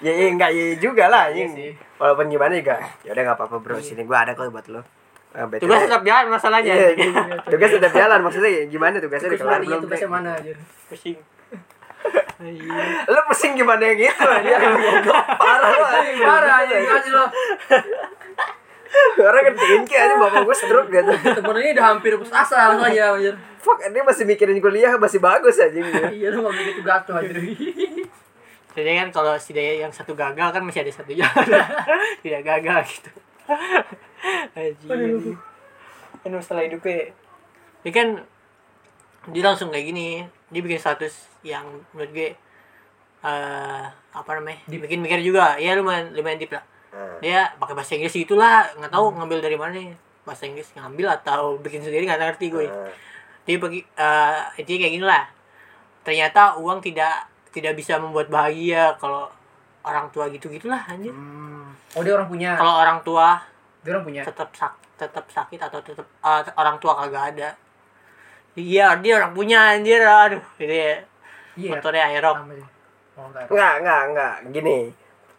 Ya 0.00 0.12
iya 0.12 0.26
enggak 0.28 0.50
iya 0.50 0.66
juga 0.76 1.04
lah 1.06 1.28
Iya 1.28 1.44
anjing. 1.44 1.50
sih. 1.52 1.70
Walaupun 1.96 2.26
gimana 2.26 2.52
juga. 2.54 2.76
Ya 3.04 3.12
udah 3.12 3.22
enggak 3.22 3.36
apa-apa 3.36 3.56
bro, 3.58 3.76
sini 3.78 4.02
gua 4.02 4.24
ada 4.24 4.32
kok 4.32 4.48
buat 4.48 4.66
lo. 4.68 4.80
BTW. 5.34 5.60
tugas 5.60 5.82
tetap 5.82 6.02
jalan 6.02 6.30
masalahnya 6.30 6.72
Iya, 6.72 6.88
tugas 7.44 7.66
tetap 7.68 7.90
jalan 7.90 8.22
maksudnya 8.22 8.70
gimana 8.70 9.02
tugasnya 9.02 9.28
udah 9.28 9.40
kelar 9.42 9.58
Iya 9.58 9.66
belum? 9.66 9.82
tugasnya 9.82 10.06
mana 10.08 10.30
anjir. 10.32 10.56
pusing 10.86 11.18
Iya. 12.38 12.78
Lo 13.10 13.20
pusing 13.26 13.52
gimana 13.54 13.82
yang 13.82 13.98
gitu 13.98 14.22
anjing? 14.22 14.54
Parah 15.34 15.68
lo. 15.72 15.86
Parah 16.22 16.58
kasih 16.62 17.10
lo. 17.10 17.24
Orang 19.18 19.42
ngertiin 19.50 19.82
kayak 19.86 20.02
anjing 20.06 20.20
bapak 20.20 20.40
gua 20.46 20.56
stroke 20.56 20.90
gitu. 20.90 21.12
Temen 21.12 21.56
ini 21.60 21.70
udah 21.74 21.86
hampir 21.94 22.12
putus 22.18 22.34
asa 22.34 22.74
langsung 22.74 22.90
aja 22.90 23.14
anjir. 23.14 23.34
Fuck, 23.64 23.80
dia 23.80 24.02
masih 24.04 24.24
mikirin 24.28 24.60
kuliah 24.60 24.94
masih 25.00 25.18
bagus 25.22 25.56
anjing. 25.58 25.84
Iya 26.12 26.34
lu 26.34 26.44
mau 26.44 26.52
bikin 26.52 26.82
tugas 26.82 27.00
tuh 27.06 27.14
anjir. 27.16 27.36
jadi 28.74 29.06
kan 29.06 29.08
kalau 29.14 29.38
si 29.38 29.54
Daya 29.54 29.86
yang 29.86 29.92
satu 29.94 30.18
gagal 30.18 30.50
kan 30.50 30.62
masih 30.66 30.82
ada 30.82 30.90
satu 30.90 31.14
yang 31.14 31.30
tidak 32.26 32.42
gagal 32.42 32.78
gitu 32.90 33.10
Anjing. 34.58 35.38
kan 36.26 36.30
masalah 36.34 36.66
hidupnya 36.66 37.14
dia 37.86 37.92
kan 37.94 38.08
dia 39.30 39.42
langsung 39.46 39.70
kayak 39.70 39.94
gini 39.94 40.26
dia 40.50 40.60
bikin 40.60 40.80
status 40.82 41.30
yang 41.46 41.64
menurut 41.94 42.10
gue 42.10 42.30
eh 43.24 43.84
apa 44.12 44.30
namanya 44.36 44.60
dibikin 44.68 45.00
mikir 45.00 45.22
juga 45.24 45.56
ya 45.56 45.78
lumayan 45.78 46.12
lumayan 46.12 46.36
deep 46.36 46.52
lah 46.52 46.64
Nah, 46.94 47.18
dia 47.18 47.50
pakai 47.52 47.74
bahasa 47.74 47.92
Inggris 47.92 48.14
gitulah 48.14 48.70
nggak 48.72 48.86
tahu 48.88 49.10
ngambil 49.12 49.38
dari 49.40 49.58
mana 49.58 49.74
bahasa 50.22 50.46
Inggris 50.46 50.70
ngambil 50.72 51.10
atau 51.12 51.58
bikin 51.58 51.82
sendiri 51.82 52.06
nggak 52.06 52.22
ngerti 52.22 52.46
gue 52.48 52.64
nah. 52.64 52.86
dia 53.42 53.56
bagi 53.58 53.82
eh 53.82 54.40
intinya 54.56 54.78
kayak 54.80 54.94
gini 54.94 55.04
lah 55.04 55.24
ternyata 56.00 56.54
uang 56.56 56.78
tidak 56.80 57.26
tidak 57.50 57.74
bisa 57.74 57.98
membuat 57.98 58.28
bahagia 58.28 58.94
kalau 58.96 59.26
orang 59.82 60.06
tua 60.08 60.30
gitu 60.30 60.46
gitulah 60.48 60.80
anjir 60.84 61.10
Hmm. 61.10 61.74
Oh 61.92 62.02
dia 62.02 62.14
orang 62.14 62.26
punya. 62.26 62.54
kalau 62.54 62.74
orang 62.76 62.98
tua 63.00 63.42
Dia 63.82 63.90
orang 63.92 64.04
punya. 64.04 64.22
tetap 64.22 64.48
sak 64.52 64.72
tetap 64.94 65.26
sakit 65.26 65.58
atau 65.60 65.78
tetap 65.78 66.06
eh, 66.06 66.40
orang 66.54 66.78
tua 66.78 66.94
kagak 66.96 67.34
ada 67.34 67.50
iya 68.54 68.94
dia 68.96 69.12
orang 69.16 69.32
punya 69.32 69.74
anjir 69.74 69.98
aduh 70.00 70.42
ini 70.56 71.02
Iya. 71.54 71.70
motornya 71.70 72.02
aerok. 72.08 72.36
Oh. 73.14 73.30
Enggak, 73.46 73.74
enggak, 73.78 74.00
enggak. 74.10 74.34
Gini, 74.50 74.78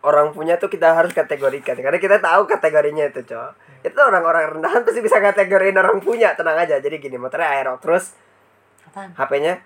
orang 0.05 0.29
punya 0.31 0.61
tuh 0.61 0.69
kita 0.69 0.93
harus 0.93 1.11
kategorikan 1.11 1.73
karena 1.81 1.97
kita 1.97 2.21
tahu 2.21 2.45
kategorinya 2.45 3.09
itu, 3.09 3.25
Cok. 3.25 3.81
Itu 3.81 3.99
orang-orang 3.99 4.57
rendahan 4.61 4.85
pasti 4.85 5.01
bisa 5.01 5.17
kategoriin 5.17 5.73
orang 5.75 5.97
punya, 5.97 6.37
tenang 6.37 6.61
aja. 6.61 6.77
Jadi 6.77 7.01
gini, 7.01 7.17
motornya 7.17 7.49
aero 7.49 7.81
terus 7.81 8.13
apaan 8.95 9.11
HP-nya 9.17 9.59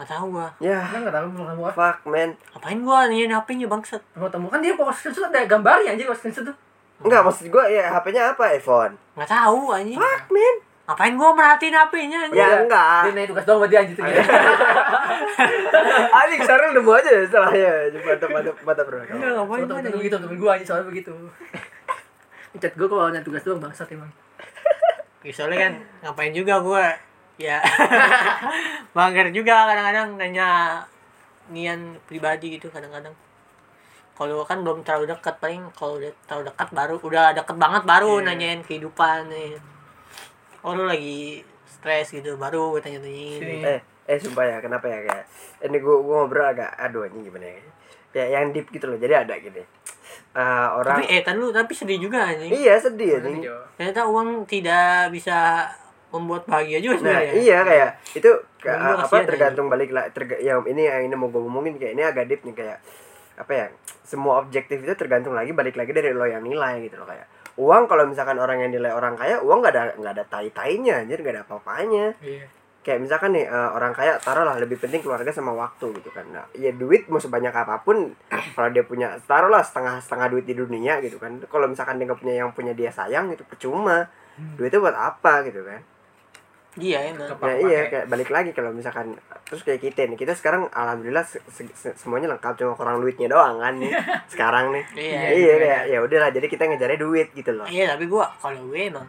nggak 0.00 0.08
tahu 0.16 0.32
gua 0.32 0.48
ya 0.64 0.80
Kan 0.80 1.04
enggak 1.04 1.12
tahu 1.20 1.28
fuck 1.76 1.98
man. 2.08 2.32
ngapain 2.56 2.80
gua 2.80 3.04
nih 3.12 3.28
HP-nya 3.28 3.68
bangsat 3.68 4.00
Mau 4.16 4.32
temu 4.32 4.48
kan 4.48 4.64
dia 4.64 4.72
pas 4.72 4.96
screenshot 4.96 5.28
ada 5.28 5.44
gambarnya 5.44 5.92
anjir 5.92 6.08
pas 6.08 6.16
screenshot 6.16 6.48
tuh. 6.48 6.56
Enggak, 7.04 7.20
maksud 7.20 7.52
gua 7.52 7.68
ya 7.68 7.92
HP-nya 7.92 8.32
apa? 8.32 8.56
iPhone. 8.56 8.96
nggak 9.12 9.28
tahu 9.28 9.76
anjing 9.76 10.00
Fuck 10.00 10.24
man. 10.32 10.56
Ngapain 10.90 11.14
gua 11.14 11.30
merhatiin 11.30 11.72
HP-nya 11.72 12.18
anjing 12.26 12.34
Ya 12.34 12.46
Dia 12.50 12.58
enggak. 12.66 13.14
naik 13.14 13.26
tugas 13.30 13.44
doang 13.46 13.62
buat 13.62 13.70
dia 13.70 13.78
anjir 13.80 13.94
tuh. 13.94 14.02
Anjing 16.18 16.40
Sarul 16.42 16.70
nemu 16.74 16.90
aja 16.90 17.10
setelahnya. 17.22 17.70
Mantap, 17.96 18.28
mantap, 18.28 18.54
mantap, 18.66 18.84
bro. 18.84 18.98
Enggak, 19.00 19.30
ngapain 19.32 19.62
temen 19.64 19.92
begitu, 19.94 20.14
temen 20.18 20.36
gua 20.36 20.50
anjir 20.52 20.66
soalnya 20.66 20.84
begitu. 20.84 21.12
Chat 22.58 22.72
gua 22.74 22.86
kalau 22.88 23.02
nanya 23.06 23.22
tugas 23.22 23.40
doang 23.40 23.58
bangsat 23.58 23.88
emang. 23.88 24.10
Ya, 25.20 25.30
soalnya 25.30 25.58
kan 25.60 25.72
ngapain 26.02 26.32
juga 26.32 26.58
gua 26.58 26.90
ya 27.36 27.60
mager 28.90 29.30
juga 29.30 29.64
kadang-kadang 29.64 30.16
nanya 30.16 30.48
nian 31.48 31.96
pribadi 32.04 32.56
gitu 32.56 32.68
kadang-kadang 32.68 33.12
kalau 34.12 34.40
kan 34.44 34.60
belum 34.60 34.80
terlalu 34.80 35.08
dekat 35.08 35.36
paling 35.36 35.60
kalau 35.72 35.96
udah 35.96 36.10
terlalu 36.24 36.42
dekat 36.48 36.68
baru 36.70 36.94
udah 36.98 37.24
deket 37.32 37.54
banget 37.54 37.82
baru 37.84 38.12
Iya. 38.16 38.24
nanyain 38.26 38.60
kehidupan 38.60 39.28
nih 39.28 39.56
oh 40.62 40.72
lu 40.72 40.84
lagi 40.84 41.40
stres 41.64 42.10
gitu 42.10 42.36
baru 42.36 42.74
gue 42.74 42.80
tanya-tanyain. 42.80 43.40
Sini. 43.40 43.56
eh 43.62 43.80
eh 44.04 44.18
sumpah 44.18 44.44
ya 44.44 44.56
kenapa 44.58 44.84
ya 44.84 44.98
kayak 45.00 45.24
ini 45.64 45.78
gua 45.78 45.96
gua 46.02 46.14
ngobrol 46.20 46.44
agak 46.44 46.70
aduh 46.76 47.06
ini 47.06 47.24
gimana 47.24 47.46
ya? 47.46 47.60
Kayak 48.10 48.28
yang 48.28 48.44
deep 48.50 48.66
gitu 48.68 48.86
loh 48.86 48.98
jadi 48.98 49.22
ada 49.22 49.38
gini. 49.38 49.62
Eh, 50.30 50.68
orang 50.70 50.98
tapi 50.98 51.04
eh 51.08 51.22
kan 51.22 51.34
lu 51.34 51.50
tapi 51.50 51.72
sedih 51.72 51.98
juga 51.98 52.26
anjing. 52.26 52.50
Iya 52.50 52.74
sedih 52.76 53.18
anjing. 53.18 53.46
ternyata 53.74 54.06
uang 54.06 54.44
tidak 54.44 55.10
bisa 55.10 55.66
membuat 56.10 56.42
bahagia 56.44 56.82
juga 56.82 56.98
Nah 56.98 57.22
sebenarnya 57.22 57.32
iya 57.38 57.58
kayak 57.62 57.90
itu 58.18 58.30
ke- 58.58 58.74
apa 58.74 59.16
tergantung 59.22 59.70
balik 59.70 59.94
lah 59.94 60.10
terga, 60.10 60.36
yang 60.42 60.58
ini 60.66 60.82
yang 60.84 61.06
ini 61.06 61.14
mau 61.14 61.30
gue 61.30 61.38
ngomongin 61.38 61.78
kayak 61.78 61.94
ini 61.94 62.02
agak 62.02 62.26
deep 62.26 62.42
nih 62.42 62.54
kayak 62.54 62.78
apa 63.38 63.52
ya 63.54 63.66
semua 64.02 64.42
objektif 64.42 64.82
itu 64.82 64.90
tergantung 64.92 65.32
lagi 65.32 65.54
balik 65.54 65.78
lagi 65.78 65.94
dari 65.94 66.10
lo 66.10 66.26
yang 66.26 66.42
nilai 66.42 66.82
gitu 66.82 66.98
loh 66.98 67.06
kayak 67.06 67.30
uang 67.60 67.84
kalau 67.84 68.08
misalkan 68.08 68.40
orang 68.40 68.64
yang 68.64 68.72
nilai 68.72 68.88
orang 68.88 69.12
kaya 69.14 69.36
uang 69.38 69.60
nggak 69.60 69.74
ada 69.76 69.82
nggak 69.94 70.12
ada 70.16 70.24
tai 70.24 70.48
tainya 70.48 71.04
anjir 71.04 71.20
nggak 71.20 71.34
ada 71.36 71.42
apa 71.44 71.54
apanya 71.60 72.16
Iya. 72.18 72.48
kayak 72.80 72.98
misalkan 73.04 73.36
nih 73.36 73.44
eh, 73.44 73.70
orang 73.70 73.92
kaya 73.92 74.16
taruhlah 74.16 74.56
lebih 74.56 74.80
penting 74.80 75.04
keluarga 75.04 75.28
sama 75.28 75.52
waktu 75.52 75.92
gitu 76.00 76.08
kan. 76.08 76.24
Nah, 76.32 76.48
ya 76.56 76.72
duit 76.72 77.04
mau 77.06 77.20
sebanyak 77.20 77.52
apa 77.52 77.84
pun 77.84 78.16
kalau 78.56 78.72
dia 78.72 78.80
punya 78.82 79.20
taruhlah 79.28 79.60
setengah 79.60 80.00
setengah 80.00 80.32
duit 80.32 80.48
di 80.48 80.56
dunia 80.56 80.96
gitu 81.04 81.20
kan. 81.20 81.36
Kalau 81.44 81.68
misalkan 81.68 82.00
dia 82.00 82.08
nggak 82.08 82.20
punya 82.24 82.34
yang 82.40 82.50
punya 82.56 82.72
dia 82.72 82.88
sayang 82.88 83.28
itu 83.30 83.44
percuma. 83.44 84.08
Duitnya 84.56 84.80
buat 84.80 84.96
apa 84.96 85.44
gitu 85.44 85.60
kan 85.60 85.84
iya 86.76 87.02
emang 87.04 87.26
Nah 87.26 87.34
pakai? 87.34 87.62
iya 87.62 87.80
kayak 87.84 88.06
balik 88.06 88.28
lagi 88.28 88.50
kalau 88.50 88.70
misalkan 88.70 89.18
terus 89.42 89.62
kayak 89.62 89.80
kita 89.80 90.06
nih 90.06 90.14
kita 90.16 90.32
sekarang 90.32 90.70
alhamdulillah 90.70 91.22
se- 91.22 91.42
se- 91.48 91.66
se- 91.72 91.96
semuanya 91.96 92.30
lengkap 92.30 92.54
cuma 92.56 92.72
kurang 92.72 93.00
duitnya 93.00 93.26
doang 93.26 93.58
kan 93.58 93.74
nih 93.74 93.90
sekarang 94.32 94.70
nih. 94.70 94.84
Iya, 94.94 95.18
iya 95.26 95.34
iya. 95.34 95.54
kayak 95.56 95.82
ya 95.88 95.98
udahlah 95.98 96.30
jadi 96.30 96.46
kita 96.46 96.62
ngejarnya 96.64 96.98
duit 96.98 97.28
gitu 97.32 97.50
loh. 97.50 97.66
Iya 97.66 97.90
tapi 97.90 98.06
gua 98.06 98.30
kalau 98.36 98.62
gue 98.64 98.86
emang 98.86 99.06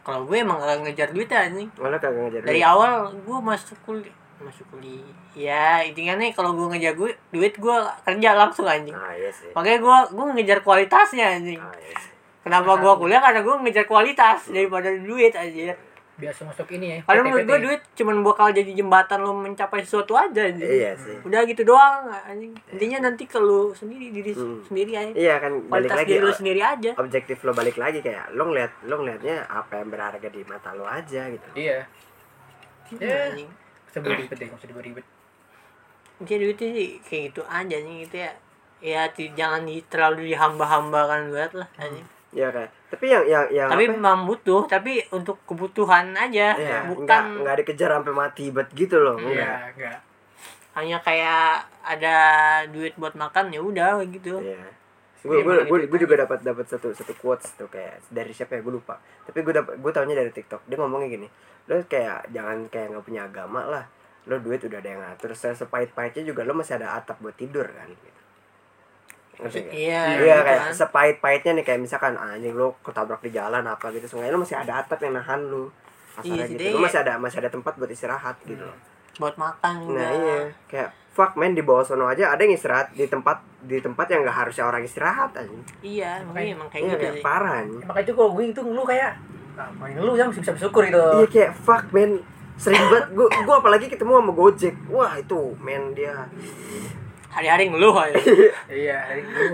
kalau 0.00 0.24
gue 0.24 0.36
emang 0.38 0.56
gak 0.58 0.80
ngejar 0.80 1.08
duit 1.10 1.28
anjing. 1.28 1.68
Malah 1.74 1.96
kagak 1.96 2.20
ngejar 2.22 2.42
dari 2.42 2.56
duit. 2.56 2.64
awal 2.66 2.92
gue 3.10 3.38
masuk 3.42 3.78
kuliah 3.84 4.16
masuk 4.36 4.66
kuliah. 4.68 5.04
Ya 5.32 5.80
intinya 5.80 6.16
nih 6.16 6.32
kalau 6.32 6.52
gue 6.52 6.66
ngejar 6.68 6.92
gue 6.94 7.10
duit 7.30 7.54
gue 7.54 7.76
kerja 8.02 8.30
langsung 8.34 8.64
anjing. 8.64 8.92
Ah 8.92 9.12
iya 9.12 9.28
sih. 9.28 9.52
Makanya 9.52 9.78
gue 9.78 9.96
gue 10.10 10.24
ngejar 10.34 10.58
kualitasnya 10.60 11.36
anjing. 11.36 11.56
Ah 11.56 11.68
iya 11.74 11.92
sih. 11.94 12.12
Kenapa 12.40 12.76
gue 12.76 12.92
kuliah? 12.94 13.20
Karena 13.20 13.40
gue 13.40 13.54
ngejar 13.58 13.84
kualitas 13.84 14.48
daripada 14.48 14.88
duit 14.90 15.32
aja 15.32 15.76
biasa 16.14 16.46
masuk 16.46 16.70
ini 16.70 16.86
ya 16.86 16.98
karena 17.02 17.26
menurut 17.26 17.42
gue 17.44 17.58
duit 17.60 17.82
cuman 17.92 18.22
bakal 18.22 18.54
jadi 18.54 18.70
jembatan 18.70 19.18
lo 19.18 19.34
mencapai 19.34 19.82
sesuatu 19.82 20.14
aja 20.14 20.46
anjing. 20.46 20.62
Iya 20.62 20.94
sih. 20.94 21.18
Udah 21.22 21.42
gitu 21.42 21.66
doang 21.66 22.06
anjing. 22.06 22.54
Intinya 22.70 22.98
nanti 23.04 23.26
ke 23.26 23.34
lu 23.36 23.74
sendiri 23.74 24.14
diri 24.14 24.30
Hmm. 24.30 24.62
sendiri 24.62 24.94
aja 24.94 25.10
iya 25.10 25.34
kan 25.38 25.58
balik 25.60 25.90
kualitas 25.90 25.98
lagi 25.98 26.10
diri 26.10 26.22
lu 26.22 26.30
o- 26.30 26.38
sendiri 26.38 26.60
aja. 26.62 26.90
objektif 26.94 27.36
lo 27.40 27.50
balik 27.50 27.74
lagi 27.74 27.98
kayak 27.98 28.30
lo 28.30 28.46
ngeliat 28.46 28.72
lo 28.86 28.94
ngeliatnya 28.96 29.42
apa 29.44 29.72
yang 29.76 29.90
berharga 29.90 30.28
di 30.28 30.40
mata 30.46 30.70
lo 30.70 30.86
aja 30.86 31.22
gitu. 31.26 31.48
Iya. 31.54 31.82
Ya. 32.94 33.34
sebelum 33.90 34.14
ribet 34.16 34.36
deh 34.36 34.46
nggak 34.46 34.58
usah 34.58 34.68
dibuat 34.68 34.86
ribet. 34.86 35.06
Jadi 36.20 36.40
duit 36.40 36.58
sih 36.58 36.72
kayak 37.00 37.22
gitu 37.28 37.42
aja 37.44 37.76
nih 37.76 37.96
gitu 38.06 38.16
ya. 38.22 38.32
Ya 38.78 39.02
jangan 39.10 39.64
terlalu 39.88 40.30
dihamba-hambakan 40.30 41.30
banget 41.30 41.52
lah 41.56 41.68
anjing. 41.74 42.06
ya 42.30 42.50
kayak 42.50 42.70
tapi 42.94 43.06
yang 43.10 43.24
yang 43.26 43.44
yang 43.50 43.68
tapi 43.68 43.84
apa? 43.84 43.92
memang 43.92 44.18
butuh 44.24 44.62
tapi 44.64 45.02
untuk 45.10 45.42
kebutuhan 45.44 46.14
aja 46.14 46.54
Iya, 46.54 46.54
nggak 46.54 46.82
bukan 46.94 47.22
nggak 47.42 47.56
dikejar 47.60 47.90
sampai 47.92 48.14
mati 48.14 48.44
bet 48.48 48.70
gitu 48.72 48.96
loh 48.96 49.18
Hmm. 49.18 49.26
enggak 49.28 49.42
iya 49.42 49.70
enggak 49.74 49.98
hanya 50.74 50.98
kayak 50.98 51.46
ada 51.82 52.16
duit 52.66 52.94
buat 52.94 53.14
makan 53.14 53.50
ya 53.50 53.60
udah 53.60 54.02
gitu 54.06 54.38
Iya. 54.38 54.58
Iya, 54.58 54.70
Gue 55.24 55.40
gue 55.40 55.54
gue 55.64 55.78
gue 55.88 55.98
juga 55.98 56.20
dapat 56.20 56.44
dapat 56.44 56.68
satu 56.68 56.92
satu 56.92 57.16
quotes 57.16 57.56
tuh 57.56 57.64
kayak 57.66 57.96
dari 58.12 58.28
siapa 58.28 58.54
ya 58.54 58.60
gue 58.60 58.76
lupa. 58.76 59.00
Tapi 59.24 59.40
gue 59.40 59.56
dapat 59.56 59.80
gue 59.80 59.88
tahunya 59.88 60.12
dari 60.12 60.28
TikTok. 60.28 60.68
Dia 60.68 60.76
ngomongnya 60.76 61.08
gini, 61.08 61.24
lo 61.64 61.80
kayak 61.80 62.28
jangan 62.28 62.68
kayak 62.68 62.92
nggak 62.92 63.04
punya 63.08 63.24
agama 63.24 63.64
lah. 63.64 63.88
Lo 64.28 64.36
duit 64.36 64.60
udah 64.60 64.76
ada 64.76 64.84
yang 64.84 65.00
ngatur. 65.00 65.32
Saya 65.32 65.56
sepahit-pahitnya 65.56 66.28
juga 66.28 66.44
lo 66.44 66.52
masih 66.52 66.76
ada 66.76 66.92
atap 66.94 67.24
buat 67.24 67.32
tidur 67.32 67.64
kan. 67.64 67.88
Gitu. 67.88 68.20
Iya 69.36 70.02
Iya 70.14 70.36
gitu 70.36 70.46
kayak 70.46 70.60
kan. 70.60 70.72
sepahit-pahitnya 70.72 71.52
nih 71.54 71.64
kayak 71.64 71.80
misalkan 71.80 72.14
anjing 72.14 72.54
lo 72.54 72.78
ketabrak 72.80 73.20
di 73.20 73.30
jalan 73.30 73.62
apa 73.62 73.90
gitu. 73.90 74.06
Seenggaknya 74.06 74.34
lo 74.34 74.40
masih 74.40 74.56
ada 74.56 74.72
atap 74.78 74.98
yang 75.00 75.14
nahan 75.14 75.40
lo. 75.44 75.68
Iya 76.20 76.42
gitu. 76.46 76.62
Lo 76.70 76.80
masih 76.80 77.00
ada 77.00 77.12
masih 77.16 77.38
ada 77.40 77.50
tempat 77.50 77.72
buat 77.74 77.88
istirahat 77.88 78.36
gitu 78.44 78.62
loh. 78.62 78.78
buat 79.14 79.38
makan 79.38 79.74
juga 79.86 79.94
Nah 79.94 80.10
iya 80.10 80.38
kayak 80.66 80.90
fuck 81.10 81.34
man 81.34 81.54
di 81.54 81.62
bawah 81.62 81.82
sono 81.82 82.06
aja 82.06 82.34
ada 82.34 82.42
yang 82.42 82.50
istirahat 82.52 82.90
di 82.90 83.06
tempat 83.06 83.38
di 83.62 83.78
tempat 83.78 84.10
yang 84.10 84.26
nggak 84.26 84.34
harusnya 84.34 84.66
orang 84.66 84.82
istirahat 84.82 85.30
aja. 85.32 85.54
iya 85.80 86.18
makanya 86.20 86.58
emang 86.58 86.66
kayak 86.66 86.82
Iya 86.82 86.90
gitu 86.90 86.98
kayak 86.98 87.16
parah. 87.22 87.62
Ya, 87.62 87.86
makanya 87.86 88.04
itu 88.04 88.12
kalau 88.12 88.30
gue 88.34 88.44
itu 88.44 88.60
ngeluh 88.60 88.82
kayak 88.84 89.10
ah, 89.54 89.70
main 89.78 89.94
ngeluh 89.94 90.14
ya 90.14 90.26
mesti 90.26 90.42
bisa 90.42 90.50
bersyukur 90.50 90.82
gitu 90.82 90.98
Iya 90.98 91.26
kayak 91.30 91.50
fuck 91.54 91.84
man 91.90 92.10
sering 92.54 92.82
banget 92.86 93.06
gue 93.12 93.26
gue 93.30 93.54
apalagi 93.54 93.86
ketemu 93.86 94.12
sama 94.14 94.32
Gojek 94.32 94.74
wah 94.86 95.12
itu 95.14 95.40
men 95.58 95.90
dia 95.90 96.26
hari-hari 97.34 97.66
ngeluh 97.66 97.94
aja. 97.98 98.14
Iya 98.70 98.98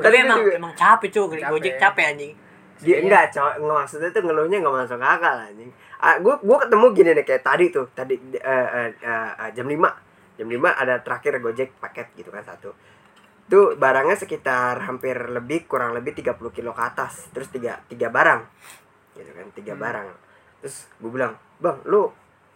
tapi 0.05 0.17
emang 0.21 0.41
emang 0.45 0.73
capek 0.77 1.09
cuy 1.09 1.41
gojek 1.41 1.75
capek 1.81 2.05
anjing. 2.13 2.33
Dia 2.81 2.97
enggak 3.01 3.33
cowok 3.33 3.61
maksudnya 3.61 4.09
tuh 4.13 4.23
ngeluhnya 4.25 4.61
nggak 4.61 4.75
masuk 4.85 5.01
akal 5.01 5.37
anjing. 5.41 5.73
Ah, 6.01 6.17
gue 6.17 6.33
gue 6.33 6.57
ketemu 6.65 6.87
gini 6.97 7.11
nih 7.13 7.25
kayak 7.25 7.43
tadi 7.45 7.65
tuh. 7.69 7.87
Tadi 7.93 8.15
eh, 8.41 8.69
eh, 8.73 8.91
eh, 9.05 9.51
jam 9.53 9.69
5 9.69 9.77
jam 10.41 10.49
5 10.49 10.57
ada 10.73 10.95
terakhir 11.05 11.37
Gojek 11.45 11.77
paket 11.77 12.09
gitu 12.17 12.33
kan 12.33 12.41
satu. 12.41 12.73
Tuh 13.51 13.77
barangnya 13.77 14.17
sekitar 14.17 14.81
hampir 14.89 15.13
lebih 15.29 15.69
kurang 15.69 15.93
lebih 15.93 16.17
30 16.17 16.41
kilo 16.57 16.73
ke 16.73 16.81
atas. 16.81 17.29
Terus 17.37 17.53
tiga 17.53 17.77
tiga 17.85 18.09
barang. 18.09 18.41
Gitu 19.13 19.29
kan 19.37 19.47
tiga 19.53 19.77
Hmm. 19.77 19.85
barang. 19.85 20.09
Terus 20.65 20.89
gue 20.97 21.11
bilang 21.13 21.37
bang 21.61 21.77
lu 21.85 22.09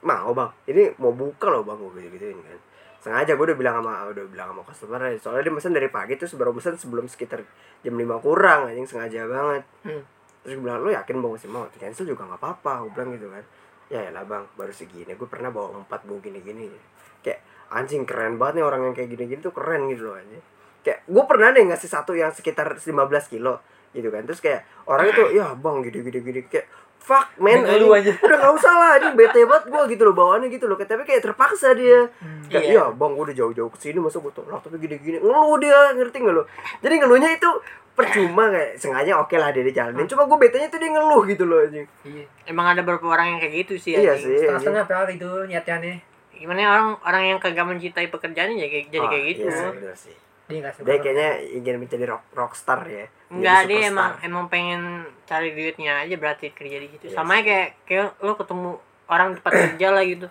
mau 0.08 0.32
bang? 0.32 0.50
Ini 0.64 0.96
mau 0.96 1.12
buka 1.12 1.52
loh 1.52 1.68
bang 1.68 1.76
gue 1.76 1.90
gitu 2.08 2.08
gituin 2.16 2.40
kan 2.40 2.60
sengaja 3.04 3.36
gue 3.36 3.44
udah 3.52 3.58
bilang 3.60 3.84
sama 3.84 4.08
udah 4.08 4.24
bilang 4.32 4.48
sama 4.56 4.62
customer 4.64 5.00
soalnya 5.20 5.44
dia 5.44 5.52
pesan 5.52 5.72
dari 5.76 5.88
pagi 5.92 6.16
terus 6.16 6.32
baru 6.40 6.56
pesan 6.56 6.80
sebelum 6.80 7.04
sekitar 7.04 7.44
jam 7.84 7.94
5 8.00 8.24
kurang 8.24 8.72
anjing 8.72 8.88
sengaja 8.88 9.28
banget. 9.28 9.62
Hmm. 9.84 10.02
terus 10.40 10.60
gue 10.60 10.64
bilang 10.64 10.80
lu 10.84 10.92
yakin 10.92 11.20
bang 11.24 11.32
masih 11.36 11.48
mau 11.52 11.64
cancel 11.72 12.04
juga 12.04 12.24
nggak 12.24 12.40
apa-apa 12.40 12.88
gue 12.88 12.92
bilang 12.96 13.08
gitu 13.12 13.28
kan. 13.28 13.44
Ya 13.92 14.08
lah 14.08 14.24
bang 14.24 14.48
baru 14.56 14.72
segini 14.72 15.12
gue 15.12 15.28
pernah 15.28 15.52
bawa 15.52 15.84
empat 15.84 16.08
bawa 16.08 16.16
gini-gini. 16.24 16.72
Kayak 17.20 17.44
anjing 17.68 18.08
keren 18.08 18.40
banget 18.40 18.60
nih 18.60 18.64
orang 18.64 18.80
yang 18.88 18.94
kayak 18.96 19.12
gini-gini 19.12 19.40
tuh 19.44 19.52
keren 19.52 19.84
gitu 19.92 20.08
loh 20.08 20.16
anjing. 20.16 20.40
Kayak 20.80 21.04
gue 21.04 21.24
pernah 21.28 21.48
deh 21.52 21.64
ngasih 21.68 21.90
satu 21.92 22.16
yang 22.16 22.32
sekitar 22.32 22.72
15 22.72 22.88
kilo 23.28 23.60
gitu 23.92 24.08
kan. 24.08 24.24
Terus 24.24 24.40
kayak 24.40 24.64
orang 24.88 25.12
itu 25.12 25.22
ya 25.36 25.52
bang 25.52 25.76
gini 25.84 25.98
gini 26.08 26.18
gini 26.24 26.40
kayak 26.48 26.66
fuck 27.04 27.28
man 27.36 27.60
Ngeluh 27.60 27.92
anjing. 27.92 28.10
aja. 28.10 28.24
udah 28.24 28.38
gak 28.40 28.52
usah 28.54 28.72
lah 28.72 28.88
anjing 28.96 29.14
bete 29.14 29.40
banget 29.44 29.64
gue 29.66 29.82
gitu 29.92 30.02
loh 30.02 30.14
bawaannya 30.14 30.48
gitu 30.48 30.64
loh. 30.64 30.74
Kayak- 30.74 30.90
tapi 30.90 31.02
kayak 31.04 31.22
terpaksa 31.22 31.68
dia. 31.72 32.08
Kayak 32.46 32.64
Iya. 32.64 32.72
iya 32.72 32.84
bang 32.90 33.12
gue 33.12 33.24
udah 33.24 33.36
jauh-jauh 33.36 33.68
ke 33.68 33.78
sini 33.78 33.98
masa 33.98 34.18
gue 34.18 34.32
tolak 34.32 34.58
tapi 34.58 34.76
gini-gini. 34.78 35.18
Ngeluh 35.18 35.56
dia 35.58 35.92
ngerti 35.92 36.16
gak 36.18 36.32
lo? 36.32 36.42
Jadi 36.80 36.94
ngeluhnya 36.96 37.30
itu 37.30 37.50
percuma 37.92 38.50
kayak 38.50 38.74
sengaja 38.74 39.14
oke 39.16 39.30
lah 39.32 39.48
dia 39.48 39.62
dijalanin 39.62 40.02
cuma 40.04 40.24
gue 40.24 40.38
betenya 40.40 40.66
tuh 40.66 40.76
dia 40.76 40.90
ngeluh 40.90 41.22
gitu 41.24 41.44
loh 41.44 41.60
anjing. 41.60 41.86
Iya. 42.02 42.24
Emang 42.44 42.66
ada 42.66 42.80
beberapa 42.80 43.06
orang 43.06 43.26
yang 43.28 43.38
kayak 43.38 43.54
gitu 43.60 43.74
sih 43.78 43.92
iya 43.94 44.12
anjing. 44.12 44.34
sih. 44.34 44.36
Setengah-setengah 44.40 44.84
padahal 44.84 45.08
itu 45.10 45.30
niatnya 45.44 46.00
gimana 46.34 46.58
ya, 46.58 46.68
orang 46.72 46.88
orang 47.00 47.22
yang 47.24 47.38
kagak 47.38 47.62
mencintai 47.62 48.10
pekerjaannya 48.10 48.56
ya 48.56 48.66
kayak 48.66 48.86
jadi 48.90 48.98
Ah, 49.00 49.08
kayak 49.08 49.24
gitu. 49.28 49.46
iya 49.46 49.54
sih, 49.94 50.10
sih. 50.10 50.16
Dia 50.44 50.68
suka 50.70 50.84
dia 50.84 50.96
kayaknya 51.00 51.28
ingin 51.56 51.76
menjadi 51.80 52.04
rock 52.06 52.24
rockstar 52.32 52.84
ya 52.84 53.06
Enggak, 53.32 53.66
dia 53.66 53.90
emang 53.90 54.14
emang 54.22 54.44
pengen 54.46 54.82
cari 55.24 55.50
duitnya 55.50 56.06
aja 56.06 56.14
berarti 56.14 56.54
kerja 56.54 56.78
di 56.78 56.86
situ. 56.86 57.10
Iya 57.10 57.18
Sama 57.18 57.42
kayak 57.42 57.82
kayak 57.82 58.22
lo 58.22 58.38
ketemu 58.38 58.78
orang 59.10 59.34
tempat 59.34 59.52
kerja 59.64 59.88
lah 59.90 60.04
gitu. 60.06 60.28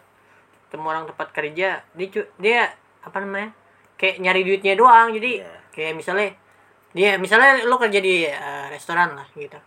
Ketemu 0.69 0.85
orang 0.87 1.03
tempat 1.11 1.27
kerja, 1.35 1.67
dia 1.83 2.07
cu- 2.07 2.31
dia 2.37 2.71
apa 3.03 3.17
namanya? 3.19 3.51
Kayak 3.99 4.23
nyari 4.23 4.41
duitnya 4.47 4.73
doang. 4.79 5.11
Jadi 5.11 5.43
Iya. 5.43 5.51
kayak 5.75 5.93
misalnya 5.99 6.29
dia 6.93 7.17
misalnya 7.17 7.65
lo 7.65 7.75
kerja 7.75 7.99
di 7.99 8.23
eh, 8.23 8.65
restoran 8.71 9.19
lah 9.19 9.27
gitu. 9.35 9.59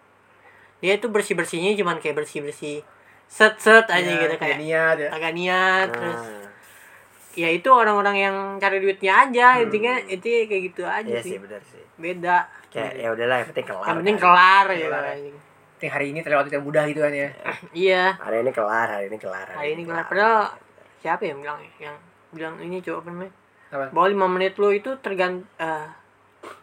Dia 0.81 0.97
itu 0.97 1.11
bersih-bersihnya 1.11 1.77
cuman 1.77 2.01
kayak 2.01 2.17
bersih-bersih 2.17 2.81
set-set 3.27 3.85
aja 3.85 4.01
Iya, 4.07 4.23
gitu 4.23 4.35
kayak 4.39 4.57
niat 4.57 4.97
ya 4.97 5.09
agak 5.11 5.33
niat 5.35 5.89
terus 5.91 6.15
nah, 6.17 6.36
ya 7.37 7.49
itu 7.53 7.69
orang-orang 7.69 8.17
yang 8.17 8.37
cari 8.57 8.81
duitnya 8.81 9.29
aja 9.29 9.61
intinya 9.61 10.01
itu 10.09 10.49
kayak 10.49 10.63
gitu 10.73 10.83
aja 10.89 11.05
iya 11.05 11.21
sih. 11.21 11.37
sih 11.37 11.39
benar 11.39 11.61
sih. 11.69 11.85
Beda. 12.01 12.49
Kayak 12.73 12.93
ya 12.97 13.09
udahlah 13.13 13.37
yang 13.45 13.49
penting 13.53 13.67
kelar 13.69 13.85
yang 13.85 13.99
penting 14.01 14.17
kan. 14.17 14.25
kelar 14.25 14.65
ya. 14.73 14.89
Kelar. 14.89 15.05
Penting 15.77 15.91
hari 15.93 16.07
ini 16.17 16.19
terlewati 16.25 16.49
yang 16.49 16.65
mudah 16.65 16.83
gitu 16.89 17.01
kan 17.05 17.13
ya. 17.13 17.29
Iya. 17.85 18.03
Hari 18.17 18.37
ini 18.41 18.51
kelar 18.57 18.89
hari 18.89 19.05
ini 19.13 19.19
kelar 19.21 19.47
hari 19.53 19.69
ini 19.77 19.83
kelar. 19.85 20.05
padahal 20.09 20.37
siapa 21.05 21.23
yang 21.29 21.39
bilang 21.45 21.61
ya? 21.61 21.93
yang 21.93 21.97
bilang 22.33 22.55
ini 22.65 22.81
coba 22.81 23.05
apa 23.05 23.09
namanya? 23.13 23.33
Apa? 23.69 23.85
Bahwa 23.93 24.07
lima 24.09 24.27
menit 24.33 24.55
lo 24.57 24.69
itu 24.73 24.91
tergant 25.05 25.45
eh, 25.61 25.87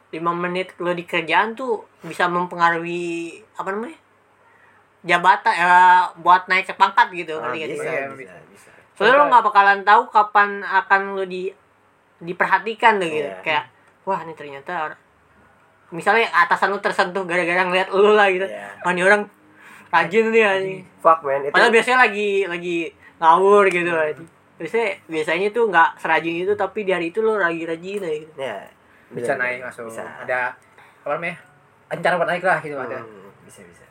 lima 0.09 0.33
menit 0.33 0.73
lo 0.81 0.89
di 0.97 1.05
kerjaan 1.05 1.53
tuh 1.53 1.85
bisa 2.01 2.25
mempengaruhi 2.25 3.37
apa 3.61 3.69
namanya? 3.69 3.97
Jabatan 5.05 5.53
eh, 5.53 6.03
buat 6.17 6.49
naik 6.49 6.65
ke 6.65 6.73
pangkat 6.73 7.13
gitu. 7.13 7.37
Ah, 7.37 7.53
ngerti 7.53 7.57
nggak 7.61 7.69
sih? 7.69 7.77
bisa, 7.77 7.91
Iya, 7.93 8.05
bisa, 8.17 8.35
bisa. 8.49 8.71
Soalnya 8.93 9.15
lo 9.19 9.25
nggak 9.29 9.43
bakalan 9.45 9.79
tahu 9.81 10.01
kapan 10.13 10.61
akan 10.61 11.17
lo 11.17 11.23
di 11.25 11.49
diperhatikan 12.23 13.01
tuh 13.01 13.09
gitu. 13.09 13.29
Iya. 13.29 13.41
kayak 13.41 13.65
wah 14.07 14.19
ini 14.23 14.33
ternyata 14.37 14.93
misalnya 15.89 16.29
atasan 16.31 16.73
lo 16.73 16.79
tersentuh 16.79 17.25
gara-gara 17.25 17.65
ngeliat 17.65 17.89
lo 17.91 18.13
lah 18.13 18.29
gitu. 18.29 18.45
Iya. 18.45 18.69
wah 18.85 18.91
ini 18.93 19.01
orang 19.03 19.21
rajin 19.93 20.33
nih 20.33 20.43
anjing. 20.45 20.79
Fuck 21.01 21.21
man. 21.25 21.45
Itu 21.45 21.53
padahal 21.53 21.73
biasanya 21.73 21.97
lagi 22.09 22.29
lagi 22.49 22.77
ngawur 23.17 23.65
gitu 23.69 23.91
anjing. 23.91 24.29
Biasanya 24.57 24.89
biasanya 25.09 25.47
tuh 25.49 25.63
nggak 25.69 25.89
serajin 25.97 26.35
itu 26.45 26.53
tapi 26.53 26.79
di 26.85 26.91
hari 26.93 27.09
itu 27.09 27.19
lo 27.21 27.37
lagi 27.37 27.61
rajin 27.65 28.01
aja 28.01 28.17
gitu. 28.17 28.33
Ya 28.37 28.57
bisa 29.13 29.37
bener, 29.37 29.41
naik 29.45 29.59
masuk 29.69 29.83
bisa. 29.89 30.01
Ada 30.01 30.57
apa 31.03 31.13
namanya 31.19 31.37
rencana 31.91 32.15
buat 32.17 32.29
naik 32.29 32.43
lah 32.45 32.57
gitu 32.61 32.75
ada. 32.77 32.97
Hmm, 33.01 33.29
bisa 33.45 33.61
bisa. 33.65 33.85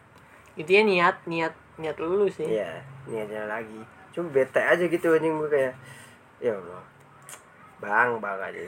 Intinya 0.58 0.82
niat 0.90 1.16
niat 1.26 1.54
niat 1.78 1.96
lu 1.98 2.26
sih. 2.26 2.46
Iya 2.46 2.82
niatnya 3.06 3.50
lagi 3.50 3.82
cuma 4.12 4.28
bete 4.28 4.60
aja 4.60 4.84
gitu 4.84 5.08
anjing 5.10 5.34
gue 5.40 5.50
kayak 5.50 5.74
ya 6.38 6.52
Allah 6.54 6.82
bang 7.82 8.10
bang 8.22 8.38
aja. 8.38 8.60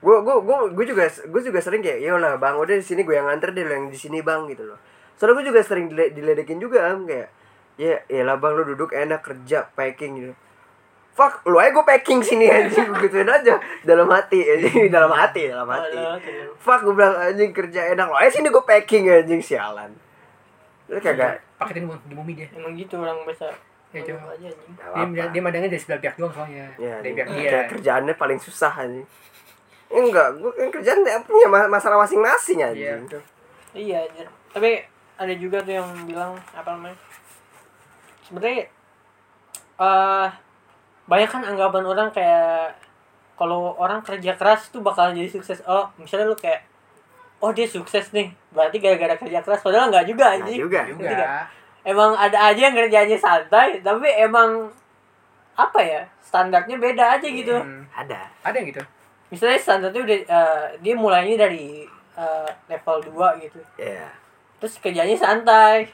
Gue 0.00 0.16
gue 0.22 0.36
gue 0.40 0.56
gue 0.72 0.84
juga 0.88 1.04
gue 1.08 1.42
juga 1.42 1.58
sering 1.60 1.82
kayak 1.84 2.00
ya 2.00 2.16
lah 2.16 2.40
bang 2.40 2.56
udah 2.56 2.76
di 2.78 2.84
sini 2.84 3.04
gue 3.04 3.12
yang 3.12 3.28
nganter 3.28 3.52
deh 3.52 3.64
lo 3.66 3.72
yang 3.76 3.88
di 3.92 3.98
sini 3.98 4.24
bang 4.24 4.48
gitu 4.48 4.64
loh. 4.64 4.78
Soalnya 5.16 5.40
gue 5.40 5.46
juga 5.52 5.60
sering 5.64 5.92
dile- 5.92 6.12
diledekin 6.12 6.56
juga 6.56 6.88
am 6.88 7.04
kayak 7.04 7.28
ya 7.76 8.00
ya 8.08 8.22
lah 8.24 8.40
bang 8.40 8.52
lo 8.56 8.64
duduk 8.64 8.96
enak 8.96 9.20
kerja 9.20 9.68
packing 9.76 10.12
gitu. 10.20 10.32
Fuck 11.16 11.48
lu 11.48 11.56
aja 11.56 11.72
gue 11.72 11.84
packing 11.84 12.20
sini 12.20 12.48
anjing 12.56 12.86
gue 12.92 13.08
gituin 13.08 13.28
aja. 13.28 13.56
Dalam 13.84 14.08
hati 14.08 14.40
anjing 14.40 14.88
dalam 14.96 15.12
hati 15.12 15.48
dalam 15.48 15.68
hati. 15.68 15.96
Fuck 16.60 16.80
gue 16.88 16.94
bilang 16.96 17.16
anjing 17.16 17.52
kerja 17.52 17.92
enak 17.92 18.06
lo 18.08 18.16
aja 18.16 18.30
sini 18.40 18.48
gue 18.52 18.64
packing 18.64 19.04
anjing 19.08 19.40
sialan. 19.40 19.92
Lu 20.88 21.00
kagak 21.00 21.40
paketin 21.56 21.88
di 22.08 22.14
bumi 22.14 22.32
dia. 22.36 22.48
Emang 22.56 22.76
gitu 22.76 23.00
orang 23.00 23.20
biasa 23.24 23.48
Ya, 23.96 24.02
coba. 24.12 24.28
aja 24.36 24.48
dia, 25.08 25.24
dia 25.32 25.42
madangnya 25.42 25.68
dari 25.72 25.80
sebelah 25.80 26.00
pihak 26.04 26.14
doang 26.20 26.32
soalnya 26.36 26.68
Ya, 26.76 27.00
dari 27.00 27.12
dia, 27.12 27.24
pihak 27.24 27.28
dia 27.32 27.50
kayak 27.50 27.66
kerjaannya 27.72 28.14
paling 28.20 28.38
susah. 28.40 28.72
Ya, 28.76 28.88
enggak, 29.88 30.28
gue 30.36 30.50
kan 30.52 30.68
kerjaan 30.68 31.00
dia 31.06 31.18
punya 31.24 31.46
ma- 31.48 31.70
masalah 31.70 32.02
masing-masing 32.04 32.58
iya 32.74 32.98
betul. 33.00 33.22
Iya, 33.76 33.98
anjir. 34.08 34.28
Tapi 34.52 34.70
ada 35.16 35.34
juga 35.36 35.60
tuh 35.64 35.74
yang 35.76 35.88
bilang 36.04 36.32
apa 36.52 36.68
namanya? 36.76 36.96
Sebenarnya 38.24 38.68
eh 39.76 40.28
banyak 41.06 41.28
kan 41.30 41.42
anggapan 41.46 41.84
orang 41.86 42.08
kayak 42.10 42.74
kalau 43.36 43.76
orang 43.76 44.00
kerja 44.00 44.32
keras 44.34 44.72
tuh 44.72 44.80
bakal 44.80 45.12
jadi 45.12 45.28
sukses. 45.28 45.60
Oh, 45.68 45.92
misalnya 46.00 46.32
lu 46.32 46.36
kayak 46.36 46.64
oh 47.44 47.52
dia 47.52 47.68
sukses 47.68 48.10
nih. 48.16 48.32
Berarti 48.50 48.80
gara-gara 48.80 49.14
kerja 49.14 49.44
keras 49.44 49.60
padahal 49.60 49.92
enggak 49.92 50.08
juga 50.08 50.34
Nah, 50.34 50.48
juga. 50.48 50.80
Juga 50.88 51.04
nggak? 51.12 51.44
Emang 51.86 52.12
ada 52.12 52.50
aja 52.50 52.60
yang 52.60 52.74
kerjanya 52.74 53.14
santai, 53.14 53.78
tapi 53.78 54.10
emang 54.10 54.66
apa 55.54 55.78
ya? 55.78 56.02
Standarnya 56.18 56.76
beda 56.76 57.14
aja 57.14 57.24
gitu. 57.24 57.54
Hmm, 57.54 57.86
Ada. 57.88 58.26
ada 58.42 58.56
yang 58.58 58.68
gitu 58.68 58.82
Misalnya 59.26 59.56
standarnya 59.56 60.02
udah 60.02 60.18
eh, 60.20 60.64
dia 60.80 60.94
mulainya 60.94 61.36
dari 61.40 61.86
eh, 62.12 62.48
level 62.66 62.96
2 63.08 63.38
gitu. 63.40 63.60
Iya. 63.76 64.10
terus 64.56 64.80
kerjanya 64.80 65.12
santai 65.12 65.84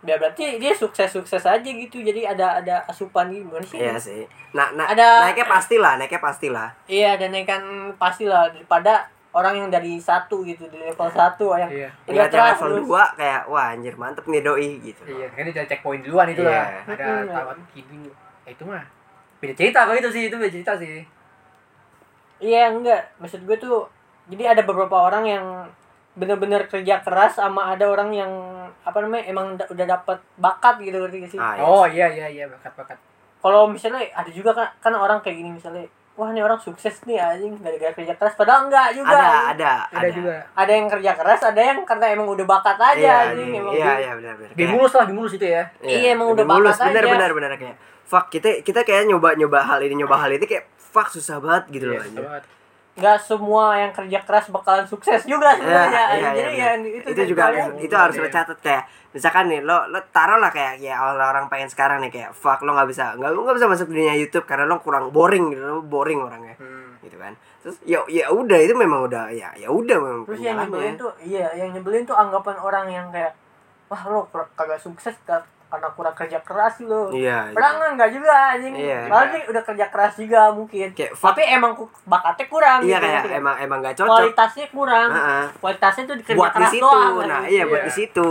ya 0.00 0.14
berarti 0.14 0.54
dia 0.56 0.70
sukses-sukses 0.70 1.42
aja 1.42 1.66
gitu 1.66 1.98
jadi 1.98 2.30
ada 2.30 2.62
ada 2.62 2.86
asupan 2.86 3.26
gitu 3.26 3.42
gimana 3.42 3.66
sih 3.66 3.74
Iya 3.76 3.98
sih. 3.98 4.22
Nah, 4.54 4.70
nah 4.70 4.86
Ada- 4.86 5.26
naiknya 5.26 5.50
pastilah, 5.50 5.98
naiknya 5.98 6.22
pastilah. 6.22 6.68
iya 6.86 7.18
ada 7.18 7.26
naikan 7.26 7.62
pasti 7.98 8.22
lah 8.22 8.46
daripada 8.46 9.10
orang 9.36 9.54
yang 9.60 9.68
dari 9.68 10.00
satu 10.00 10.40
gitu 10.48 10.64
di 10.72 10.80
level 10.80 11.08
satu 11.12 11.52
yang 11.60 11.68
iya. 11.68 11.90
yang 12.08 12.32
keras 12.32 12.56
level 12.56 12.80
terus. 12.80 12.88
2 12.88 13.20
kayak 13.20 13.42
wah 13.52 13.66
anjir 13.76 13.94
mantep 14.00 14.24
nih 14.24 14.40
doi 14.40 14.80
gitu. 14.80 15.02
iya 15.04 15.28
kan 15.28 15.44
dia 15.44 15.64
checkpoint 15.68 16.00
duluan 16.00 16.32
itu 16.32 16.40
lah. 16.40 16.64
Iya. 16.72 16.80
ada 16.88 17.06
Mm-mm. 17.20 17.36
tamat 17.36 17.58
gini 17.76 18.08
ya 18.48 18.50
itu 18.56 18.62
mah 18.64 18.84
beda 19.36 19.52
cerita 19.52 19.84
kalau 19.84 19.98
itu 20.00 20.08
sih 20.08 20.22
itu 20.32 20.36
beda 20.40 20.48
cerita 20.48 20.72
sih. 20.80 21.04
Iya 22.40 22.72
enggak. 22.72 23.16
Maksud 23.20 23.44
gue 23.44 23.56
tuh 23.60 23.84
jadi 24.32 24.56
ada 24.56 24.62
beberapa 24.64 24.96
orang 24.96 25.24
yang 25.28 25.44
bener-bener 26.16 26.64
kerja 26.64 27.04
keras 27.04 27.36
sama 27.36 27.76
ada 27.76 27.84
orang 27.84 28.08
yang 28.08 28.32
apa 28.88 28.98
namanya 29.04 29.28
emang 29.28 29.60
da- 29.60 29.68
udah 29.68 29.84
dapat 29.84 30.16
bakat 30.40 30.80
gitu 30.80 30.96
ngerti 30.96 31.16
gak 31.28 31.30
sih? 31.36 31.40
Ah, 31.40 31.52
iya. 31.52 31.60
oh 31.60 31.84
iya 31.84 32.06
iya 32.08 32.26
iya 32.32 32.44
bakat 32.48 32.72
bakat 32.72 32.96
kalau 33.44 33.68
misalnya 33.68 34.00
ada 34.16 34.30
juga 34.32 34.50
kan 34.56 34.66
kan 34.80 34.92
orang 34.96 35.20
kayak 35.20 35.38
gini 35.44 35.54
misalnya 35.54 35.84
wah 36.16 36.28
ini 36.28 36.40
orang 36.40 36.56
sukses 36.56 36.96
nih 37.02 37.16
anjing 37.16 37.52
gara-gara 37.56 37.92
kerja 37.92 38.12
keras 38.12 38.34
padahal 38.34 38.66
enggak 38.66 38.88
juga 38.90 39.12
Ada, 39.12 39.20
anjing. 39.20 39.48
ada, 39.52 39.72
ada 39.92 40.08
juga 40.10 40.34
ada 40.50 40.72
yang 40.72 40.86
kerja 40.88 41.12
keras 41.12 41.40
ada 41.42 41.60
yang 41.62 41.78
karena 41.82 42.06
emang 42.10 42.26
udah 42.26 42.46
bakat 42.46 42.76
aja 42.78 42.96
Iya, 42.96 43.14
anjing 43.30 43.48
iya, 43.48 43.60
emang 43.60 43.74
iya, 43.74 43.92
iya, 43.98 44.12
benar 44.14 44.34
benar. 44.34 44.50
lebih 44.50 44.66
mulus 44.70 44.92
lah 44.92 45.02
lebih 45.04 45.16
mulus 45.16 45.32
itu 45.34 45.46
ya 45.46 45.62
Iya, 45.78 46.08
emang 46.12 46.28
udah 46.30 46.42
lebih 46.42 46.56
mulus, 46.56 46.74
bakat 46.74 46.86
benar 46.88 47.02
aja. 47.02 47.12
benar 47.12 47.30
benar 47.32 47.50
kayak 47.54 47.76
fuck 48.02 48.26
kita 48.28 48.48
kita 48.62 48.80
kayak 48.82 49.04
nyoba 49.04 49.28
nyoba 49.34 49.58
hal 49.62 49.78
ini 49.78 49.94
nyoba 49.98 50.16
hal 50.18 50.30
itu 50.30 50.44
kayak 50.44 50.64
fuck 50.74 51.08
susah 51.08 51.36
banget 51.36 51.64
gitu 51.70 51.84
loh 51.86 51.94
Iya, 51.94 52.06
anjir. 52.06 52.22
banget. 52.22 52.44
Nggak 52.96 53.18
semua 53.20 53.76
yang 53.76 53.92
kerja 53.92 54.18
keras 54.20 54.48
bakalan 54.48 54.84
sukses 54.84 55.20
juga 55.22 55.52
Iya, 55.52 55.60
sebenarnya 55.60 55.92
iya, 55.92 56.14
iya, 56.16 56.30
jadi 56.32 56.50
ya 56.50 56.68
benar. 56.72 56.96
itu, 56.96 57.08
itu, 57.12 57.22
juga 57.28 57.42
harus 57.44 57.64
itu 57.76 57.92
harus 57.94 58.14
lo 58.16 58.28
catat 58.30 58.58
kayak 58.58 58.82
misalkan 59.12 59.44
nih 59.46 59.60
lo 59.60 59.84
lo 59.86 60.00
taruh 60.08 60.36
lah 60.36 60.48
kayak 60.48 60.80
ya 60.80 60.96
orang-orang 60.96 61.44
pengen 61.46 61.68
sekarang 61.68 62.00
nih 62.00 62.08
kayak 62.08 62.30
fuck 62.32 62.60
lo 62.60 62.72
nggak 62.72 62.88
bisa 62.88 63.12
nggak 63.14 63.30
lo 63.30 63.44
nggak 63.44 63.56
bisa 63.56 63.68
masuk 63.68 63.86
dunia 63.86 64.12
YouTube 64.12 64.44
karena 64.44 64.64
lo 64.64 64.80
kurang 64.80 65.08
boring 65.10 65.52
gitu 65.52 65.60
lo 65.60 65.80
boring 65.80 66.20
orangnya 66.20 66.56
Hmm. 66.56 66.96
gitu 66.98 67.16
kan 67.16 67.36
terus 67.60 67.76
ya 67.82 68.00
ya 68.06 68.32
udah 68.32 68.56
itu 68.56 68.72
memang 68.72 69.04
udah 69.04 69.28
ya 69.28 69.52
ya 69.54 69.68
udah 69.68 69.96
memang 69.98 70.22
terus 70.24 70.40
yang 70.40 70.56
nyebelin 70.56 70.96
tuh 70.96 71.12
iya 71.20 71.52
yang 71.52 71.70
nyebelin 71.70 72.02
tuh 72.02 72.16
anggapan 72.16 72.56
orang 72.56 72.86
yang 72.88 73.06
kayak 73.10 73.36
wah 73.86 74.02
lo 74.08 74.24
kagak 74.56 74.80
sukses 74.80 75.12
karena 75.66 75.88
kurang 75.92 76.14
kerja 76.14 76.38
keras 76.40 76.78
lo 76.80 77.10
iya 77.10 77.50
Padahal 77.50 77.74
enggak, 77.76 77.90
enggak 77.92 78.10
juga 78.14 78.32
anjing. 78.54 78.74
Iya. 78.76 79.00
Padahal 79.04 79.26
dia 79.28 79.40
udah 79.46 79.62
kerja 79.66 79.86
keras 79.88 80.12
juga 80.14 80.40
mungkin. 80.50 80.88
Kayak 80.92 81.10
Tapi 81.12 81.42
emang 81.44 81.72
bakatnya 82.04 82.46
kurang 82.46 82.78
iya 82.80 82.96
gitu, 82.96 83.02
kayak 83.02 83.20
nggak? 83.20 83.34
emang 83.36 83.56
emang 83.58 83.78
gak 83.80 83.94
cocok 83.96 84.10
kualitasnya 84.12 84.66
kurang. 84.70 85.08
Heeh. 85.10 85.44
Kualitasnya 85.58 86.02
tuh 86.04 86.16
di 86.16 86.24
kerja 86.24 86.38
buat 86.38 86.48
di 86.48 86.56
keras 86.56 86.70
situ 86.70 86.86
doang. 86.86 87.14
nah 87.18 87.36
anjing. 87.36 87.50
iya 87.50 87.62
buat 87.64 87.76
Iya. 87.76 87.86
di 87.86 87.92
situ 87.92 88.30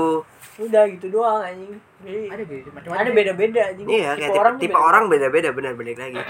Udah 0.55 0.83
gitu 0.87 1.07
doang 1.11 1.41
anjing. 1.41 1.73
Jadi 1.99 2.21
ada 2.29 2.43
beda 2.45 2.69
ada 2.95 3.09
beda-beda 3.11 3.61
anjing. 3.67 3.87
iya 3.89 4.09
kayak 4.13 4.29
tipe, 4.29 4.37
tuh 4.37 4.55
tipe 4.55 4.55
beda-beda. 4.69 4.79
orang 4.81 5.03
beda-beda 5.05 5.49
benar 5.51 5.73
balik 5.73 5.97
lagi 5.97 6.21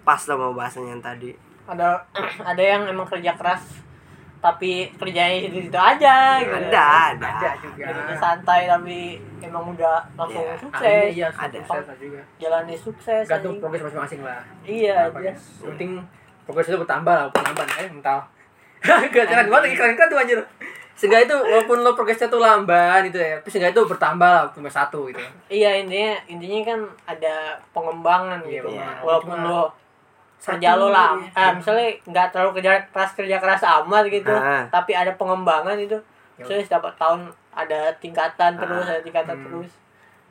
pas 0.00 0.20
lo 0.24 0.34
mau 0.34 0.52
bahasanya 0.52 0.90
yang 0.90 1.04
tadi 1.04 1.30
ada 1.64 2.02
ada 2.50 2.62
yang 2.64 2.82
emang 2.84 3.06
kerja 3.06 3.38
keras 3.38 3.62
tapi 4.40 4.72
kerjanya 4.94 5.36
itu 5.42 5.58
itu 5.62 5.76
aja 5.76 6.40
gitu. 6.40 6.56
ada 6.66 6.86
ada 7.12 7.28
ada 7.36 7.50
juga 7.60 7.84
santai 8.16 8.64
tapi 8.64 8.98
emang 9.38 9.68
udah 9.70 10.00
langsung 10.14 10.40
Iya. 10.42 10.56
sukses. 10.56 10.80
Ada, 10.80 11.12
iya 11.12 11.26
Ada. 11.28 11.58
sukses 11.60 11.96
juga 11.98 12.20
Jalannya 12.38 12.76
sukses. 12.78 13.24
gantung 13.26 13.56
progres 13.56 13.82
masing-masing 13.82 14.20
lah 14.20 14.40
Iya, 14.62 14.96
Apa, 15.06 15.20
iya. 15.20 15.32
Yang 15.32 15.68
penting 15.70 15.90
progres 16.42 16.66
itu 16.66 16.78
bertambah 16.78 17.12
lah 17.12 17.26
bertambah 17.28 17.64
eh 17.76 17.88
mental 17.90 18.18
gak 18.80 19.28
keren 19.28 19.46
banget 19.46 19.62
lagi 19.62 19.76
keren 19.76 19.94
kan 19.94 20.08
tuh 20.08 20.16
anjir 20.16 20.40
sehingga 20.94 21.16
itu 21.18 21.32
walaupun 21.32 21.80
lo 21.80 21.92
progresnya 21.92 22.28
tuh 22.28 22.36
lamban 22.38 23.04
gitu 23.04 23.16
ya 23.16 23.36
tapi 23.36 23.48
sehingga 23.48 23.68
itu 23.70 23.80
bertambah 23.82 24.24
lah 24.26 24.44
cuma 24.50 24.68
satu 24.68 25.04
gitu 25.06 25.20
Iya 25.48 25.80
intinya 25.80 26.16
intinya 26.26 26.60
kan 26.66 26.80
ada 27.06 27.34
pengembangan 27.70 28.40
Iya, 28.42 28.52
gitu. 28.54 28.68
pengembangan. 28.68 29.00
Walaupun 29.02 29.32
Cuma 29.34 29.48
lo 29.50 29.62
kerja 30.40 30.72
lo 30.74 30.88
lah, 30.88 31.14
iya. 31.14 31.30
ah, 31.36 31.50
misalnya 31.52 31.88
nggak 32.02 32.26
terlalu 32.32 32.50
kerja 32.56 32.70
keras 32.88 33.10
kerja 33.12 33.36
keras 33.36 33.60
amat 33.60 34.08
gitu, 34.08 34.32
Ah. 34.32 34.64
tapi 34.66 34.92
ada 34.92 35.12
pengembangan 35.14 35.76
itu, 35.76 35.94
Ya. 36.34 36.44
terus 36.44 36.64
dapat 36.66 36.96
tahun 36.96 37.28
ada 37.52 37.92
tingkatan 37.96 38.56
terus 38.56 38.82
Ah. 38.82 38.96
ada 38.96 39.00
tingkatan 39.00 39.36
Hmm. 39.36 39.44
terus. 39.46 39.72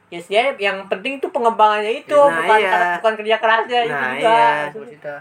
Ya 0.09 0.17
sih 0.17 0.33
yang 0.57 0.89
penting 0.89 1.17
itu 1.17 1.29
pengembangannya 1.29 2.01
itu 2.01 2.17
Nah, 2.17 2.41
bukan 2.41 2.57
iya. 2.57 2.97
bukan 2.97 3.13
kerja 3.15 3.35
kerasnya 3.37 3.79
itu 3.85 3.93
Nah, 3.93 4.09
juga. 4.09 4.33
iya. 4.73 5.17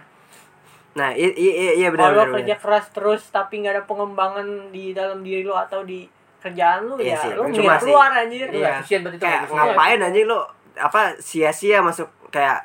Nah 0.96 1.10
iya 1.12 1.28
iya 1.30 1.72
iya 1.76 1.88
benar 1.92 2.10
Kalau 2.10 2.24
benar 2.24 2.34
kerja 2.40 2.54
keras 2.56 2.86
terus 2.90 3.22
tapi 3.28 3.60
nggak 3.60 3.74
ada 3.76 3.84
pengembangan 3.84 4.72
di 4.72 4.96
dalam 4.96 5.20
diri 5.20 5.44
lo 5.44 5.54
atau 5.54 5.84
di 5.84 6.08
kerjaan 6.40 6.88
lo 6.88 6.96
Iya 6.96 7.12
ya 7.12 7.16
sih, 7.20 7.30
mendingan 7.36 7.76
sih. 7.76 7.84
keluar 7.84 8.10
anjir. 8.10 8.46
Iya. 8.48 8.80
itu 8.80 9.18
kayak 9.20 9.42
ngapain 9.46 10.00
anjing 10.00 10.24
lo 10.24 10.48
apa 10.74 11.12
sia-sia 11.20 11.84
masuk 11.84 12.08
kayak 12.30 12.64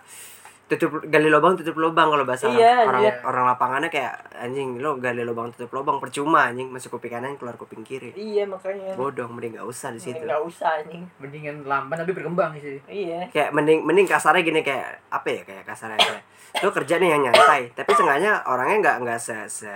tutup 0.64 1.03
gali 1.03 1.28
lubang 1.28 1.53
tutup 1.53 1.76
lubang 1.76 2.07
kalau 2.07 2.24
bahasa 2.24 2.47
Iya, 2.47 2.88
orang 2.88 3.03
iya. 3.03 3.14
orang 3.22 3.45
lapangannya 3.45 3.89
kayak 3.89 4.14
anjing 4.34 4.80
lo 4.80 4.95
gali 4.95 5.22
lubang 5.22 5.51
tutup 5.51 5.70
lubang 5.72 5.99
percuma 5.99 6.47
anjing 6.47 6.68
masuk 6.68 6.93
kuping 6.93 7.11
kanan 7.11 7.36
keluar 7.36 7.53
kuping 7.53 7.82
kiri 7.82 8.09
Iya 8.11 8.47
makanya. 8.47 8.95
bodoh 8.95 9.28
mending 9.28 9.53
gak 9.53 9.66
usah 9.66 9.91
di 9.91 9.99
situ 9.99 10.24
Nggak 10.24 10.39
usah 10.41 10.80
anjing. 10.80 11.03
mendingan 11.18 11.61
lamban 11.64 11.95
tapi 11.95 12.11
berkembang 12.11 12.55
sih 12.55 12.80
Iya. 12.86 13.28
kayak 13.30 13.51
mending 13.51 13.84
mending 13.84 14.07
kasarnya 14.07 14.41
gini 14.41 14.61
kayak 14.61 15.03
apa 15.09 15.28
ya 15.30 15.41
kayak 15.43 15.64
kasarnya 15.64 15.99
kayak 15.99 16.24
lo 16.59 16.70
kerja 16.72 16.95
nih 16.95 17.09
yang 17.09 17.22
nyantai 17.24 17.61
tapi 17.72 17.91
seenggaknya 17.91 18.32
orangnya 18.43 18.78
nggak 18.80 18.97
nggak 19.03 19.20
se, 19.20 19.36
se 19.47 19.74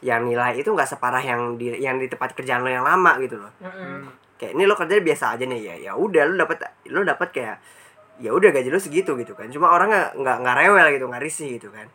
yang 0.00 0.24
nilai 0.24 0.54
itu 0.54 0.66
nggak 0.66 0.88
separah 0.88 1.20
yang 1.20 1.54
di 1.54 1.76
yang 1.76 1.94
di 1.96 2.06
tempat 2.06 2.32
kerjaan 2.32 2.62
lo 2.62 2.70
yang 2.70 2.82
lama 2.82 3.14
gitu 3.18 3.36
loh 3.36 3.52
Mm-mm. 3.58 4.08
kayak 4.34 4.54
ini 4.54 4.64
lo 4.64 4.74
kerja 4.74 4.98
biasa 4.98 5.34
aja 5.34 5.44
nih 5.44 5.60
ya 5.60 5.74
ya 5.80 5.92
udah 5.92 6.24
lo 6.24 6.34
dapat 6.40 6.58
lo 6.88 7.02
dapat 7.02 7.28
kayak 7.30 7.56
ya 8.18 8.30
udah 8.30 8.50
gaji 8.50 8.68
lo 8.68 8.76
segitu 8.76 9.14
gitu 9.14 9.32
kan. 9.32 9.48
Cuma 9.48 9.68
orang 9.68 9.88
nggak 9.88 10.08
nggak 10.16 10.36
nggak 10.40 10.56
rewel 10.58 10.86
gitu 10.90 11.04
nggak 11.06 11.22
risih 11.22 11.48
gitu 11.56 11.68
kan. 11.68 11.86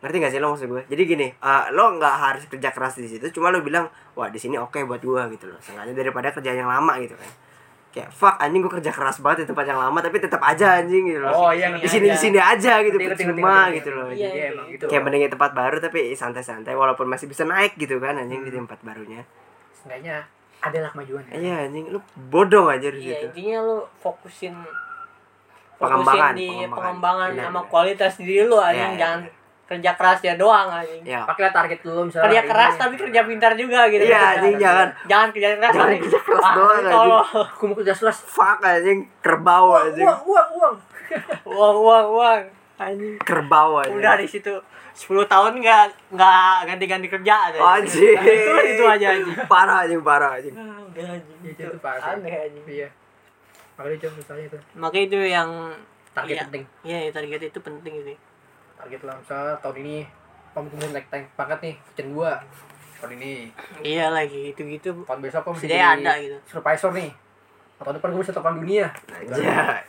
Ngerti 0.00 0.16
gak 0.18 0.32
sih 0.32 0.38
lo 0.38 0.50
maksud 0.50 0.66
gue? 0.66 0.82
Jadi 0.84 1.02
gini 1.06 1.26
eh, 1.30 1.64
lo 1.70 1.94
nggak 1.94 2.14
harus 2.16 2.42
kerja 2.46 2.70
keras 2.70 2.96
di 2.96 3.06
situ 3.06 3.22
cuma 3.30 3.48
lo 3.48 3.60
bilang 3.60 3.86
wah 4.12 4.26
di 4.26 4.36
sini 4.36 4.56
oke 4.56 4.82
buat 4.82 4.98
gue 4.98 5.22
gitu 5.32 5.46
loh. 5.46 5.58
Sengaja 5.58 5.90
daripada 5.90 6.28
kerja 6.28 6.50
yang 6.52 6.66
lama 6.66 6.98
gitu 6.98 7.14
kan. 7.14 7.30
Kayak 7.92 8.08
fuck 8.08 8.34
anjing 8.36 8.60
gue 8.60 8.72
kerja 8.72 8.90
keras 8.90 9.20
banget 9.20 9.44
di 9.44 9.52
tempat 9.52 9.62
yang 9.62 9.78
lama 9.78 9.98
tapi 9.98 10.18
tetap 10.18 10.40
aja 10.40 10.80
anjing 10.80 11.06
gitu 11.06 11.20
loh. 11.20 11.30
Oh 11.30 11.50
iya, 11.52 11.70
di 11.70 11.86
sini 11.86 12.08
di 12.08 12.16
sini 12.16 12.40
aja 12.40 12.80
gitu 12.80 12.96
Ngerti, 12.96 13.04
ngerti, 13.04 13.22
ngerti, 13.22 13.38
percuma 13.38 13.54
ngerti. 13.62 13.76
gitu 13.78 13.90
loh. 13.92 14.08
Iya, 14.08 14.28
Iya, 14.28 14.44
emang 14.50 14.66
gitu. 14.70 14.84
kayak 14.88 15.02
mending 15.02 15.22
di 15.22 15.30
tempat 15.30 15.50
baru 15.52 15.76
tapi 15.78 16.00
santai-santai 16.12 16.72
walaupun 16.72 17.06
masih 17.06 17.28
bisa 17.28 17.44
naik 17.44 17.76
gitu 17.76 18.00
kan 18.00 18.16
anjing 18.16 18.42
di 18.42 18.50
Hmm. 18.50 18.64
tempat 18.66 18.82
barunya. 18.82 19.22
Seenggaknya 19.72 20.24
adalah 20.58 20.90
kemajuan 20.90 21.22
ya. 21.26 21.34
iya 21.36 21.54
anjing 21.66 21.90
lu 21.90 21.98
bodong 22.26 22.66
aja 22.66 22.88
di 22.88 22.98
Iya, 22.98 23.22
situ. 23.22 23.26
intinya 23.28 23.58
lu 23.60 23.76
fokusin 23.98 24.54
Pengembangan, 25.82 26.32
di 26.32 26.46
pengembangan. 26.46 26.76
pengembangan 26.76 27.28
sama 27.32 27.50
benar. 27.52 27.64
kualitas 27.66 28.12
diri 28.16 28.42
lu 28.42 28.56
anjing, 28.56 28.76
Iya, 28.76 28.88
iya, 28.88 28.98
jangan 28.98 29.20
kerja 29.64 29.90
keras 29.94 30.20
ya 30.20 30.34
doang 30.34 30.68
anjing. 30.70 31.02
ya 31.02 31.20
Pakailah 31.24 31.48
target 31.50 31.78
dulu 31.80 32.00
misalnya. 32.04 32.24
Kerja 32.26 32.42
keras 32.44 32.72
tapi 32.76 32.94
kerja 32.94 33.20
pintar 33.22 33.52
juga 33.54 33.80
gitu. 33.88 34.04
Iya, 34.04 34.20
anjing, 34.36 34.54
jangan. 34.56 34.88
jangan 35.04 35.28
kerja 35.30 35.48
keras 35.54 35.72
Jangan 35.72 35.88
anjing. 35.88 36.02
kerja 36.02 36.20
keras 36.20 36.42
Ah, 36.42 36.54
doang, 36.54 36.82
kalau 36.84 37.18
Aku 37.48 37.62
mau 37.64 37.76
kerja 37.76 37.94
keras. 37.94 38.18
fuck 38.22 38.58
anjing 38.60 38.98
kerbau 39.18 39.66
Uang, 39.70 39.82
anjing 39.86 40.04
uang, 40.04 40.20
uang, 40.22 40.48
uang. 40.54 40.74
uang 41.52 41.76
uang 41.78 42.06
uang 42.12 42.40
anjing. 42.78 43.14
kerbau 43.18 43.72
anjing 43.78 43.96
Udah 43.96 44.14
di 44.14 44.26
situ 44.26 44.54
10 44.92 45.08
tahun 45.24 45.52
nggak 45.56 45.84
nggak 46.10 46.56
ganti-ganti 46.66 47.08
kerja 47.08 47.48
aja. 47.48 47.58
anjing 47.72 48.12
Itu 48.14 48.52
itu 48.68 48.84
aja 48.84 49.06
anjing. 49.10 49.36
parah 49.46 49.76
anjing 49.82 50.00
parah 50.00 50.36
anjing 50.36 50.52
Ah, 50.52 50.84
Udah 50.84 51.06
anjing. 51.10 51.38
Itu 51.46 51.64
tuh 51.66 51.80
pasti. 51.80 52.04
Aneh 52.10 52.34
anjing. 52.44 52.64
Iya. 52.66 52.88
Makanya 53.82 53.98
coba 54.06 54.14
misalnya 54.22 54.44
itu 54.46 54.58
Makanya 54.78 55.04
itu 55.10 55.18
yang 55.26 55.50
target 56.14 56.36
iya, 56.38 56.42
penting. 56.46 56.64
Iya, 56.86 56.98
target 57.10 57.40
itu 57.50 57.58
penting 57.58 57.92
itu. 57.98 58.14
Target 58.78 59.00
lah 59.02 59.14
misalnya 59.18 59.54
tahun 59.58 59.76
ini 59.82 59.96
kamu 60.54 60.66
kemudian 60.70 60.92
naik 60.94 61.06
tank 61.10 61.24
pangkat 61.34 61.58
nih, 61.66 61.74
kitchen 61.90 62.14
gua. 62.14 62.38
Tahun 63.02 63.18
ini, 63.18 63.50
Iya 63.82 64.14
lagi 64.14 64.54
gitu-gitu. 64.54 65.02
tahun 65.02 65.18
besok 65.18 65.42
kamu 65.42 65.58
Setidaknya 65.58 65.86
ada 65.98 66.12
gitu. 66.22 66.36
Supervisor 66.46 66.94
nih. 66.94 67.10
Tahun 67.82 67.98
depan 67.98 68.14
gue 68.14 68.22
bisa 68.22 68.30
topan 68.30 68.62
dunia. 68.62 68.86
aja 69.10 69.82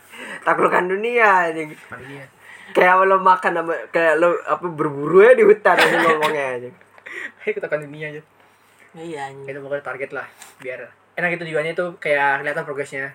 taklukan 0.44 0.84
dunia 0.86 1.50
anjing 1.50 1.70
dunia. 1.72 2.24
kayak 2.72 3.06
lo 3.06 3.20
makan 3.20 3.60
sama 3.60 3.74
kayak 3.92 4.18
lo 4.18 4.34
apa 4.48 4.66
berburu 4.66 5.20
ya 5.24 5.32
di 5.36 5.44
hutan 5.44 5.76
anjing 5.76 6.00
ngomongnya 6.00 6.44
anjing 6.58 6.74
Ayo 7.44 7.50
kita 7.52 7.68
dunia 7.68 8.06
aja. 8.08 8.22
Iya. 8.94 9.22
Itu 9.44 9.58
pokoknya 9.60 9.84
target 9.84 10.10
lah 10.16 10.26
biar 10.58 10.80
enak 11.14 11.38
itu 11.38 11.42
tujuannya 11.46 11.72
tuh 11.76 11.94
kayak 12.00 12.42
kelihatan 12.42 12.64
progresnya. 12.64 13.12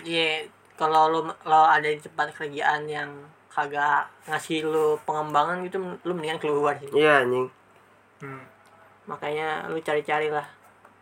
Iya, 0.00 0.48
kalau 0.74 1.08
lu 1.08 1.20
lo 1.24 1.60
ada 1.62 1.84
di 1.84 1.96
tempat 1.96 2.32
kerjaan 2.32 2.84
yang 2.84 3.10
kagak 3.46 4.08
ngasih 4.24 4.64
lu 4.64 4.96
pengembangan 5.02 5.60
gitu, 5.62 5.76
lu 6.00 6.12
mendingan 6.12 6.38
keluar 6.38 6.72
sih. 6.74 6.88
iya 6.92 7.20
anjing 7.20 7.46
Hmm. 8.18 8.38
Makanya 9.04 9.66
lu 9.66 9.76
cari-cari 9.78 10.30
lah. 10.30 10.46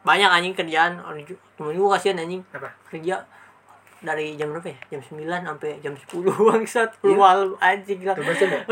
Banyak 0.01 0.27
anjing 0.27 0.57
kerjaan. 0.57 0.97
Temen 1.55 1.77
gua 1.77 1.95
kasihan 1.95 2.17
anjing 2.17 2.41
Apa? 2.51 2.73
kerja 2.89 3.21
dari 4.01 4.33
jam 4.35 4.49
berapa 4.49 4.65
ya? 4.67 4.79
Jam 4.91 5.01
9 5.05 5.29
sampai 5.45 5.77
jam 5.79 5.93
10 5.93 6.09
bangsat. 6.49 6.89
Lu 7.05 7.15
malu 7.15 7.53
anjing 7.61 8.01
lah. 8.01 8.17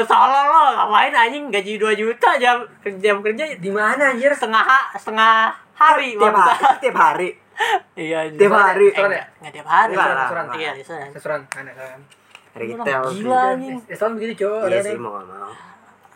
Salah 0.03 0.45
lo, 0.49 0.65
ngapain 0.75 1.13
anjing 1.13 1.53
gaji 1.53 1.77
2 1.77 1.93
juta 1.95 2.41
jam 2.41 2.65
jam 2.97 3.21
kerja 3.21 3.45
Di 3.55 3.69
mana 3.69 4.17
anjir? 4.17 4.33
setengah 4.33 4.65
setengah 4.97 5.53
hari 5.77 6.17
tiap 6.17 6.33
hari 6.33 6.65
tiap 6.81 6.97
hari 6.97 7.29
Iya, 7.95 8.19
tiap 8.31 8.55
hari 8.55 8.87
Eh, 8.89 8.95
ya? 8.95 9.25
nggak 9.37 9.53
tiap 9.53 9.69
hari. 9.69 9.93
Enggak 9.93 10.09
lah. 10.09 10.29
Iya, 10.55 10.71
restoran. 10.75 11.09
Restoran, 11.11 11.41
mana 11.51 11.73
kan? 11.73 11.99
retail 12.55 13.03
Gila 13.13 13.41
anjing. 13.53 13.79
Restoran 13.85 14.13
begitu 14.15 14.33
cowok. 14.41 14.61
iya 14.67 14.81
sih 14.81 14.91
nih. 14.91 14.99
mau 14.99 15.19
mau 15.19 15.51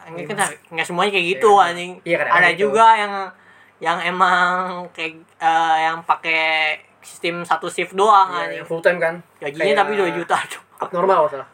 Enggak 0.03 0.27
kan 0.29 0.37
nggak 0.73 0.87
semuanya 0.87 1.11
kayak 1.13 1.27
gitu 1.31 1.51
Iya, 1.53 1.65
anjing. 1.65 1.93
iya, 2.03 2.17
Ada 2.21 2.49
gitu. 2.51 2.61
juga 2.65 2.87
yang 2.97 3.13
yang 3.79 3.99
emang 4.01 4.47
kayak 4.91 5.13
eh, 5.37 5.77
yang 5.81 6.03
pakai 6.03 6.43
sistem 7.01 7.43
satu 7.43 7.67
shift 7.67 7.93
doang 7.93 8.31
Iya, 8.33 8.43
anjing. 8.49 8.63
full 8.65 8.79
time 8.79 8.99
kan? 8.99 9.15
Gajinya 9.39 9.63
Kayak 9.65 9.79
tapi 9.79 9.93
2 9.97 10.11
juta 10.13 10.37
tuh. 10.53 10.63
Abnormal 10.81 11.27
salah. 11.29 11.49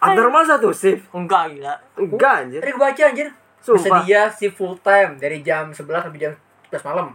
abnormal 0.00 0.42
satu 0.42 0.68
shift 0.70 1.04
Enggak 1.10 1.52
gila. 1.52 1.74
enggak 1.94 2.32
anjir 2.38 2.60
Tadi 2.60 2.70
gue 2.70 2.80
baca 2.82 3.02
anjir. 3.06 3.28
Sumpah. 3.58 3.76
Bersedia 4.00 4.20
shift 4.30 4.56
full 4.56 4.76
time 4.78 5.16
dari 5.16 5.40
jam 5.40 5.68
11 5.68 5.84
sampai 6.02 6.16
jam 6.18 6.32
11 6.68 6.84
malam. 6.86 7.08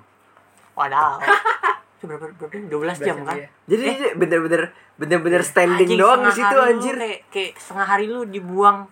Wadah. 0.73 1.17
Itu 2.05 2.11
berapa 2.11 2.25
berapa 2.37 2.55
12 2.93 3.01
jam 3.01 3.17
kan? 3.23 3.35
Iya. 3.35 3.47
jadi 3.65 3.81
dia 3.91 4.11
bener-bener 4.13 4.61
bener-bener 4.95 5.41
standing 5.41 5.89
Anjing, 5.89 5.99
doang 5.99 6.21
di 6.21 6.31
situ 6.31 6.53
lu 6.53 6.63
anjir 6.63 6.95
Kayak, 6.95 7.19
kayak 7.27 7.51
setengah 7.57 7.87
hari 7.87 8.05
lu 8.05 8.21
dibuang. 8.23 8.85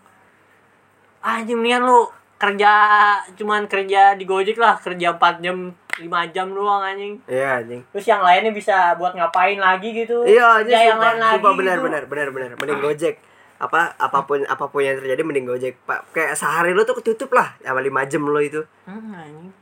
Anjing 1.22 1.55
mendingan 1.55 1.84
lu 1.84 1.99
kerja 2.36 2.72
cuman 3.32 3.66
kerja 3.66 4.14
di 4.14 4.26
Gojek 4.26 4.57
lah, 4.57 4.76
kerja 4.76 5.16
4 5.16 5.39
jam 5.39 5.57
5 5.93 6.03
jam 6.30 6.49
doang 6.49 6.82
anjing. 6.82 7.22
iya 7.24 7.61
anjing 7.61 7.86
Terus 7.88 8.05
yang 8.05 8.20
lainnya 8.20 8.49
bisa 8.49 8.97
buat 8.97 9.14
ngapain 9.14 9.55
lagi 9.55 9.93
gitu. 9.93 10.26
iya 10.26 10.57
anjing 10.57 10.68
Kerja 10.68 10.89
yang 10.89 10.99
lain 10.99 11.18
lagi 11.18 11.38
sumpah 11.38 11.53
benar 11.53 11.78
gitu. 11.78 11.86
benar 11.86 12.03
benar 12.03 12.28
benar 12.30 12.49
mending 12.57 12.82
gojek 12.82 13.16
apa 13.55 13.95
apa 13.95 14.20
pun 14.26 14.43
apa 14.43 14.66
pun 14.68 14.82
yang 14.82 14.97
terjadi 14.97 15.22
mending 15.22 15.45
gojek 15.45 15.80
pak 15.86 16.03
kayak 16.11 16.36
sehari 16.36 16.74
lo 16.74 16.84
tuh 16.84 16.99
ketutup 16.99 17.32
lah 17.32 17.55
sama 17.61 17.80
lima 17.80 18.03
jam 18.03 18.26
lo 18.26 18.36
itu 18.38 18.59
Hmm, 18.84 19.14
anjing. 19.14 19.53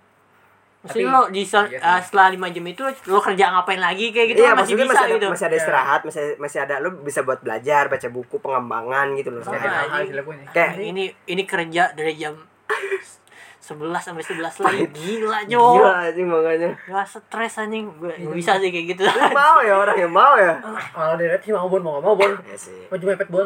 Tapi- 0.81 1.05
Maksudnya 1.05 1.13
lo 1.13 1.21
di 1.29 1.41
Iya 1.43 1.77
eh, 1.77 2.01
setelah 2.01 2.27
5 2.31 2.49
jam 2.49 2.65
itu 2.65 2.81
lo 3.05 3.19
kerja 3.19 3.45
ngapain 3.51 3.77
lagi 3.77 4.09
kayak 4.09 4.27
gitu 4.29 4.41
iya 4.41 4.51
masih 4.51 4.73
bisa 4.73 4.89
masih 4.89 4.97
ada, 4.99 5.13
gitu. 5.13 5.27
masih 5.29 5.45
ada 5.45 5.55
istirahat 5.55 6.01
masih 6.01 6.21
masih 6.35 6.59
ada 6.59 6.75
lo 6.77 6.89
bisa 6.99 7.21
buat 7.21 7.37
belajar 7.37 7.85
baca 7.85 8.07
buku 8.07 8.35
pengembangan 8.35 9.13
gitu 9.13 9.29
loh 9.29 9.41
Sama 9.41 9.61
Kayak 9.61 10.09
dilakuin 10.09 10.37
ya. 10.39 10.49
kayak 10.51 10.71
ini 10.81 11.03
ini 11.27 11.43
kerja 11.45 11.93
dari 11.93 12.13
jam 12.15 12.33
11 13.61 13.77
sampai 13.93 14.25
11 14.25 14.41
lagi 14.41 14.83
gila 14.89 15.39
gila 15.45 15.47
Jo. 15.47 15.85
anjing 15.85 16.25
makanya 16.25 16.73
Gak 16.81 17.05
stres 17.05 17.53
anjing 17.57 17.85
gue 17.93 18.09
Iya. 18.09 18.25
gak 18.25 18.35
bisa 18.35 18.51
sih 18.57 18.69
kayak 18.69 18.85
gitu. 18.89 19.01
Lu 19.05 19.29
mau 19.31 19.61
ya 19.61 19.73
orang 19.77 19.95
yang 19.95 20.09
mau 20.11 20.33
ya 20.33 20.57
Kalau 20.91 21.13
dari 21.13 21.37
sih 21.37 21.53
mau 21.53 21.69
bon, 21.69 21.77
mau 21.79 21.91
nggak 21.93 22.03
mau 22.03 22.15
bon. 22.15 22.31
ya 22.41 22.57
sih 22.57 22.89
Mau 22.89 22.97
cuma 22.97 23.13
mepet 23.13 23.29
bon. 23.29 23.45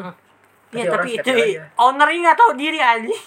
Iya 0.71 0.87
tapi 0.89 1.09
itu 1.13 1.31
ownernya 1.75 2.19
nggak 2.25 2.37
tahu 2.37 2.51
diri 2.53 2.79
anjing. 2.79 3.21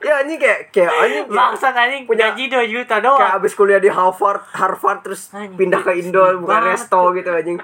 Ya 0.00 0.14
ini 0.20 0.34
kayak 0.34 0.60
kayak 0.68 0.90
anjing 0.90 1.24
kayak, 1.24 1.34
Bangsat 1.34 1.74
anjing 1.74 2.02
Punya- 2.04 2.30
gaji 2.30 2.44
2 2.46 2.64
juta 2.68 2.94
kayak 2.94 3.04
doang. 3.04 3.30
abis 3.34 3.52
kuliah 3.52 3.78
di 3.78 3.88
Harvard 3.88 4.40
Harvard 4.50 5.00
terus 5.02 5.30
Anjing, 5.30 5.54
pindah 5.54 5.80
ke 5.80 5.92
Indo 5.94 6.22
bukan 6.38 6.60
resto 6.64 7.10
gitu 7.12 7.28
anjing 7.28 7.58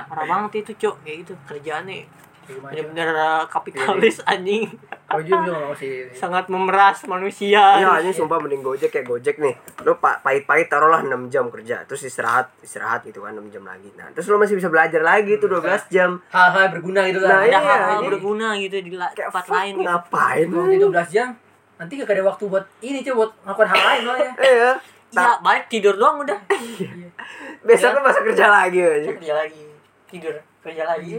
Parah 0.00 0.24
banget 0.24 0.64
itu, 0.64 0.72
Cok. 0.80 0.94
Kayak 1.00 1.16
gitu 1.20 1.32
kerjaannya 1.44 2.18
bener-bener 2.50 3.14
uh, 3.14 3.46
kapitalis 3.46 4.18
anjing. 4.26 4.66
Kalau 5.06 5.22
juga 5.22 5.38
juga 5.38 5.50
nggak 5.52 5.62
mau 5.62 5.76
sih. 5.76 6.10
Sangat 6.10 6.44
memeras 6.46 6.98
manusia. 7.04 7.62
ya 7.78 7.88
anjing 7.92 8.10
sumpah 8.12 8.38
mending 8.38 8.58
gojek 8.60 8.90
kayak 8.90 9.06
gojek 9.06 9.38
nih 9.38 9.54
lo 9.80 9.94
pa 9.96 10.18
pahit-pahit 10.18 10.66
taruhlah 10.66 10.98
6 11.00 11.14
jam 11.28 11.46
kerja 11.46 11.82
terus 11.84 12.02
istirahat 12.02 12.50
istirahat 12.60 13.02
gitu 13.02 13.22
kan 13.22 13.32
6 13.32 13.50
jam 13.50 13.62
lagi 13.62 13.94
nah 13.94 14.10
terus 14.10 14.26
lo 14.26 14.34
masih 14.36 14.54
bisa 14.54 14.66
belajar 14.66 14.98
lagi 15.00 15.38
tuh 15.38 15.46
12 15.48 15.62
jam 15.88 16.18
Hal-hal 16.26 16.66
berguna 16.72 17.06
gitu 17.06 17.18
Nah, 17.20 17.28
lah. 17.28 17.38
Ada 17.38 17.46
iya, 17.46 17.58
hal-hal 17.60 17.78
anjing. 17.92 18.08
berguna 18.08 18.48
gitu 18.56 18.76
di 18.76 18.90
kayak 18.90 19.14
tempat 19.28 19.46
lain 19.46 19.72
gitu. 19.72 19.84
ngapain 19.84 20.46
di 20.50 20.76
12 20.80 21.06
jam, 21.08 21.28
nanti 21.80 21.96
gak 21.96 22.12
ada 22.12 22.22
waktu 22.22 22.44
buat 22.44 22.64
ini 22.78 23.00
coba 23.00 23.16
buat 23.18 23.32
melakukan 23.42 23.68
hal 23.68 23.80
lain 23.82 24.00
soalnya. 24.04 24.32
iya 24.46 24.70
Ya, 25.10 25.34
balik 25.40 25.66
tidur 25.66 25.96
doang 25.96 26.20
udah. 26.20 26.38
besok 27.62 27.90
lo 27.92 28.00
masa 28.00 28.20
kerja 28.20 28.46
lagi 28.46 28.78
anjing 28.78 29.16
kerja 29.16 29.34
lagi. 29.34 29.64
Tidur, 30.06 30.34
kerja 30.60 30.82
lagi. 30.84 31.18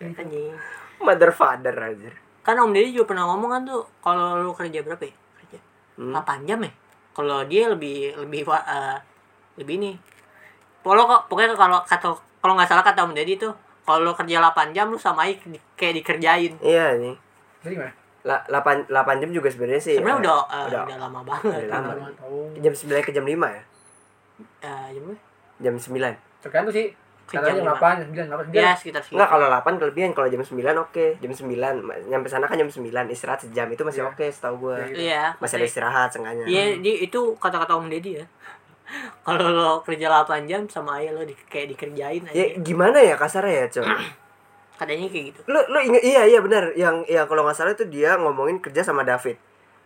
Anjing. 0.00 0.54
mother 0.98 1.28
father 1.30 1.74
anjir 1.74 2.14
Kan 2.40 2.56
Om 2.56 2.70
Deddy 2.70 2.90
juga 2.90 3.06
pernah 3.08 3.28
ngomong 3.28 3.50
kan 3.50 3.62
tuh 3.62 3.82
kalau 4.00 4.34
lu 4.36 4.50
kerja 4.52 4.80
berapa 4.80 4.98
ya? 5.00 5.14
Kerja 5.36 5.58
Hmm. 5.92 6.16
8 6.16 6.42
jam 6.42 6.58
ya? 6.58 6.72
Kalau 7.12 7.44
dia 7.44 7.68
lebih 7.68 8.16
lebih 8.16 8.42
eh, 8.48 8.98
lebih 9.56 9.74
ini. 9.76 9.92
Pokoknya 10.80 11.04
kok 11.04 11.22
pokoknya 11.28 11.48
kalau 11.54 11.78
kata 11.82 12.06
kalau 12.40 12.52
nggak 12.56 12.66
salah 12.66 12.82
kata 12.82 13.04
Om 13.04 13.12
Deddy 13.12 13.36
tuh 13.36 13.52
kalau 13.82 14.02
lu 14.02 14.12
kerja 14.12 14.40
8 14.40 14.72
jam 14.72 14.88
lu 14.88 14.96
sama 14.96 15.28
aja 15.28 15.36
di- 15.44 15.62
kayak 15.74 16.00
dikerjain. 16.00 16.52
iya 16.60 16.96
nih 16.96 17.14
Jadi 17.60 17.72
gimana? 17.76 17.92
La, 18.22 18.38
8, 18.46 18.86
8 18.86 18.92
jam 19.18 19.30
juga 19.30 19.48
sebenarnya 19.48 19.82
sih 19.82 19.94
Sebenarnya 19.94 20.14
eh, 20.14 20.22
udah, 20.22 20.38
eh, 20.38 20.64
udah 20.64 20.82
udah 20.84 20.98
lama 21.00 21.20
banget. 21.22 21.58
udah 21.64 21.80
lama. 21.82 21.92
Oh. 22.22 22.46
jam 22.56 22.70
9 22.72 23.02
ke 23.02 23.10
jam 23.10 23.24
5 23.24 23.34
ya 23.48 23.62
Eh, 24.60 24.86
jam 24.90 25.02
berapa? 25.04 25.18
jam 25.58 25.74
9 25.76 26.14
Tergantung 26.40 26.70
sih. 26.72 26.88
Ke 27.22 27.38
Katanya 27.38 27.54
jam 27.54 27.64
jam 27.64 27.76
8, 27.76 27.94
jam 27.96 28.08
9, 28.08 28.26
8, 28.28 28.46
9. 28.46 28.54
Ya, 28.56 28.70
sekitar 28.72 29.00
segitu. 29.00 29.14
Enggak 29.14 29.30
kalau 29.30 29.46
8 29.48 29.74
kelebihan 29.76 30.10
kalau 30.10 30.28
jam 30.28 30.40
9 30.40 30.52
oke 30.80 31.06
jam 31.16 31.30
9 31.32 31.46
ma- 31.78 32.02
nyampe 32.04 32.26
sana 32.26 32.44
kan 32.44 32.56
jam 32.56 32.66
9 32.66 32.82
istirahat 33.08 33.40
sejam 33.40 33.66
itu 33.68 33.82
masih 33.82 34.02
Iya. 34.02 34.10
oke 34.10 34.26
setahu 34.28 34.54
gua 34.60 34.76
Iya. 34.80 34.94
Iya, 34.96 35.22
masih 35.38 35.54
ada 35.56 35.66
istirahat 35.66 36.08
sengaja 36.08 36.42
Iya, 36.44 36.78
di 36.78 36.92
itu 37.00 37.20
kata-kata 37.36 37.74
Om 37.74 37.86
Deddy 37.88 38.12
ya. 38.16 38.26
Kalau 39.24 39.46
lo 39.48 39.70
kerja 39.80 40.06
8 40.08 40.44
jam 40.44 40.62
sama 40.66 40.98
ayah 40.98 41.10
lo 41.12 41.22
di, 41.22 41.34
kayak 41.46 41.72
dikerjain 41.72 42.22
aja. 42.22 42.34
ya 42.34 42.46
gimana 42.56 42.98
ya 42.98 43.14
kasarnya 43.14 43.54
ya 43.56 43.66
coy 43.72 43.86
Katanya 44.82 45.06
kayak 45.06 45.24
gitu. 45.28 45.40
lu 45.46 45.60
lu 45.64 45.78
inget 45.80 46.02
iya 46.02 46.22
iya 46.24 46.38
benar 46.38 46.74
yang 46.74 47.06
yang 47.06 47.24
kalau 47.24 47.42
nggak 47.42 47.54
salah 47.54 47.70
itu 47.70 47.86
dia 47.86 48.14
ngomongin 48.16 48.58
kerja 48.58 48.82
sama 48.82 49.02
David 49.02 49.38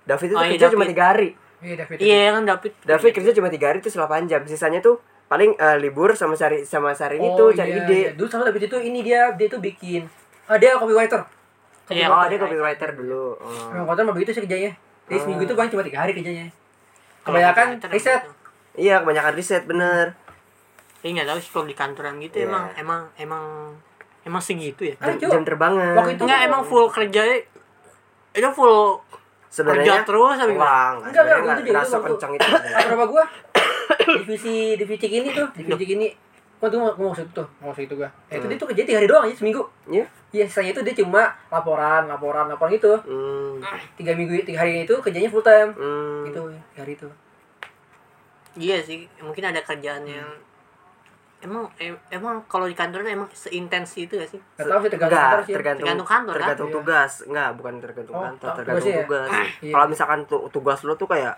David 0.03 0.27
itu 0.27 0.35
Oh, 0.35 0.41
iya, 0.41 0.53
kerja 0.55 0.67
cuma 0.69 0.83
David. 0.83 0.93
tiga 0.93 1.05
hari 1.07 1.31
Iya, 1.57 1.75
David. 1.79 1.97
Iya 1.99 2.25
kan 2.31 2.43
David. 2.45 2.73
David 2.83 3.11
kerja 3.13 3.31
cuma 3.33 3.49
tiga 3.49 3.67
hari 3.67 3.79
itu 3.79 3.89
8 3.89 3.99
jam 4.25 4.41
sisanya 4.43 4.79
tuh 4.79 4.97
paling 5.27 5.53
eh, 5.55 5.77
libur 5.77 6.13
sama 6.13 6.33
cari 6.33 6.63
sama 6.63 6.93
cari 6.93 7.17
itu 7.19 7.45
cari 7.51 7.71
iya, 7.71 7.81
ide 7.83 7.97
iya. 7.99 8.11
Dulu 8.13 8.25
sama 8.27 8.45
David 8.45 8.63
itu 8.65 8.77
ini 8.79 9.01
dia 9.01 9.33
dia 9.33 9.47
tuh 9.47 9.59
bikin 9.59 10.05
ah 10.47 10.57
dia 10.57 10.75
copywriter. 10.75 11.21
Iya, 11.89 12.07
oh 12.07 12.15
copywriter. 12.15 12.29
dia 12.29 12.39
copywriter 12.39 12.91
dulu 12.95 13.25
oh. 13.37 13.85
Konten 13.85 14.05
mah 14.05 14.15
begitu 14.15 14.31
sih 14.31 14.41
kerjanya. 14.41 14.73
Jadi 15.05 15.13
Oh. 15.13 15.23
seminggu 15.23 15.43
itu 15.45 15.53
paling 15.53 15.71
cuma 15.71 15.83
tiga 15.83 15.99
hari 15.99 16.13
kerjanya. 16.13 16.47
Kebanyakan 17.23 17.67
riset. 17.89 18.23
gitu. 18.23 18.33
iya 18.77 19.01
kebanyakan 19.01 19.33
riset 19.33 19.63
bener 19.65 20.15
tapi 20.97 21.13
nggak 21.13 21.29
tahu 21.29 21.39
sih 21.39 21.51
kalau 21.51 21.65
di 21.65 21.73
kantoran 21.73 22.19
gitu 22.19 22.37
Iya. 22.37 22.47
emang 22.47 22.65
emang 22.77 23.03
emang 23.17 23.45
emang 24.27 24.43
segitu 24.43 24.83
ya 24.85 24.95
Ah, 24.99 25.15
jam, 25.15 25.31
jam 25.31 25.43
terbangnya 25.43 25.95
Waktu 25.95 26.13
itu- 26.13 26.25
enggak 26.27 26.41
emang 26.45 26.63
full 26.63 26.87
kerja 26.89 27.23
itu 28.33 28.49
full 28.51 28.99
sebenarnya 29.49 29.87
kerja 29.87 30.05
terus? 30.05 30.37
Wah, 30.37 30.37
Enggak, 30.37 30.53
enggak, 30.53 31.23
enggak, 31.23 31.39
enggak, 31.39 31.57
itu 31.57 31.65
dia, 31.65 31.75
waktu- 31.79 32.05
kencang 32.11 32.33
itu. 32.35 32.49
berapa 32.91 33.05
gua 33.07 33.25
divisi 34.19 34.55
divisi 34.75 35.07
gini 35.09 35.29
tuh 35.31 35.47
divisi 35.55 35.85
gini 35.87 36.09
kok 36.57 36.69
tuh 36.69 36.79
mau 36.79 36.89
mau 36.95 37.13
masuk 37.13 37.29
tuh 37.31 37.47
mau 37.59 37.71
masuk 37.71 37.85
itu 37.85 37.95
gua 37.95 38.09
eh, 38.27 38.35
itu 38.35 38.41
Hmm. 38.41 38.49
dia 38.49 38.59
tuh 38.59 38.67
kerja 38.67 38.83
tiga 38.83 38.99
hari 38.99 39.07
doang 39.07 39.25
aja 39.25 39.35
seminggu 39.35 39.63
Iya. 39.87 40.05
iya 40.33 40.45
sisanya 40.45 40.73
itu 40.73 40.83
dia 40.83 40.95
cuma 40.97 41.23
laporan 41.49 42.05
laporan 42.05 42.45
laporan 42.47 42.73
gitu 42.73 42.93
Hmm. 42.99 43.61
tiga 43.95 44.13
minggu 44.13 44.41
tiga 44.43 44.61
hari 44.61 44.83
itu 44.83 44.95
kerjanya 44.99 45.29
full 45.29 45.41
time 45.41 45.71
Hmm. 45.71 46.25
gitu 46.27 46.41
tiga 46.67 46.81
hari 46.83 46.93
itu 46.95 47.09
iya 48.57 48.81
sih 48.81 49.05
mungkin 49.19 49.45
ada 49.47 49.61
kerjaan 49.61 50.03
yang 50.03 50.25
emang 51.39 51.69
em- 51.77 52.01
emang 52.09 52.41
kalau 52.45 52.65
di 52.65 52.73
kantoran 52.73 53.07
emang 53.07 53.29
seintens 53.31 53.93
itu 53.95 54.15
gak 54.15 54.27
sih 54.27 54.41
nggak 54.57 54.67
tahu 54.67 54.81
sih 54.81 54.89
tergantung 54.89 55.13
Enggak, 55.13 55.23
kantor 55.23 55.41
sih 55.41 55.47
ya. 55.47 55.57
tergantung 55.57 55.83
Tergantung 55.83 56.09
kantor, 56.09 56.33
kan? 56.33 56.39
tergantung 56.39 56.69
Iya. 56.69 56.75
tugas. 56.75 57.13
Enggak, 57.23 57.51
bukan 57.53 57.75
tergantung 57.79 58.15
Oh, 58.15 58.23
kantor, 58.23 58.49
oh, 58.49 58.57
tergantung 58.57 58.87
ya? 58.87 58.99
tugas. 58.99 59.29
Iya. 59.61 59.73
Kalau 59.73 59.87
misalkan 59.87 60.21
tu- 60.25 60.47
tugas 60.49 60.79
lo 60.83 60.95
tuh 60.95 61.07
kayak 61.07 61.35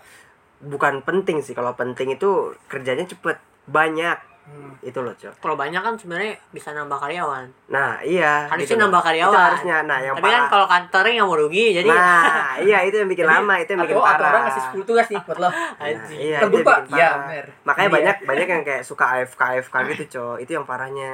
bukan 0.61 0.93
penting 1.01 1.37
sih. 1.39 1.51
Kalau 1.51 1.71
penting 1.73 2.07
itu 2.11 2.29
kerjanya 2.65 3.03
cepet, 3.03 3.37
banyak. 3.65 4.17
Hmm. 4.49 4.73
Itu 4.81 4.99
loh, 4.99 5.13
Cok. 5.13 5.37
kalau 5.37 5.53
banyak 5.53 5.77
kan 5.77 5.93
sebenarnya 5.93 6.33
bisa 6.49 6.71
nambah 6.71 6.97
karyawan 6.97 7.45
Nah, 7.67 8.01
iya. 8.01 8.47
harusnya 8.47 8.65
gitu 8.65 8.81
nambah 8.81 9.01
karyawan 9.01 9.29
Itu 9.29 9.39
harusnya. 9.43 9.77
Nah, 9.83 9.99
yang 9.99 10.15
tapi 10.15 10.25
kan 10.27 10.43
kalau 10.47 10.65
kantornya 10.65 11.13
nggak 11.15 11.27
mau 11.27 11.37
rugi 11.37 11.65
jadi 11.75 11.87
Nah, 11.87 12.33
iya 12.59 12.77
itu 12.81 12.95
yang 12.95 13.07
bikin 13.07 13.23
Jadi, 13.23 13.35
lama, 13.35 13.53
itu 13.55 13.69
yang 13.69 13.81
bikin 13.81 13.95
atau, 13.95 14.03
atau 14.03 14.15
parah. 14.15 14.29
orang 14.31 14.41
ngasih 14.45 14.63
10 14.71 14.83
tugas 14.85 15.07
nih 15.07 15.21
buat 15.21 15.37
lo 15.37 15.49
Nah, 15.49 15.87
iya, 16.09 16.37
yang 16.39 16.49
Iya, 16.49 16.59
parah. 16.63 16.85
bener. 17.21 17.45
Makanya 17.63 17.85
Iya. 17.85 17.95
banyak 17.95 18.15
banyak 18.25 18.47
yang 18.49 18.63
kayak 18.63 18.83
suka 18.83 19.05
AFK 19.11 19.41
AFK 19.53 19.75
gitu, 19.89 20.03
Cok. 20.09 20.35
Itu 20.39 20.51
yang 20.53 20.65
parahnya. 20.65 21.13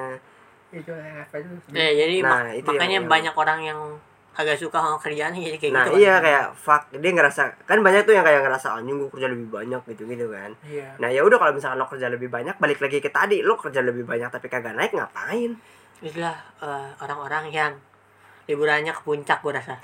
Ya, 0.69 0.79
coba 0.81 0.99
yang 0.99 1.17
apa 1.19 1.35
itu 1.37 1.49
Ya, 1.71 1.87
jadi 1.95 2.15
Nah, 2.19 2.31
mak- 2.43 2.53
itu 2.53 2.67
makanya 2.67 2.83
yang- 2.83 2.93
yang- 2.97 3.07
banyak 3.07 3.35
orang 3.35 3.59
yang 3.61 3.79
agak 4.35 4.55
suka 4.55 4.75
sama 4.75 4.97
kerjaannya 4.97 5.39
jadi 5.41 5.57
kayak 5.57 5.71
Nah, 5.71 5.85
gitu 5.85 5.95
iya 5.97 6.13
kan. 6.13 6.21
kayak 6.21 6.45
fuck 6.53 6.81
dia 6.91 7.07
ngerasa 7.09 7.41
kan 7.61 7.79
banyak 7.79 8.03
tuh 8.03 8.11
yang 8.11 8.21
kayak 8.21 8.41
ngerasa 8.41 8.67
anjing 8.73 8.95
gue 8.97 9.09
kerja 9.09 9.27
lebih 9.27 9.47
banyak 9.49 9.81
gitu 9.87 10.03
gitu 10.05 10.27
kan. 10.27 10.51
iya 10.61 10.91
Nah 10.97 11.07
ya 11.07 11.21
udah 11.21 11.35
kalau 11.35 11.51
misalkan 11.51 11.75
lo 11.75 11.87
kerja 11.87 12.07
lebih 12.07 12.27
banyak 12.27 12.55
balik 12.55 12.79
lagi 12.79 12.99
ke 12.99 13.07
tadi 13.07 13.39
lo 13.39 13.55
kerja 13.55 13.79
lebih 13.79 14.03
banyak 14.03 14.27
tapi 14.27 14.45
kagak 14.45 14.73
naik 14.73 14.91
ngapain? 14.91 15.55
itulah 15.97 16.35
eh, 16.59 16.89
orang-orang 16.97 17.47
yang 17.49 17.71
liburannya 18.45 18.91
ke 18.91 19.01
puncak 19.01 19.39
gue 19.39 19.53
rasa 19.53 19.79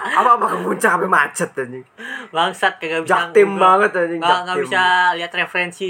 Apa 0.00 0.30
apa 0.32 0.46
ke 0.46 0.58
puncak 0.60 0.90
sampai 0.92 1.10
macet 1.10 1.50
anjing. 1.52 1.84
bangsat 2.30 2.72
kagak 2.76 3.02
bisa 3.02 3.10
Jaktim 3.26 3.50
banget 3.54 3.90
anjing. 3.92 4.16
nggak 4.16 4.38
nggak 4.40 4.56
jaktim. 4.56 4.64
bisa 4.64 4.82
lihat 5.12 5.32
referensi 5.34 5.88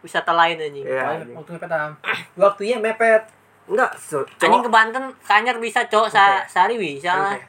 wisata 0.00 0.32
lain 0.32 0.56
anjing 0.58 0.82
Iya. 0.82 1.04
Waktu 1.30 1.50
mepet 1.52 1.70
am 1.70 1.92
waktunya 2.34 2.76
mepet 2.78 3.22
Enggak, 3.66 3.98
so, 3.98 4.22
anjing 4.38 4.62
ke 4.62 4.70
Banten 4.70 5.04
Kanyar 5.26 5.58
bisa 5.58 5.82
cowok 5.90 6.06
sa 6.06 6.46
sehari 6.46 6.78
bisa 6.78 7.10
lah 7.18 7.34
Oke. 7.34 7.42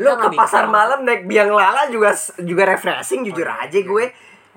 lo 0.00 0.16
ke 0.16 0.28
pasar 0.32 0.70
malam 0.70 1.02
naik 1.02 1.26
biang 1.26 1.50
lala 1.50 1.90
juga 1.90 2.14
juga 2.40 2.62
refreshing 2.70 3.26
jujur 3.26 3.44
aja 3.44 3.74
gue. 3.74 4.06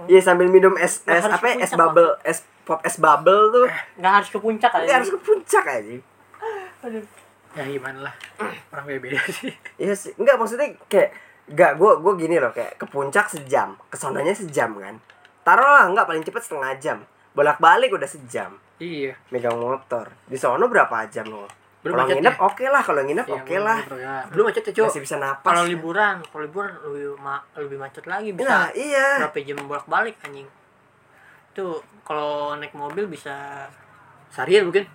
Ya 0.06 0.22
sambil 0.22 0.50
minum 0.50 0.74
es 0.78 1.02
es 1.06 1.26
apa 1.26 1.54
ya, 1.54 1.66
es 1.66 1.74
bubble 1.74 2.14
es 2.24 2.46
pop 2.64 2.80
es 2.86 2.96
bubble 3.02 3.52
tuh. 3.52 3.68
nggak 4.00 4.14
harus 4.22 4.30
ke 4.32 4.40
puncak 4.40 4.72
Tapi 4.72 4.88
aja 4.88 5.02
harus 5.02 5.12
ke 5.12 5.20
puncak 5.20 5.66
aja. 5.68 5.94
Aduh. 6.86 7.06
ya 7.54 7.64
gimana 7.70 8.10
lah 8.10 8.16
orang 8.74 8.86
beda 8.90 9.00
beda 9.14 9.20
sih 9.30 9.54
Iya 9.78 9.94
sih, 9.94 10.10
enggak 10.18 10.42
maksudnya 10.42 10.74
kayak 10.90 11.14
enggak 11.46 11.72
gue 11.78 11.92
gue 12.02 12.14
gini 12.18 12.36
loh 12.42 12.50
kayak 12.50 12.82
ke 12.82 12.86
puncak 12.90 13.30
sejam, 13.30 13.78
ke 13.90 13.98
sonanya 13.98 14.34
sejam 14.34 14.74
kan. 14.78 14.98
Taruhlah 15.44 15.90
enggak 15.90 16.06
paling 16.06 16.24
cepet 16.24 16.42
setengah 16.42 16.72
jam. 16.80 16.98
Bolak-balik 17.34 17.94
udah 17.94 18.10
sejam 18.10 18.58
iya. 18.84 19.14
Megang 19.30 19.56
motor. 19.56 20.12
Di 20.24 20.36
sono 20.36 20.66
berapa 20.66 21.08
jam 21.08 21.26
lo? 21.26 21.48
Belum 21.80 21.96
Kalau 21.96 22.08
nginep 22.10 22.36
oke 22.38 22.66
lah, 22.66 22.80
kalau 22.80 23.02
nginep 23.02 23.26
Iya, 23.26 23.36
oke 23.38 23.56
lah. 23.60 23.80
belum 24.28 24.44
macet 24.48 24.64
ya 24.64 24.72
cuy 24.74 24.84
Masih 24.88 25.04
bisa 25.04 25.16
napas. 25.18 25.44
kalau 25.46 25.64
liburan 25.66 26.16
kalau 26.24 26.42
liburan 26.42 26.72
lebih 26.86 27.12
ma- 27.18 27.44
lebih 27.54 27.76
macet 27.78 28.04
lagi 28.06 28.32
Nah, 28.32 28.38
bisa 28.38 28.56
iya. 28.74 29.08
berapa 29.20 29.40
jam 29.42 29.58
bolak 29.62 29.84
balik 29.86 30.16
anjing? 30.22 30.48
Tuh 31.52 31.78
kalau 32.02 32.56
naik 32.56 32.72
mobil 32.74 33.06
bisa 33.06 33.68
seharian 34.30 34.66
mungkin. 34.66 34.88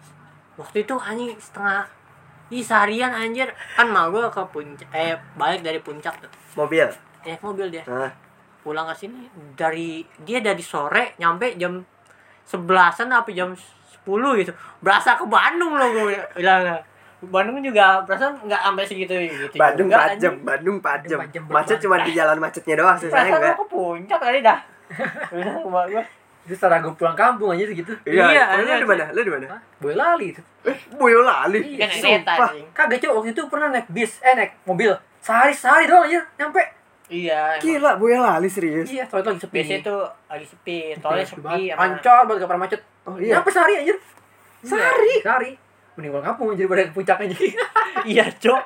Waktu 0.57 0.83
itu 0.83 0.95
anjing 0.97 1.37
setengah. 1.37 1.85
Ih 2.49 2.65
seharian 2.65 3.13
anjir. 3.13 3.53
Kan 3.77 3.89
mau 3.89 4.09
gue 4.09 4.25
ke 4.27 4.43
puncak 4.49 4.89
eh 4.91 5.13
balik 5.37 5.61
dari 5.61 5.79
puncak 5.79 6.17
tuh. 6.19 6.33
Mobil. 6.57 6.89
naik 7.21 7.45
mobil 7.45 7.69
dia. 7.69 7.85
Nah, 7.85 8.09
pulang 8.59 8.89
ke 8.89 8.97
sini 8.97 9.29
dari 9.55 10.01
dia 10.19 10.41
dari 10.41 10.65
sore 10.65 11.13
nyampe 11.17 11.53
jam 11.55 11.85
sebelasan 12.43 13.13
apa 13.13 13.29
jam 13.31 13.53
gitu 14.11 14.53
berasa 14.79 15.15
ke 15.15 15.25
Bandung 15.25 15.75
loh 15.75 15.89
gue 15.89 16.05
bilang 16.35 16.81
Bandung 17.19 17.59
juga 17.59 18.01
berasa 18.03 18.31
nggak 18.31 18.61
sampai 18.63 18.85
segitu 18.87 19.13
gitu 19.19 19.51
Bandung 19.55 19.91
juga, 19.91 20.07
4 20.09 20.23
jam, 20.23 20.33
anjing. 20.33 20.47
Bandung 20.47 20.77
4 20.79 21.11
jam. 21.11 21.19
Bandung 21.19 21.27
4 21.27 21.35
jam 21.35 21.43
Macet 21.51 21.79
cuma 21.83 21.97
di 22.01 22.13
jalan 22.15 22.37
macetnya 22.39 22.75
doang 22.79 22.95
sih, 22.95 23.11
saya 23.11 23.27
perasaan 23.27 23.37
enggak. 23.37 23.55
gue 23.55 23.59
ke 23.59 23.67
puncak 23.69 24.19
kali 24.23 24.39
dah 24.41 24.59
itu 26.49 26.57
setelah 26.57 26.81
gue 26.81 26.95
pulang 26.97 27.13
kampung 27.13 27.53
aja 27.53 27.69
segitu 27.69 27.93
Iya, 28.09 28.25
Iya, 28.25 28.45
lu 28.57 28.65
iya, 28.65 28.77
di 28.81 28.89
mana? 28.89 29.05
Lu 29.13 29.21
di 29.21 29.29
mana? 29.29 29.45
Hah? 29.53 29.61
boy 29.77 29.93
lali 29.93 30.33
itu 30.33 30.41
Eh, 30.65 30.79
Boyolali. 30.97 31.61
Iya, 31.77 31.87
Sumpah. 31.91 32.49
kagak 32.73 33.01
cuy 33.01 33.11
waktu 33.13 33.31
itu 33.33 33.43
pernah 33.49 33.69
naik 33.69 33.85
bis 33.89 34.17
eh 34.21 34.33
naik 34.33 34.57
mobil 34.65 34.97
sehari 35.21 35.53
sehari 35.53 35.85
doang 35.85 36.09
aja 36.09 36.21
nyampe 36.41 36.61
iya. 37.09 37.57
Gila, 37.57 37.97
Boyolali 37.97 38.47
serius. 38.47 38.87
iya 38.87 39.05
soalnya 39.05 39.33
lagi 39.33 39.43
sepi 39.43 39.55
biasanya 39.55 39.81
tuh 39.83 40.01
lagi 40.27 40.47
sepi 40.47 40.77
tolnya 40.99 41.25
sepi 41.25 41.63
Ancol 41.71 42.21
banget 42.25 42.39
gak 42.39 42.49
pernah 42.49 42.63
macet 42.63 42.81
Oh 43.05 43.17
iya. 43.17 43.33
nyampe 43.35 43.51
sehari 43.51 43.75
aja 43.79 43.95
Sehari? 44.61 45.13
sehari 45.21 45.51
mending 45.95 46.13
pulang 46.13 46.27
kampung 46.27 46.47
aja 46.49 46.61
daripada 46.61 46.83
ke 46.85 46.93
puncak 46.93 47.17
aja 47.21 47.37
iya 48.05 48.25
cok 48.31 48.63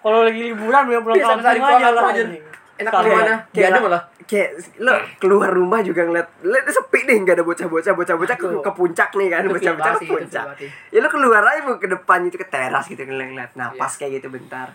kalau 0.00 0.22
lagi 0.22 0.40
liburan 0.46 0.82
ya 0.86 0.98
pulang 0.98 1.16
Bisa 1.16 1.26
kampung 1.28 1.44
sehari 1.44 1.58
aja 1.58 1.66
pulang 1.68 1.82
lah 1.92 2.04
aja. 2.06 2.22
anjing. 2.22 2.44
enak 2.74 2.90
Kalau- 2.90 3.04
di 3.04 3.10
mana 3.12 3.34
kayak- 3.46 3.52
Diadem 3.52 3.82
malah 3.82 4.02
Kayak 4.22 4.50
lo 4.78 4.92
keluar 5.18 5.50
rumah 5.50 5.84
juga 5.84 6.08
ngeliat, 6.08 6.40
liat 6.40 6.64
sepi 6.64 7.04
nih, 7.04 7.20
nggak 7.20 7.36
ada 7.36 7.44
bocah-bocah, 7.44 7.92
bocah-bocah 7.92 8.32
ke, 8.32 8.48
ke 8.56 8.70
puncak 8.72 9.12
nih 9.12 9.28
kan, 9.28 9.44
bocah-bocah 9.44 9.92
ke 9.92 10.08
puncak. 10.08 10.44
Ya 10.88 10.98
lo 10.98 11.08
keluar 11.10 11.44
aja 11.44 11.60
mau 11.60 11.76
ke 11.76 11.84
depan 11.84 12.24
itu 12.24 12.40
ke 12.40 12.46
teras 12.46 12.86
gitu 12.86 13.02
ngeliat 13.02 13.52
napas 13.52 13.92
kayak 13.94 14.16
gitu 14.16 14.32
bentar. 14.32 14.72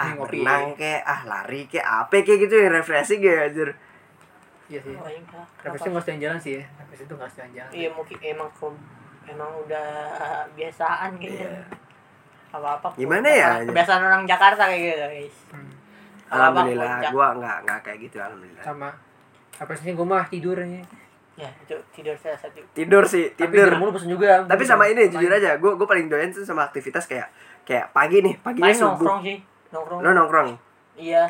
Ah 0.00 0.10
ngopi. 0.10 0.40
berenang 0.40 0.72
kayak, 0.74 1.02
ah 1.04 1.20
lari 1.22 1.60
kayak 1.66 1.84
apa 1.86 2.14
kayak 2.18 2.38
gitu 2.42 2.54
yang 2.56 2.72
refreshing 2.72 3.20
ya 3.20 3.44
anjir. 3.44 3.68
iya 4.66 4.78
sih 4.78 4.94
Oh, 4.94 5.04
iya, 5.04 5.20
refreshing 5.60 5.92
nggak 5.92 6.04
jalan-jalan 6.06 6.38
sih 6.38 6.52
ya 6.54 6.64
refreshing 6.78 7.04
itu 7.04 7.14
nggak 7.14 7.30
jalan-jalan 7.32 7.70
iya 7.70 7.88
mungkin 7.90 8.16
emang 8.20 8.48
ke- 8.50 8.82
emang 9.26 9.50
udah 9.60 9.88
biasaan 10.50 11.10
gitu 11.16 11.36
Iya. 11.36 11.62
apa 12.50 12.68
apa 12.76 12.88
Gimana 12.94 13.28
ya? 13.28 13.50
kebiasaan 13.62 14.00
orang 14.00 14.22
Jakarta 14.24 14.62
kayak 14.64 14.80
gitu 14.80 14.96
guys 14.98 15.36
Hmm. 15.50 15.70
Alhamdulillah, 16.30 17.10
gua 17.10 17.26
nggak 17.34 17.56
nggak 17.60 17.78
kayak 17.82 17.98
gitu 18.00 18.16
alhamdulillah. 18.18 18.62
sama 18.62 18.88
refreshing 19.52 19.92
gue 19.92 20.06
mah 20.06 20.24
tidurnya 20.24 20.80
ya 21.34 21.50
itu 21.58 21.74
tidur 21.90 22.14
saya 22.14 22.36
satu 22.36 22.60
Tidur 22.70 23.02
sih, 23.04 23.32
tapi 23.32 23.50
tidur. 23.50 23.66
tidur 23.66 23.74
mulu 23.76 23.90
bosan 23.90 24.08
juga 24.08 24.44
Tapi 24.44 24.62
sama 24.62 24.86
ini 24.86 25.08
jujur 25.08 25.26
aja, 25.28 25.56
gua 25.56 25.74
gua 25.74 25.84
paling 25.84 26.06
doyan 26.06 26.28
tuh 26.28 26.42
sama 26.42 26.64
aktivitas 26.64 27.04
kayak 27.04 27.26
kayak 27.62 27.90
pagi 27.90 28.20
nih, 28.20 28.38
paginya 28.38 28.70
subuh. 28.70 28.88
nongkrong 28.94 29.20
sih 29.24 29.38
nongkrong 29.70 30.00
Lo 30.00 30.10
nongkrong. 30.12 30.48
iya 30.94 31.24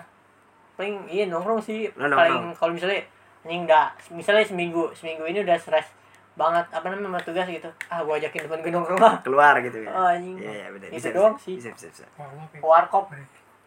paling 0.74 1.04
iya 1.06 1.24
nongkrong 1.26 1.60
sih 1.60 1.88
Lo 1.92 2.04
nongkrong. 2.04 2.18
paling 2.18 2.42
kalau 2.54 2.72
misalnya 2.72 3.00
ini 3.42 3.54
enggak 3.58 3.88
misalnya 4.10 4.42
seminggu 4.42 4.92
seminggu 4.92 5.24
ini 5.24 5.40
udah 5.40 5.56
stres 5.56 5.88
banget 6.32 6.64
apa 6.68 6.86
namanya 6.86 7.04
sama 7.10 7.20
tugas 7.22 7.46
gitu 7.46 7.68
ah 7.86 8.00
gua 8.00 8.16
ajakin 8.16 8.40
temen 8.42 8.58
gue 8.58 8.70
nongkrong 8.70 8.96
lah 8.98 9.16
keluar 9.20 9.54
gitu 9.60 9.78
ya. 9.78 9.90
Oh, 9.90 10.06
anjing. 10.06 10.36
Iya, 10.36 10.52
iya 10.54 10.66
benar. 10.70 10.88
Itu 10.88 10.96
Bisa, 10.96 11.08
doang 11.10 11.34
bisa, 11.34 11.44
sih. 11.44 11.54
bisa, 11.58 11.68
bisa, 11.70 11.86
bisa. 11.90 12.04
warkop 12.60 13.12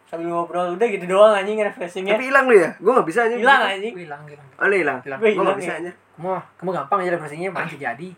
sambil 0.04 0.26
ngobrol 0.28 0.74
udah 0.74 0.86
gitu 0.88 1.06
doang 1.06 1.32
anjing 1.32 1.56
refreshingnya 1.56 2.14
Tapi 2.14 2.26
hilang 2.28 2.44
lu 2.44 2.56
ya? 2.56 2.70
Gua 2.76 2.98
nggak 2.98 3.06
bisa 3.06 3.20
aja. 3.24 3.34
hilang 3.34 3.62
anjing 3.64 3.94
hilang 3.96 4.22
hilang 4.24 4.46
Oh, 4.56 4.66
lu 4.66 4.74
hilang. 4.76 4.98
Hilang. 5.00 5.18
Gua 5.20 5.42
nggak 5.44 5.58
bisa 5.58 5.72
ya. 5.72 5.80
aja. 5.80 5.92
kamu 6.14 6.28
kamu 6.56 6.70
gampang 6.72 6.98
aja 7.00 7.10
refreshingnya 7.12 7.50
pasti 7.52 7.76
jadi 7.76 8.08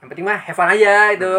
yang 0.00 0.08
penting 0.08 0.24
mah 0.24 0.38
have 0.38 0.54
fun 0.54 0.66
aja 0.66 0.94
itu 1.10 1.34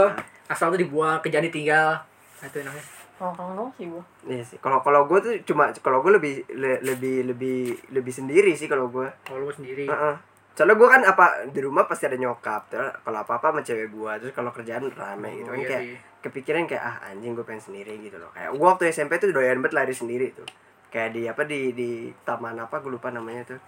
asal 0.46 0.68
tuh 0.68 0.78
dibuang 0.78 1.20
kejadian 1.20 1.50
tinggal 1.50 1.90
Nah, 2.38 2.48
itu 2.48 2.58
enaknya 2.58 2.84
nongkrong 3.22 3.54
dong 3.54 3.70
sih 3.72 3.86
gua 3.86 4.04
Iya 4.24 4.44
sih. 4.44 4.58
Kalau 4.58 4.80
kalau 4.80 5.06
gua 5.06 5.18
tuh 5.18 5.38
cuma 5.44 5.70
kalau 5.76 6.02
gua 6.02 6.12
lebih 6.14 6.42
le- 6.50 6.82
lebih 6.82 7.24
lebih 7.26 7.60
lebih 7.90 8.10
sendiri 8.12 8.52
sih 8.52 8.66
kalau 8.66 8.88
gua. 8.88 9.14
kalau 9.22 9.46
lu 9.46 9.52
sendiri 9.52 9.86
Heeh. 9.86 10.16
Soalnya 10.52 10.76
gua 10.76 10.90
kan 10.90 11.02
apa 11.04 11.26
di 11.48 11.60
rumah 11.60 11.86
pasti 11.86 12.04
ada 12.04 12.16
nyokap. 12.16 12.68
Terus 12.68 12.92
kalau 13.00 13.20
apa-apa 13.20 13.48
sama 13.48 13.62
cewek 13.62 13.88
gua. 13.90 14.18
Terus 14.18 14.32
kalau 14.32 14.50
kerjaan 14.50 14.84
rame 14.90 15.30
gitu 15.36 15.48
Oh, 15.48 15.54
kan 15.54 15.58
iya 15.58 15.70
kayak 15.70 15.84
sih. 15.86 15.98
kepikiran 16.22 16.66
kayak 16.66 16.84
ah 16.84 16.96
anjing 17.08 17.32
gue 17.32 17.42
pengen 17.42 17.64
sendiri 17.64 17.98
gitu 18.00 18.18
loh. 18.18 18.30
Kayak 18.32 18.50
gua 18.54 18.68
waktu 18.72 18.90
SMP 18.90 19.16
tuh 19.16 19.30
doyan 19.30 19.58
banget 19.58 19.74
lari 19.76 19.94
sendiri 19.94 20.28
tuh. 20.32 20.46
Kayak 20.90 21.10
di 21.14 21.22
apa 21.24 21.42
di 21.44 21.72
di 21.72 21.90
taman 22.22 22.58
apa 22.58 22.78
gue 22.78 22.92
lupa 22.92 23.08
namanya 23.10 23.48
tuh. 23.48 23.60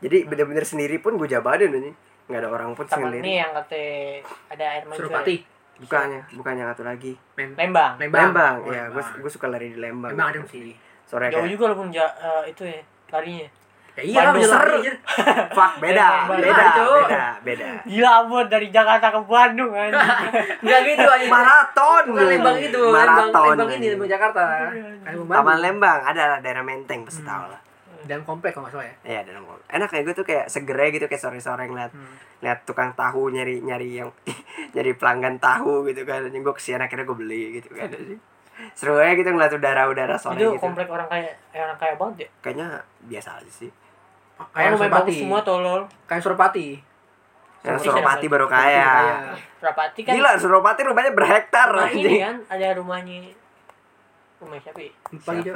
Jadi 0.00 0.24
bener-bener 0.24 0.64
sendiri 0.64 0.98
pun 0.98 1.14
gue 1.14 1.24
jabanin 1.24 1.70
anjing. 1.70 1.96
Nggak 2.24 2.40
ada 2.40 2.48
orang 2.50 2.72
pun 2.72 2.84
temen 2.84 3.08
sendiri. 3.10 3.22
nih 3.22 3.36
yang 3.38 3.52
kata 3.54 3.80
ada 4.50 4.64
air 4.66 4.82
mancur 4.82 5.06
Surupati 5.06 5.36
Bukannya, 5.76 6.20
bukannya 6.32 6.64
satu 6.66 6.82
lagi. 6.82 7.12
Lembang 7.34 7.98
Lembang 7.98 8.30
Lembang, 8.30 8.54
Oh, 8.60 8.70
ya, 8.70 8.86
gue 8.86 8.94
Lembang. 8.94 9.20
gue 9.20 9.30
suka 9.30 9.46
lari 9.48 9.66
di 9.70 9.78
Lembang. 9.78 10.14
Lembang 10.14 10.28
ada 10.30 10.40
sih 10.46 10.70
Sore 11.04 11.28
jauh 11.28 11.44
juga 11.44 11.62
walaupun 11.68 11.90
ja, 11.90 12.06
eh, 12.14 12.48
itu 12.48 12.62
ya 12.62 12.80
larinya 13.10 13.48
Ya 13.94 14.02
iya 14.02 14.20
lah 14.20 14.34
Bandung. 14.34 14.42
bisa 14.42 14.56
Seru. 14.58 14.78
Fuck, 15.56 15.72
beda, 15.78 16.08
Beda, 16.26 16.42
beda, 16.42 16.66
beda, 16.74 17.24
beda. 17.46 17.66
Gila 17.86 18.10
Abon 18.20 18.46
dari 18.50 18.66
Jakarta 18.66 19.06
ke 19.06 19.20
Bandung 19.22 19.70
anjing. 19.70 19.94
Enggak 20.66 20.80
gitu 20.82 21.06
anjir. 21.06 21.30
Maraton. 21.30 22.02
Bukan 22.10 22.26
Lembang 22.26 22.58
itu, 22.58 22.74
Lembang, 22.74 23.06
Maraton. 23.06 23.54
Lembang 23.54 23.70
ini, 23.70 23.86
Lembang 23.94 24.10
Jakarta. 24.10 24.42
Lembang 25.06 25.30
Taman 25.30 25.46
Bandung. 25.46 25.62
Lembang, 25.62 25.98
ada 26.04 26.24
daerah 26.42 26.64
Menteng 26.66 27.06
pasti 27.06 27.22
tahu 27.22 27.44
lah. 27.46 27.60
Dan 28.04 28.20
komplek 28.20 28.52
kalau 28.52 28.64
nggak 28.64 28.74
salah 28.74 28.86
ya. 28.86 28.94
Iya, 29.02 29.20
dalam 29.26 29.42
enak 29.48 29.88
kayak 29.88 30.04
gue 30.04 30.14
tuh 30.14 30.24
kayak 30.24 30.46
segera 30.46 30.84
gitu 30.88 31.04
kayak 31.04 31.18
sore-sore 31.18 31.64
ngeliat 31.64 31.90
Hmm. 31.90 32.14
lihat 32.40 32.62
tukang 32.62 32.92
tahu 32.92 33.28
nyari 33.28 33.58
nyari 33.58 33.96
yang 33.96 34.12
nyari 34.74 34.92
pelanggan 34.92 35.36
tahu 35.36 35.84
gitu 35.84 36.02
kan. 36.02 36.24
Yang 36.26 36.42
gue 36.42 36.54
kesian 36.54 36.78
akhirnya 36.78 37.04
gue 37.04 37.16
beli 37.16 37.58
gitu 37.58 37.68
kan. 37.70 37.88
Seru 38.78 38.94
aja 38.94 39.12
gitu 39.12 39.26
ngeliat 39.26 39.50
udara-udara 39.50 40.14
sore 40.14 40.36
Itu 40.36 40.52
gitu. 40.52 40.62
komplek 40.62 40.86
orang 40.86 41.08
kaya 41.08 41.26
orang 41.56 41.74
kaya 41.74 41.94
banget 41.94 42.16
ya. 42.20 42.28
Kayaknya 42.40 42.68
biasa 43.02 43.30
aja 43.36 43.50
sih. 43.50 43.70
Kayak 44.50 44.74
main 44.74 44.90
bagus 44.90 45.10
Suropati. 45.10 45.14
semua 45.16 45.40
tolol. 45.40 45.82
Kayak 46.04 46.22
Suropati. 46.22 46.68
Yang 47.60 47.78
Suropati 47.80 47.88
Suropati 47.88 48.26
baru 48.28 48.46
Suropati 48.46 48.62
kaya. 48.62 48.84
kaya. 48.84 49.16
Rapati 49.58 50.00
kan 50.02 50.12
Gila, 50.12 50.30
Suropati 50.36 50.80
rumahnya 50.82 51.12
berhektar 51.12 51.66
rumah 51.68 51.88
ini 51.88 51.98
anjing. 51.98 52.20
kan 52.20 52.36
ada 52.50 52.66
rumahnya 52.74 53.16
rumah 54.36 54.58
siapa 54.60 54.78
ya? 54.78 54.92
Lupa 55.08 55.30
gitu. 55.34 55.50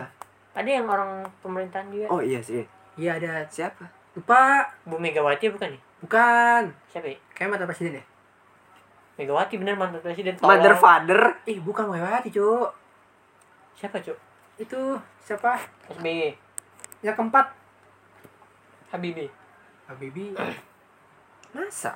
Ada 0.57 0.71
yang 0.81 0.87
orang 0.89 1.27
pemerintahan 1.45 1.89
juga. 1.93 2.07
Oh 2.13 2.21
iya 2.23 2.41
sih. 2.41 2.65
Iya 2.97 3.19
ada. 3.21 3.45
Siapa? 3.49 3.85
Lupa. 4.17 4.69
Bu 4.87 4.97
Megawati 4.97 5.53
bukan 5.53 5.75
nih? 5.75 5.83
Bukan. 6.05 6.63
Siapa 6.89 7.07
ya? 7.07 7.19
Kayak 7.35 7.49
mantan 7.55 7.69
presiden 7.69 7.99
ya? 8.01 8.05
Megawati 9.19 9.55
bener 9.59 9.75
mantan 9.75 10.01
presiden. 10.03 10.39
Mother 10.39 10.75
father. 10.79 11.43
Ih, 11.47 11.59
bukan 11.59 11.91
Mewati, 11.91 12.31
Cuk. 12.31 12.71
Siapa 13.79 14.03
cuk? 14.03 14.19
Itu 14.59 14.99
siapa? 15.23 15.55
SBY. 15.87 16.35
Yang 17.07 17.15
keempat. 17.15 17.47
Habibie. 18.91 19.31
Habibie. 19.87 20.35
Masa? 21.55 21.95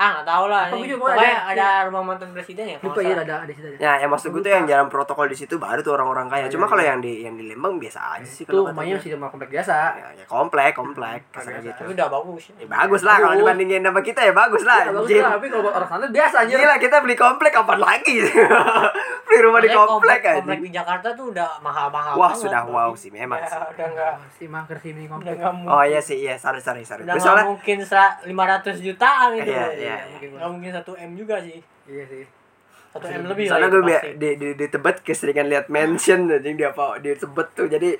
Ah 0.00 0.16
nggak 0.16 0.26
tahu 0.26 0.44
lah. 0.48 0.64
Ini. 0.72 0.88
juga 0.88 1.12
Pokoknya 1.12 1.36
ada- 1.44 1.52
ada 1.52 1.66
rumah 1.84 2.02
mantan 2.02 2.32
presiden 2.32 2.64
ya. 2.66 2.78
Lupa 2.80 3.00
iya 3.00 3.12
ada 3.14 3.34
ada 3.38 3.52
situ. 3.52 3.68
ada. 3.68 3.76
Ya, 3.76 3.92
yang 4.00 4.08
maksud 4.08 4.32
gue 4.32 4.40
tuh 4.40 4.48
yang 4.50 4.64
jalan 4.64 4.88
protokol 4.88 5.28
di 5.28 5.36
situ 5.36 5.54
baru 5.56 5.80
tuh 5.80 5.92
orang-orang 5.92 6.24
kaya. 6.26 6.48
Iya, 6.48 6.56
Cuma 6.56 6.64
iya. 6.64 6.70
kalau 6.72 6.82
yang 6.82 6.98
di 6.98 7.12
yang 7.20 7.36
di 7.36 7.44
Lembang 7.44 7.76
biasa 7.76 8.16
aja 8.16 8.24
sih 8.24 8.42
kalau 8.42 8.64
kata 8.64 8.72
rumahnya 8.72 8.96
masih 8.96 9.10
rumah 9.12 9.28
komplek 9.28 9.50
biasa. 9.50 9.76
ya, 9.92 10.08
ya 10.14 10.24
komplek, 10.24 10.72
komplek, 10.72 11.20
kasar 11.28 11.52
gitu. 11.60 11.82
Udah 11.86 12.06
bagus. 12.08 12.42
Ya, 12.50 12.64
bagus 12.66 13.02
lah 13.02 13.16
kalau 13.18 13.34
dibandingin 13.36 13.84
sama 13.84 14.00
kita 14.00 14.20
ya 14.22 14.32
bagus 14.32 14.62
lah. 14.64 14.80
Ya, 14.80 14.90
bagus 14.90 15.08
lah, 15.14 15.32
tapi 15.36 15.46
kalau 15.46 15.68
orang 15.68 15.88
sana 15.90 16.04
biasa 16.08 16.36
aja. 16.40 16.54
Gila 16.56 16.76
kita 16.78 16.96
beli 16.98 17.14
komplek 17.14 17.52
kapan 17.52 17.78
lagi? 17.78 18.16
beli 19.26 19.38
rumah 19.40 19.60
di 19.60 19.68
komplek 19.70 20.20
aja. 20.22 20.40
komplek 20.40 20.60
di 20.60 20.70
Jakarta 20.72 21.08
tuh 21.12 21.30
udah 21.30 21.60
mahal-mahal. 21.60 22.16
Wah 22.16 22.32
sudah 22.32 22.64
wow 22.64 22.96
sih 22.96 23.12
memang. 23.12 23.36
Ya, 23.36 23.46
sih. 23.46 23.60
udah 23.70 23.88
nggak 23.90 24.12
Si 24.32 24.44
mager 24.46 24.78
sih 24.80 24.90
komplek. 25.04 25.36
nggak 25.36 25.52
mungkin. 25.52 25.70
Oh 25.70 25.84
iya 25.84 26.00
sih 26.00 26.16
iya 26.18 26.34
sorry 26.34 26.58
sorry 26.58 26.82
sorry. 26.82 27.04
Udah 27.04 27.14
nggak 27.14 27.46
mungkin 27.46 27.78
sera- 27.84 28.16
500 28.24 28.80
jutaan 28.80 29.36
itu. 29.36 29.50
Iya, 29.50 29.66
iya, 29.92 30.18
iya. 30.20 30.28
Nggak 30.32 30.50
mungkin 30.50 30.70
1 30.72 31.04
M 31.04 31.10
juga 31.14 31.36
sih. 31.40 31.58
Iya 31.84 32.04
sih. 32.06 32.24
1 32.90 33.06
M 33.06 33.22
lebih 33.24 33.44
soalnya 33.46 33.68
gue 33.68 33.76
itu 33.76 33.80
bi- 33.80 33.94
pasti. 33.94 34.10
di, 34.16 34.30
di, 34.34 34.48
di 34.52 34.66
Tebet 34.66 34.96
keseringan 35.00 35.46
lihat 35.46 35.66
mention 35.68 36.20
anjing 36.26 36.54
dia 36.54 36.70
apa 36.70 36.98
di 36.98 37.10
Tebet 37.12 37.48
tuh 37.52 37.66
jadi 37.66 37.94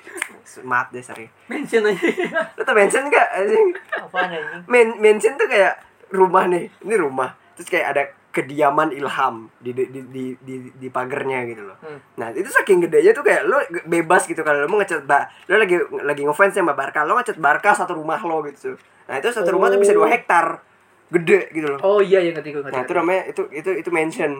maaf 0.61 0.87
deh 0.89 0.99
sorry. 0.99 1.31
Mention 1.47 1.85
aja. 1.85 2.07
Lu 2.55 2.61
tau 2.61 2.73
mention 2.73 3.07
gak 3.07 3.27
anjing? 3.33 3.67
Apaan 3.93 4.29
anjing? 4.29 4.61
Men 4.65 4.87
mention 4.97 5.33
tuh 5.35 5.47
kayak 5.47 5.79
rumah 6.09 6.43
nih, 6.45 6.67
ini 6.77 6.95
rumah. 6.95 7.31
Terus 7.55 7.67
kayak 7.69 7.87
ada 7.89 8.03
kediaman 8.31 8.91
Ilham 8.91 9.51
di 9.59 9.71
di 9.71 9.83
di 9.85 9.99
di, 10.05 10.23
di, 10.37 10.55
di 10.71 10.87
pagernya 10.87 11.43
gitu 11.45 11.63
loh. 11.63 11.75
Hmm. 11.77 11.99
Nah, 12.15 12.31
itu 12.31 12.47
saking 12.47 12.79
gedenya 12.81 13.11
tuh 13.11 13.21
kayak 13.21 13.43
lo 13.43 13.59
bebas 13.85 14.23
gitu 14.23 14.39
kalau 14.39 14.59
lo 14.59 14.67
mau 14.67 14.79
ngecat 14.79 15.03
ba 15.03 15.23
lo 15.47 15.55
lagi 15.55 15.75
lagi 16.01 16.23
ngefans 16.23 16.51
sama 16.53 16.71
Barca, 16.71 17.03
lo 17.03 17.15
ngecat 17.15 17.35
Barca 17.37 17.71
satu 17.73 17.91
rumah 17.93 18.19
lo 18.19 18.39
gitu. 18.45 18.75
Nah, 19.03 19.15
itu 19.17 19.27
satu 19.29 19.51
rumah 19.51 19.67
tuh 19.67 19.79
bisa 19.79 19.91
Oh. 19.91 19.99
dua 19.99 20.07
hektar. 20.09 20.63
Gede 21.11 21.39
gitu 21.51 21.67
loh. 21.67 21.79
Oh 21.81 21.99
iya 21.99 22.19
yang 22.19 22.33
ngerti 22.33 22.49
gue 22.49 22.61
ngerti. 22.61 22.73
Nah, 22.73 22.83
itu 22.83 22.93
namanya 22.93 23.21
itu 23.27 23.41
itu 23.51 23.69
itu 23.75 23.89
mention 23.89 24.31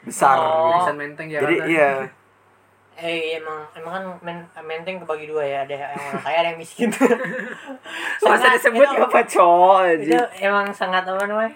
besar 0.00 0.36
Oh. 0.36 0.76
gitu. 0.78 0.92
Menteng 0.94 1.26
ya. 1.26 1.40
Jadi 1.40 1.56
iya. 1.66 1.90
Eh 2.98 3.38
emang 3.38 3.62
emang 3.72 3.92
kan 3.94 4.04
men, 4.20 4.38
menteng 4.60 4.98
kebagi 4.98 5.24
dua 5.24 5.40
ya 5.40 5.58
ada 5.62 5.70
yang 5.72 5.86
orang 5.88 6.18
kaya 6.18 6.36
ada 6.36 6.48
yang 6.50 6.58
miskin. 6.58 6.90
Masa 8.18 8.26
Sangat- 8.26 8.52
disebut 8.58 8.82
itu- 8.84 8.98
apa 9.00 9.20
coy? 9.24 9.88
Itu 10.02 10.18
emang 10.40 10.66
sangat 10.68 11.06
apa 11.06 11.22
namanya? 11.22 11.54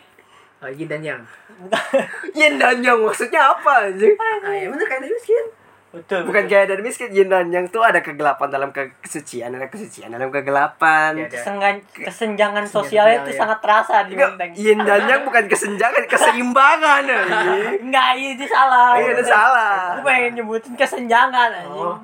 Oh, 0.63 0.71
yin 0.71 0.87
dan 0.87 1.03
yang. 1.03 1.19
Yin 2.39 2.55
dan 2.57 2.79
yang 2.79 2.95
maksudnya 2.97 3.51
apa 3.51 3.91
anjing? 3.91 4.15
Ah, 4.15 4.55
ya 4.55 4.71
bener 4.71 4.87
kayak 4.87 5.03
dari 5.03 5.11
miskin. 5.13 5.45
Betul. 5.93 6.25
Bukan 6.25 6.49
kayak 6.49 6.67
dari 6.67 6.81
miskin 6.81 7.13
yin 7.13 7.29
dan 7.29 7.49
yang 7.49 7.69
tuh 7.69 7.81
ada 7.81 8.01
kegelapan 8.01 8.49
dalam 8.49 8.73
ke- 8.73 8.97
kesucian, 8.99 9.53
ada 9.53 9.69
kesucian 9.69 10.09
dalam 10.09 10.29
kegelapan. 10.29 11.13
Iya, 11.15 11.29
ada. 11.29 11.37
Kesengan, 11.37 11.75
kesenjangan 11.93 12.65
sosialnya 12.65 13.21
itu 13.21 13.37
ya. 13.37 13.45
sangat 13.45 13.59
terasa 13.61 13.97
di 14.03 14.17
Enggak, 14.17 14.31
menteng. 14.35 14.51
yin 14.57 14.79
dan 14.81 15.01
yang 15.05 15.21
bukan 15.23 15.45
kesenjangan, 15.47 16.05
keseimbangan. 16.07 17.03
Enggak, 17.85 18.07
itu 18.17 18.45
salah. 18.47 18.97
Iya, 18.97 19.11
itu 19.13 19.25
salah. 19.25 19.77
Gue 19.95 20.05
pengen 20.07 20.33
nyebutin 20.35 20.73
kesenjangan 20.75 21.51
anjing. 21.55 21.77
Oh. 21.77 21.97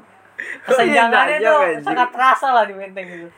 Kesenjangannya 0.64 1.34
dan 1.34 1.40
tuh 1.40 1.48
yang, 1.48 1.60
anjing. 1.64 1.82
sangat 1.82 2.08
terasa 2.12 2.46
lah 2.52 2.64
di 2.64 2.74
menteng 2.74 3.06
itu. 3.08 3.28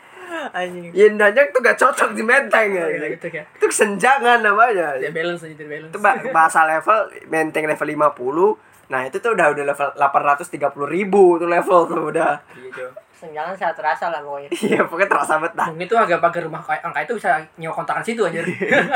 Anjing. 0.53 0.90
Yin 0.90 1.14
dan 1.14 1.30
yang 1.30 1.46
tuh 1.51 1.61
gak 1.61 1.74
cocok 1.76 2.11
di 2.11 2.22
menteng 2.22 2.68
ya. 2.70 2.86
Iya, 2.88 3.07
gitu 3.14 3.26
ya. 3.28 3.42
Itu 3.53 3.64
kesenjangan 3.66 4.38
namanya. 4.40 4.98
Dia 4.98 5.11
balance 5.11 5.42
aja, 5.44 5.62
balance. 5.64 5.90
Itu 5.90 5.98
ba- 5.98 6.22
bahasa 6.28 6.66
level 6.66 6.98
menteng 7.26 7.64
level 7.64 7.86
50. 7.86 8.69
Nah, 8.91 9.07
itu 9.07 9.16
tuh 9.22 9.38
udah 9.38 9.55
udah 9.55 9.64
level 9.70 9.88
830 9.95 10.59
ribu 10.91 11.38
tuh 11.38 11.47
level 11.47 11.80
tuh 11.86 12.03
udah. 12.11 12.43
Iya, 12.59 12.68
Jo. 12.74 12.86
Kesenjangan 13.14 13.55
sangat 13.55 13.76
terasa 13.78 14.05
lah 14.11 14.20
pokoknya. 14.26 14.51
Iya, 14.66 14.80
pokoknya 14.91 15.09
terasa 15.14 15.32
banget 15.38 15.55
dah. 15.55 15.66
Mungkin 15.70 15.86
itu 15.86 15.97
agak 15.97 16.18
pagar 16.18 16.43
rumah 16.43 16.61
kayak 16.66 16.82
angka 16.82 17.01
itu 17.07 17.12
bisa 17.22 17.30
nyewa 17.55 17.72
kontrakan 17.72 18.03
situ 18.03 18.26
aja. 18.26 18.43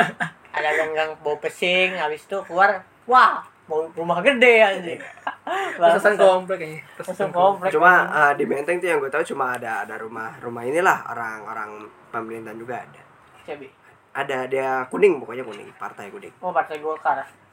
Ada 0.59 0.69
gang-gang 0.75 1.11
bau 1.23 1.39
pesing, 1.39 1.95
habis 1.95 2.27
itu 2.27 2.39
keluar, 2.47 2.83
wah, 3.07 3.43
mau 3.71 3.87
rumah 3.95 4.19
gede 4.19 4.55
anjing. 4.67 5.01
Pesan 5.79 6.19
komplek 6.19 6.59
kayaknya. 6.59 6.81
Langsung 6.99 7.31
komplek. 7.31 7.71
Cuma 7.71 7.93
eh, 8.11 8.33
di 8.35 8.45
Menteng 8.51 8.83
tuh 8.83 8.89
yang 8.91 8.99
gue 8.99 9.11
tahu 9.13 9.23
cuma 9.35 9.55
ada 9.55 9.87
ada 9.87 9.95
rumah 10.01 10.35
rumah 10.41 10.63
inilah 10.67 11.07
orang-orang 11.07 11.87
pemerintahan 12.11 12.59
juga 12.59 12.83
ada. 12.83 13.03
Cabi. 13.47 13.69
Ada 14.15 14.47
dia 14.51 14.71
kuning 14.89 15.23
pokoknya 15.23 15.45
kuning 15.47 15.69
partai 15.77 16.11
kuning. 16.11 16.33
Oh, 16.41 16.51
partai 16.51 16.81
Golkar. 16.81 17.44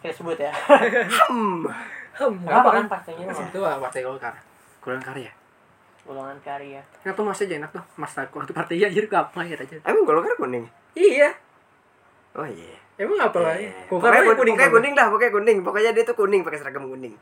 Kita 0.00 0.12
sebut 0.12 0.36
ya. 0.36 0.52
Hmm. 1.30 1.64
Hmm, 2.10 2.36
Kenapa 2.44 2.68
kan 2.74 2.84
partainya? 2.84 3.24
Itu 3.28 3.60
lah 3.60 3.80
partai 3.80 4.04
Golkar. 4.04 4.34
Kurang 4.80 5.00
karya. 5.00 5.32
Golongan 6.04 6.36
karya. 6.42 6.80
Enak 7.00 7.14
tuh 7.14 7.24
mas 7.24 7.40
aja 7.40 7.54
enak 7.54 7.70
tuh. 7.70 7.84
Mas 7.96 8.12
aku 8.12 8.40
waktu 8.40 8.52
partainya 8.52 8.88
anjir 8.88 9.06
gampang 9.06 9.46
ya 9.46 9.56
aja. 9.56 9.76
Emang 9.84 10.04
Golkar 10.04 10.36
kuning? 10.36 10.64
Iya. 10.92 11.32
Oh 12.34 12.44
iya. 12.44 12.76
Emang 12.98 13.16
apa 13.20 13.38
lah? 13.40 13.54
Iya. 13.56 13.72
Golkar 13.88 14.12
Pokoknya 14.12 14.20
aja 14.26 14.36
kuning, 14.36 14.54
pokoknya 14.56 14.68
apa? 14.68 14.76
kuning 14.76 14.92
dah, 14.92 15.06
pokoknya 15.08 15.32
kuning. 15.32 15.58
Pokoknya 15.64 15.90
dia 15.96 16.04
tuh 16.04 16.16
kuning 16.18 16.40
pakai 16.44 16.58
seragam 16.60 16.84
kuning. 16.84 17.14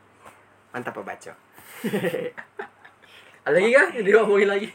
Mantap 0.71 0.91
Pak 0.95 1.03
Baco. 1.05 1.31
Ada 3.47 3.55
lagi 3.55 3.71
kan? 3.71 3.87
Yang 3.95 4.05
diomongin 4.05 4.49
lagi. 4.49 4.67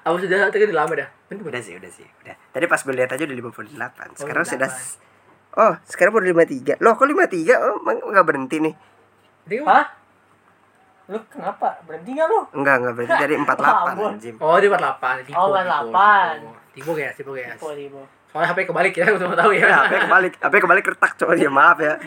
Aku 0.00 0.16
sudah 0.16 0.48
tadi 0.48 0.64
lama 0.68 0.92
dah. 0.92 1.08
Udah 1.32 1.60
sih, 1.60 1.76
udah 1.76 1.88
sih. 1.88 2.04
Udah. 2.24 2.36
Tadi 2.52 2.64
pas 2.64 2.80
gue 2.80 2.94
lihat 2.96 3.10
aja 3.12 3.22
udah 3.24 3.36
58. 3.52 4.20
Sekarang 4.20 4.44
Oh, 4.44 4.48
sudah 4.48 4.68
58. 4.68 5.09
Oh, 5.52 5.74
sekarang 5.82 6.12
baru 6.12 6.30
53. 6.32 6.78
Loh, 6.78 6.94
kok 6.94 7.04
53? 7.04 7.58
Oh, 7.58 7.74
emang 7.80 7.96
enggak 8.04 8.24
berhenti 8.24 8.56
nih. 8.60 8.74
Dia 9.44 9.60
Hah? 9.66 9.86
Lu 11.06 11.18
kenapa? 11.26 11.74
Berhenti 11.82 12.14
gak 12.14 12.26
lu? 12.26 12.38
Enggak, 12.54 12.74
enggak 12.78 12.94
berhenti 12.94 13.16
dari 13.18 13.34
48 13.42 13.50
Ampun. 13.66 14.10
anjing. 14.14 14.36
Oh, 14.38 14.56
dia 14.56 14.68
48. 14.70 15.26
Tipe, 15.26 15.34
Oh, 15.34 15.46
48. 15.50 16.70
Tipe 16.70 16.90
guys, 16.94 17.14
tipe 17.14 17.30
guys. 17.30 17.50
Tipe, 17.52 17.66
tipe. 17.74 18.00
Soalnya 18.30 18.48
HP 18.48 18.58
kebalik 18.62 18.94
ya, 18.94 19.06
untuk 19.18 19.34
tahu 19.34 19.50
ya. 19.50 19.66
Ya, 19.66 19.78
HP 19.82 19.94
kebalik, 20.00 20.32
HP 20.38 20.54
kebalik 20.62 20.84
retak 20.86 21.12
coy. 21.18 21.34
Ya 21.34 21.50
maaf 21.50 21.78
ya. 21.78 21.98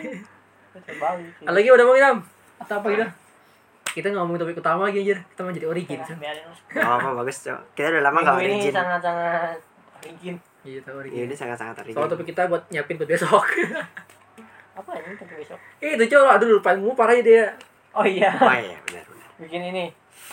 Ada 1.44 1.52
lagi 1.52 1.68
udah 1.68 1.84
mau 1.84 1.94
Nam? 1.94 2.16
Atau 2.56 2.80
apa 2.80 2.86
gitu? 2.88 3.04
Kita 3.94 4.10
ngomongin 4.10 4.40
topik 4.40 4.58
utama 4.58 4.88
lagi 4.88 5.04
anjir. 5.04 5.20
Kita 5.22 5.40
mau 5.44 5.52
jadi 5.52 5.66
origin. 5.68 6.00
Ya. 6.00 6.82
Oh, 6.82 7.14
bagus, 7.14 7.36
Cok. 7.38 7.60
Kita 7.76 7.92
udah 7.92 8.02
lama 8.02 8.18
enggak 8.18 8.34
Minggu 8.34 8.48
ini 8.48 8.56
origin. 8.58 8.72
sangat-sangat 8.72 9.58
origin. 10.00 10.34
Iya, 10.64 10.80
tahu 10.80 10.96
Iya, 11.04 11.12
origin. 11.12 11.24
ini 11.28 11.34
sangat-sangat 11.36 11.74
origin. 11.78 11.94
Soal 11.94 12.08
topik 12.08 12.26
kita 12.26 12.48
buat 12.48 12.62
nyiapin 12.72 12.96
buat 12.96 13.08
besok. 13.08 13.44
Apa 14.80 14.90
ini 14.96 15.14
tapi 15.14 15.34
besok? 15.38 15.58
Eh, 15.78 15.94
itu 15.94 16.04
cowok 16.10 16.30
aduh 16.34 16.48
lupa 16.58 16.72
mulu 16.74 16.96
parah 16.96 17.14
ya 17.14 17.22
dia. 17.22 17.44
Oh 17.92 18.02
iya. 18.02 18.32
Oh 18.34 18.50
iya, 18.50 18.74
benar 18.82 19.04
benar. 19.04 19.28
Bikin 19.38 19.60
ini. 19.70 19.84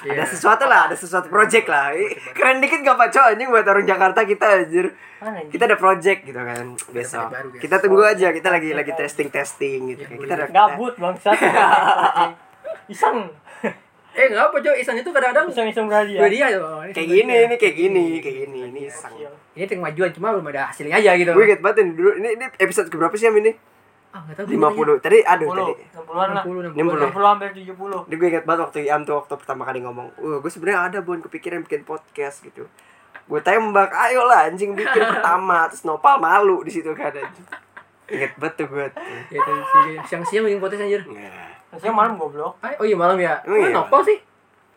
Iya. 0.02 0.18
Ada 0.18 0.26
sesuatu 0.26 0.66
lah, 0.66 0.90
ada 0.90 0.96
sesuatu 0.96 1.30
project 1.30 1.68
lah. 1.70 1.94
Keren 2.34 2.58
dikit 2.58 2.82
gak 2.82 2.98
Pak 2.98 3.10
Cok 3.12 3.26
anjing 3.36 3.50
buat 3.52 3.68
orang 3.68 3.86
Jakarta 3.86 4.26
kita 4.26 4.46
anjir. 4.64 4.88
Mana 5.22 5.46
ini? 5.46 5.52
Kita 5.54 5.70
ada 5.70 5.78
project 5.78 6.26
gitu 6.26 6.42
kan 6.42 6.66
besok. 6.90 7.28
Kita 7.62 7.76
tunggu 7.78 8.02
aja, 8.02 8.34
kita 8.34 8.50
lagi 8.50 8.74
lagi 8.74 8.96
testing-testing 8.98 9.80
gitu. 9.94 10.02
Ya, 10.02 10.16
Kita 10.16 10.34
ada 10.34 10.48
Gabut 10.50 10.98
bangsat. 10.98 11.38
Iseng. 12.94 13.30
Eh, 14.12 14.28
enggak 14.28 14.52
apa, 14.52 14.58
Cok. 14.60 14.76
Iseng 14.76 14.98
itu 15.00 15.10
kadang-kadang 15.16 15.48
Iseng-iseng 15.48 15.86
berhadiah. 15.88 16.28
Dia 16.28 16.48
loh. 16.60 16.84
kayak 16.92 17.08
gini, 17.08 17.34
ini 17.48 17.56
kayak 17.56 17.76
gini, 17.80 18.06
kayak 18.20 18.36
gini, 18.44 18.60
ini 18.68 18.82
sang. 18.92 19.16
Ini 19.56 19.66
ting 19.68 19.80
majuan 19.80 20.12
cuma 20.12 20.36
belum 20.36 20.52
ada 20.52 20.68
hasilnya 20.68 21.00
aja 21.00 21.16
gitu. 21.16 21.32
Gue 21.32 21.48
inget 21.48 21.64
banget 21.64 21.88
ini 21.88 21.92
dulu, 21.96 22.12
ini, 22.20 22.30
ini 22.36 22.46
episode 22.60 22.92
keberapa 22.92 23.16
sih 23.16 23.32
Am 23.32 23.40
ini? 23.40 23.56
Ah, 24.12 24.20
enggak 24.28 24.44
tahu. 24.44 25.00
50. 25.00 25.00
Tadi 25.00 25.18
aduh 25.24 25.48
60, 25.48 25.56
tadi. 25.56 25.74
60-an 25.96 26.30
lah. 26.36 26.44
60, 26.44 26.76
60. 26.76 27.08
60 27.08 27.32
hampir 27.32 27.48
70. 27.56 28.08
Ini 28.12 28.16
gue 28.20 28.28
inget 28.28 28.44
banget 28.44 28.62
waktu 28.68 28.80
Iam 28.84 29.02
tuh 29.08 29.16
waktu 29.24 29.34
pertama 29.40 29.64
kali 29.64 29.80
ngomong, 29.80 30.08
"Wah, 30.20 30.38
gue 30.44 30.52
sebenarnya 30.52 30.80
ada 30.92 30.98
Bon 31.00 31.20
kepikiran 31.24 31.64
bikin 31.64 31.88
podcast 31.88 32.44
gitu." 32.44 32.68
gue 33.32 33.40
tembak 33.40 33.96
ayo 33.96 34.28
lah 34.28 34.52
anjing 34.52 34.76
bikin 34.76 35.04
pertama 35.08 35.64
terus 35.72 35.88
nopal 35.88 36.20
malu 36.20 36.68
di 36.68 36.72
situ 36.74 36.92
kan 36.92 37.16
anjing. 37.16 37.48
inget 38.12 38.36
banget 38.36 38.60
tuh 38.60 38.68
gue 38.68 38.86
sih. 39.32 39.96
Siang-siang 40.04 40.44
bikin 40.44 40.60
podcast 40.60 40.84
anjir. 40.84 41.00
Nah, 41.08 41.51
Maksudnya 41.72 41.94
malam 41.94 42.14
goblok. 42.16 42.54
Oh 42.60 42.84
iya 42.84 42.94
malam 42.94 43.16
ya. 43.16 43.40
Oh 43.42 43.52
Oh, 43.52 43.58
iya. 43.58 43.72
nopal 43.72 44.02
sih. 44.02 44.20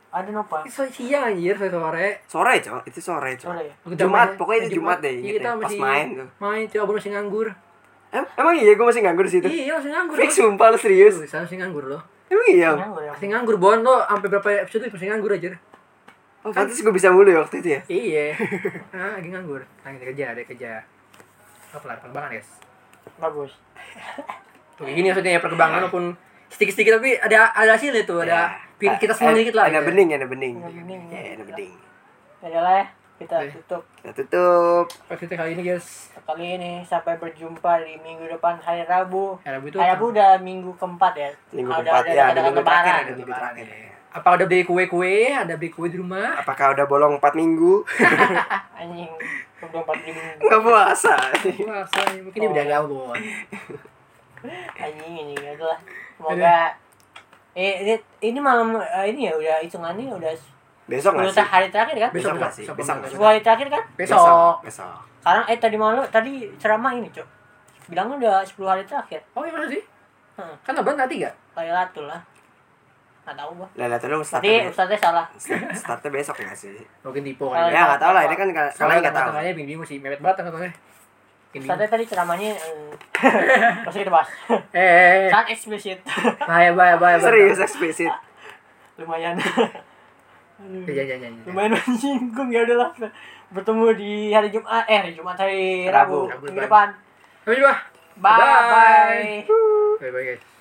Ada 0.08 0.30
nopal. 0.30 0.62
So, 0.66 0.86
siang 0.86 1.26
anjir, 1.26 1.54
sore 1.54 1.68
sore. 1.68 2.06
sore 2.24 2.54
cok 2.56 2.86
itu 2.86 2.98
sore 2.98 3.34
cok 3.34 3.50
Sore 3.50 3.62
ya. 3.64 3.74
Jumat, 3.96 4.38
pokoknya 4.38 4.60
itu 4.62 4.78
Jumat 4.78 4.98
deh, 4.98 5.10
Iya, 5.12 5.32
kita 5.34 5.48
pas 5.50 5.58
masih 5.60 5.78
main 5.78 6.06
tuh. 6.14 6.28
Main, 6.38 6.62
coba 6.68 6.92
masih 6.94 7.10
nganggur. 7.10 7.48
em, 8.08 8.22
emang 8.32 8.54
iya 8.54 8.72
gue 8.72 8.86
masih 8.86 9.02
nganggur 9.02 9.26
di 9.26 9.32
situ 9.32 9.48
Iya, 9.50 9.74
masih 9.74 9.90
nganggur. 9.90 10.14
fix 10.16 10.30
sumpah 10.38 10.70
lu 10.70 10.78
serius 10.78 11.18
saya 11.24 11.42
masih 11.42 11.58
nganggur 11.58 11.84
loh. 11.84 11.98
emang 12.24 12.46
iya 12.48 12.70
Nganggur 12.72 13.02
ya. 13.02 13.10
Masih 13.10 13.28
nganggur, 13.28 13.56
Bon. 13.58 13.78
Lo 13.80 14.06
sampai 14.06 14.28
berapa 14.30 14.48
episode 14.62 14.86
masih 14.86 15.08
nganggur 15.10 15.34
aja. 15.34 15.50
oh 16.40 16.52
pantas 16.52 16.78
gue 16.78 16.92
bisa 16.92 17.10
mulu 17.10 17.26
ya 17.26 17.40
waktu 17.40 17.56
itu 17.58 17.68
ya 17.70 17.80
Iya. 17.84 18.26
Nah, 18.92 19.10
lagi 19.18 19.28
nganggur. 19.28 19.66
Nah, 19.82 19.90
kita 19.90 20.04
kerja, 20.06 20.24
ada 20.30 20.42
kerja. 20.44 20.70
Oh, 21.74 21.80
pelan 21.80 21.98
perkembangan, 21.98 22.30
guys. 22.30 22.48
Bagus. 23.18 23.50
Tuh, 24.74 24.86
gini 24.86 25.06
maksudnya 25.06 25.34
ya 25.34 25.40
perkembangan 25.40 25.82
walaupun 25.82 26.14
sedikit-sedikit 26.54 26.92
tapi 26.96 27.10
ada 27.16 27.50
ada 27.50 27.70
hasilnya 27.72 28.02
tuh, 28.02 28.22
ada 28.22 28.54
Ya. 28.76 28.94
kita 28.94 29.10
senang 29.10 29.32
Eh, 29.32 29.42
dikit 29.42 29.54
lah. 29.54 29.64
ada 29.66 29.78
gitu. 29.78 29.88
bening 29.88 30.08
ada 30.12 30.26
bening 30.26 30.56
Ada 30.56 30.70
bening, 30.74 31.02
ya 31.06 31.18
ya. 31.18 31.32
ada 31.32 31.44
bening 31.46 31.72
Ya 32.44 32.60
lah 32.60 32.74
ya. 32.76 32.86
Kita 33.14 33.34
Oke. 33.38 33.50
tutup 33.56 33.82
kita 33.96 34.10
tutup 34.18 34.84
Pas 35.06 35.16
kita 35.16 35.34
kali 35.34 35.50
ini, 35.52 35.62
guys. 35.64 36.10
kali 36.20 36.46
ini 36.52 36.72
sampai 36.82 37.14
berjumpa 37.16 37.80
di 37.80 37.94
minggu 37.96 38.26
depan 38.28 38.58
hari 38.58 38.82
Rabu. 38.82 39.38
Hari 39.40 39.54
Rabu 39.54 39.66
itu 39.68 39.78
Hari 39.78 39.90
Rabu 39.92 40.04
udah 40.10 40.30
minggu 40.38 40.70
keempat 40.74 41.12
ya. 41.14 41.30
minggu 41.50 41.70
Ada- 41.70 41.80
keempat 41.80 42.02
ada- 42.02 42.10
ya 42.10 42.20
ada 42.20 42.28
ada 42.28 42.40
minggu 42.42 42.58
lebaran. 42.58 42.74
terakhir 42.76 42.94
ada 43.00 43.12
minggu 43.14 43.32
terakhir 43.32 43.66
Apa 44.12 44.28
udah 44.30 44.46
beli 44.46 44.62
kue-kue? 44.62 45.16
Ada 45.32 45.54
beli 45.54 45.70
kue 45.70 45.88
di 45.88 45.96
rumah? 45.96 46.38
apakah 46.38 46.70
udah 46.70 46.84
bolong 46.84 47.12
4 47.16 47.34
minggu 47.34 47.82
Anjing. 48.78 49.10
Udah 49.60 49.80
empat 49.80 49.96
minggu. 49.96 50.22
nggak 50.40 50.60
puasa 50.60 51.14
Puasa, 51.56 51.98
mungkin 52.20 52.38
dia 52.38 52.50
udah 52.52 52.64
gaul, 52.68 52.90
Bon. 52.90 53.16
Anjing 54.76 55.14
anjing 55.16 55.38
itu 55.40 55.64
lah. 55.64 55.78
Semoga 56.14 56.56
eh 57.54 57.74
ini, 57.80 57.94
ini 58.24 58.38
malam 58.38 58.74
eh, 58.76 59.06
ini 59.08 59.26
ya 59.26 59.32
udah 59.32 59.56
hitungannya 59.62 60.10
udah 60.10 60.32
besok 60.84 61.16
nggak 61.16 61.26
10 61.26 61.34
sih 61.34 61.46
hari 61.46 61.68
terakhir 61.70 61.96
kan? 61.96 62.10
besok 62.10 62.30
Besok, 62.30 62.34
nggak 62.36 62.52
sih 62.52 62.64
besok, 62.64 62.76
besok 62.76 62.96
besok. 62.98 63.16
10 63.16 63.24
hari 63.24 63.40
terakhir 63.40 63.66
kan? 63.70 63.82
Besok. 63.94 64.54
besok 64.60 64.96
Sekarang 65.24 65.44
eh 65.48 65.56
tadi 65.56 65.76
malam 65.80 66.04
tadi 66.12 66.32
ceramah 66.60 66.92
ini, 66.92 67.08
Cok. 67.08 67.28
Bilangnya 67.88 68.14
udah 68.20 68.36
10 68.44 68.68
hari 68.68 68.82
terakhir. 68.84 69.20
Oh, 69.32 69.40
iya 69.40 69.56
sih? 69.66 69.82
Heeh. 70.36 70.54
Kan 70.60 70.72
lebaran 70.76 71.00
tadi 71.00 71.14
enggak? 71.16 71.34
Lailatul 71.56 72.04
lah. 72.04 72.20
Enggak 73.24 73.36
tahu 73.40 73.50
gua. 73.56 73.68
dulu 73.72 74.20
Tadi 74.20 74.20
startnya 74.20 74.68
ustaznya 74.68 74.98
salah. 75.00 75.26
startnya 75.72 76.10
besok 76.12 76.36
nggak 76.36 76.52
sih 76.52 76.76
Mungkin 77.00 77.24
tipu 77.24 77.48
kan. 77.48 77.72
ya 77.72 77.80
nggak 77.88 78.00
tahu 78.04 78.12
lah 78.12 78.22
ini 78.28 78.36
kan 78.36 78.48
kal- 78.52 78.52
kalian 78.52 78.76
Soalnya 78.76 79.00
nggak 79.00 79.16
tahu 79.16 79.28
tengahnya 79.32 79.52
bingung 79.56 79.86
sih, 79.88 79.96
mepet 79.96 80.20
banget 80.20 80.36
tengah-tengahnya. 80.44 80.74
Bingung. 81.54 81.70
Ustaznya 81.70 81.86
tadi 81.86 82.04
ceramahnya 82.10 82.50
eh, 82.50 82.90
masih 83.86 84.02
kita 84.02 84.10
bahas. 84.10 84.26
Eh, 84.50 84.58
eh, 84.74 84.82
eh. 84.82 85.28
Sangat 85.30 85.46
eksplisit. 85.54 85.98
Bahaya, 86.42 86.74
bahaya, 86.74 86.98
bahaya. 86.98 87.22
serius 87.22 87.62
eksplisit 87.62 88.10
Lumayan. 88.98 89.38
Ya, 89.38 90.90
ya, 90.90 91.02
ya, 91.02 91.16
ya, 91.18 91.28
ya. 91.30 91.42
Lumayan 91.46 91.78
menyinggung 91.78 92.50
ya 92.50 92.66
udahlah. 92.66 92.90
Bertemu 93.54 93.86
di 93.94 94.34
hari 94.34 94.50
Jumat 94.50 94.82
eh 94.90 94.98
hari 94.98 95.12
Jumat 95.14 95.38
hari 95.38 95.86
Rabu. 95.86 96.26
Rabu, 96.26 96.34
Rabu 96.34 96.44
minggu 96.50 96.60
depan. 96.66 96.88
depan. 96.90 97.42
Sampai 97.46 97.56
jumpa. 97.62 97.74
Bye 98.18 98.34
bye. 98.34 99.30
Bye 100.02 100.10
bye 100.10 100.24
guys. 100.34 100.53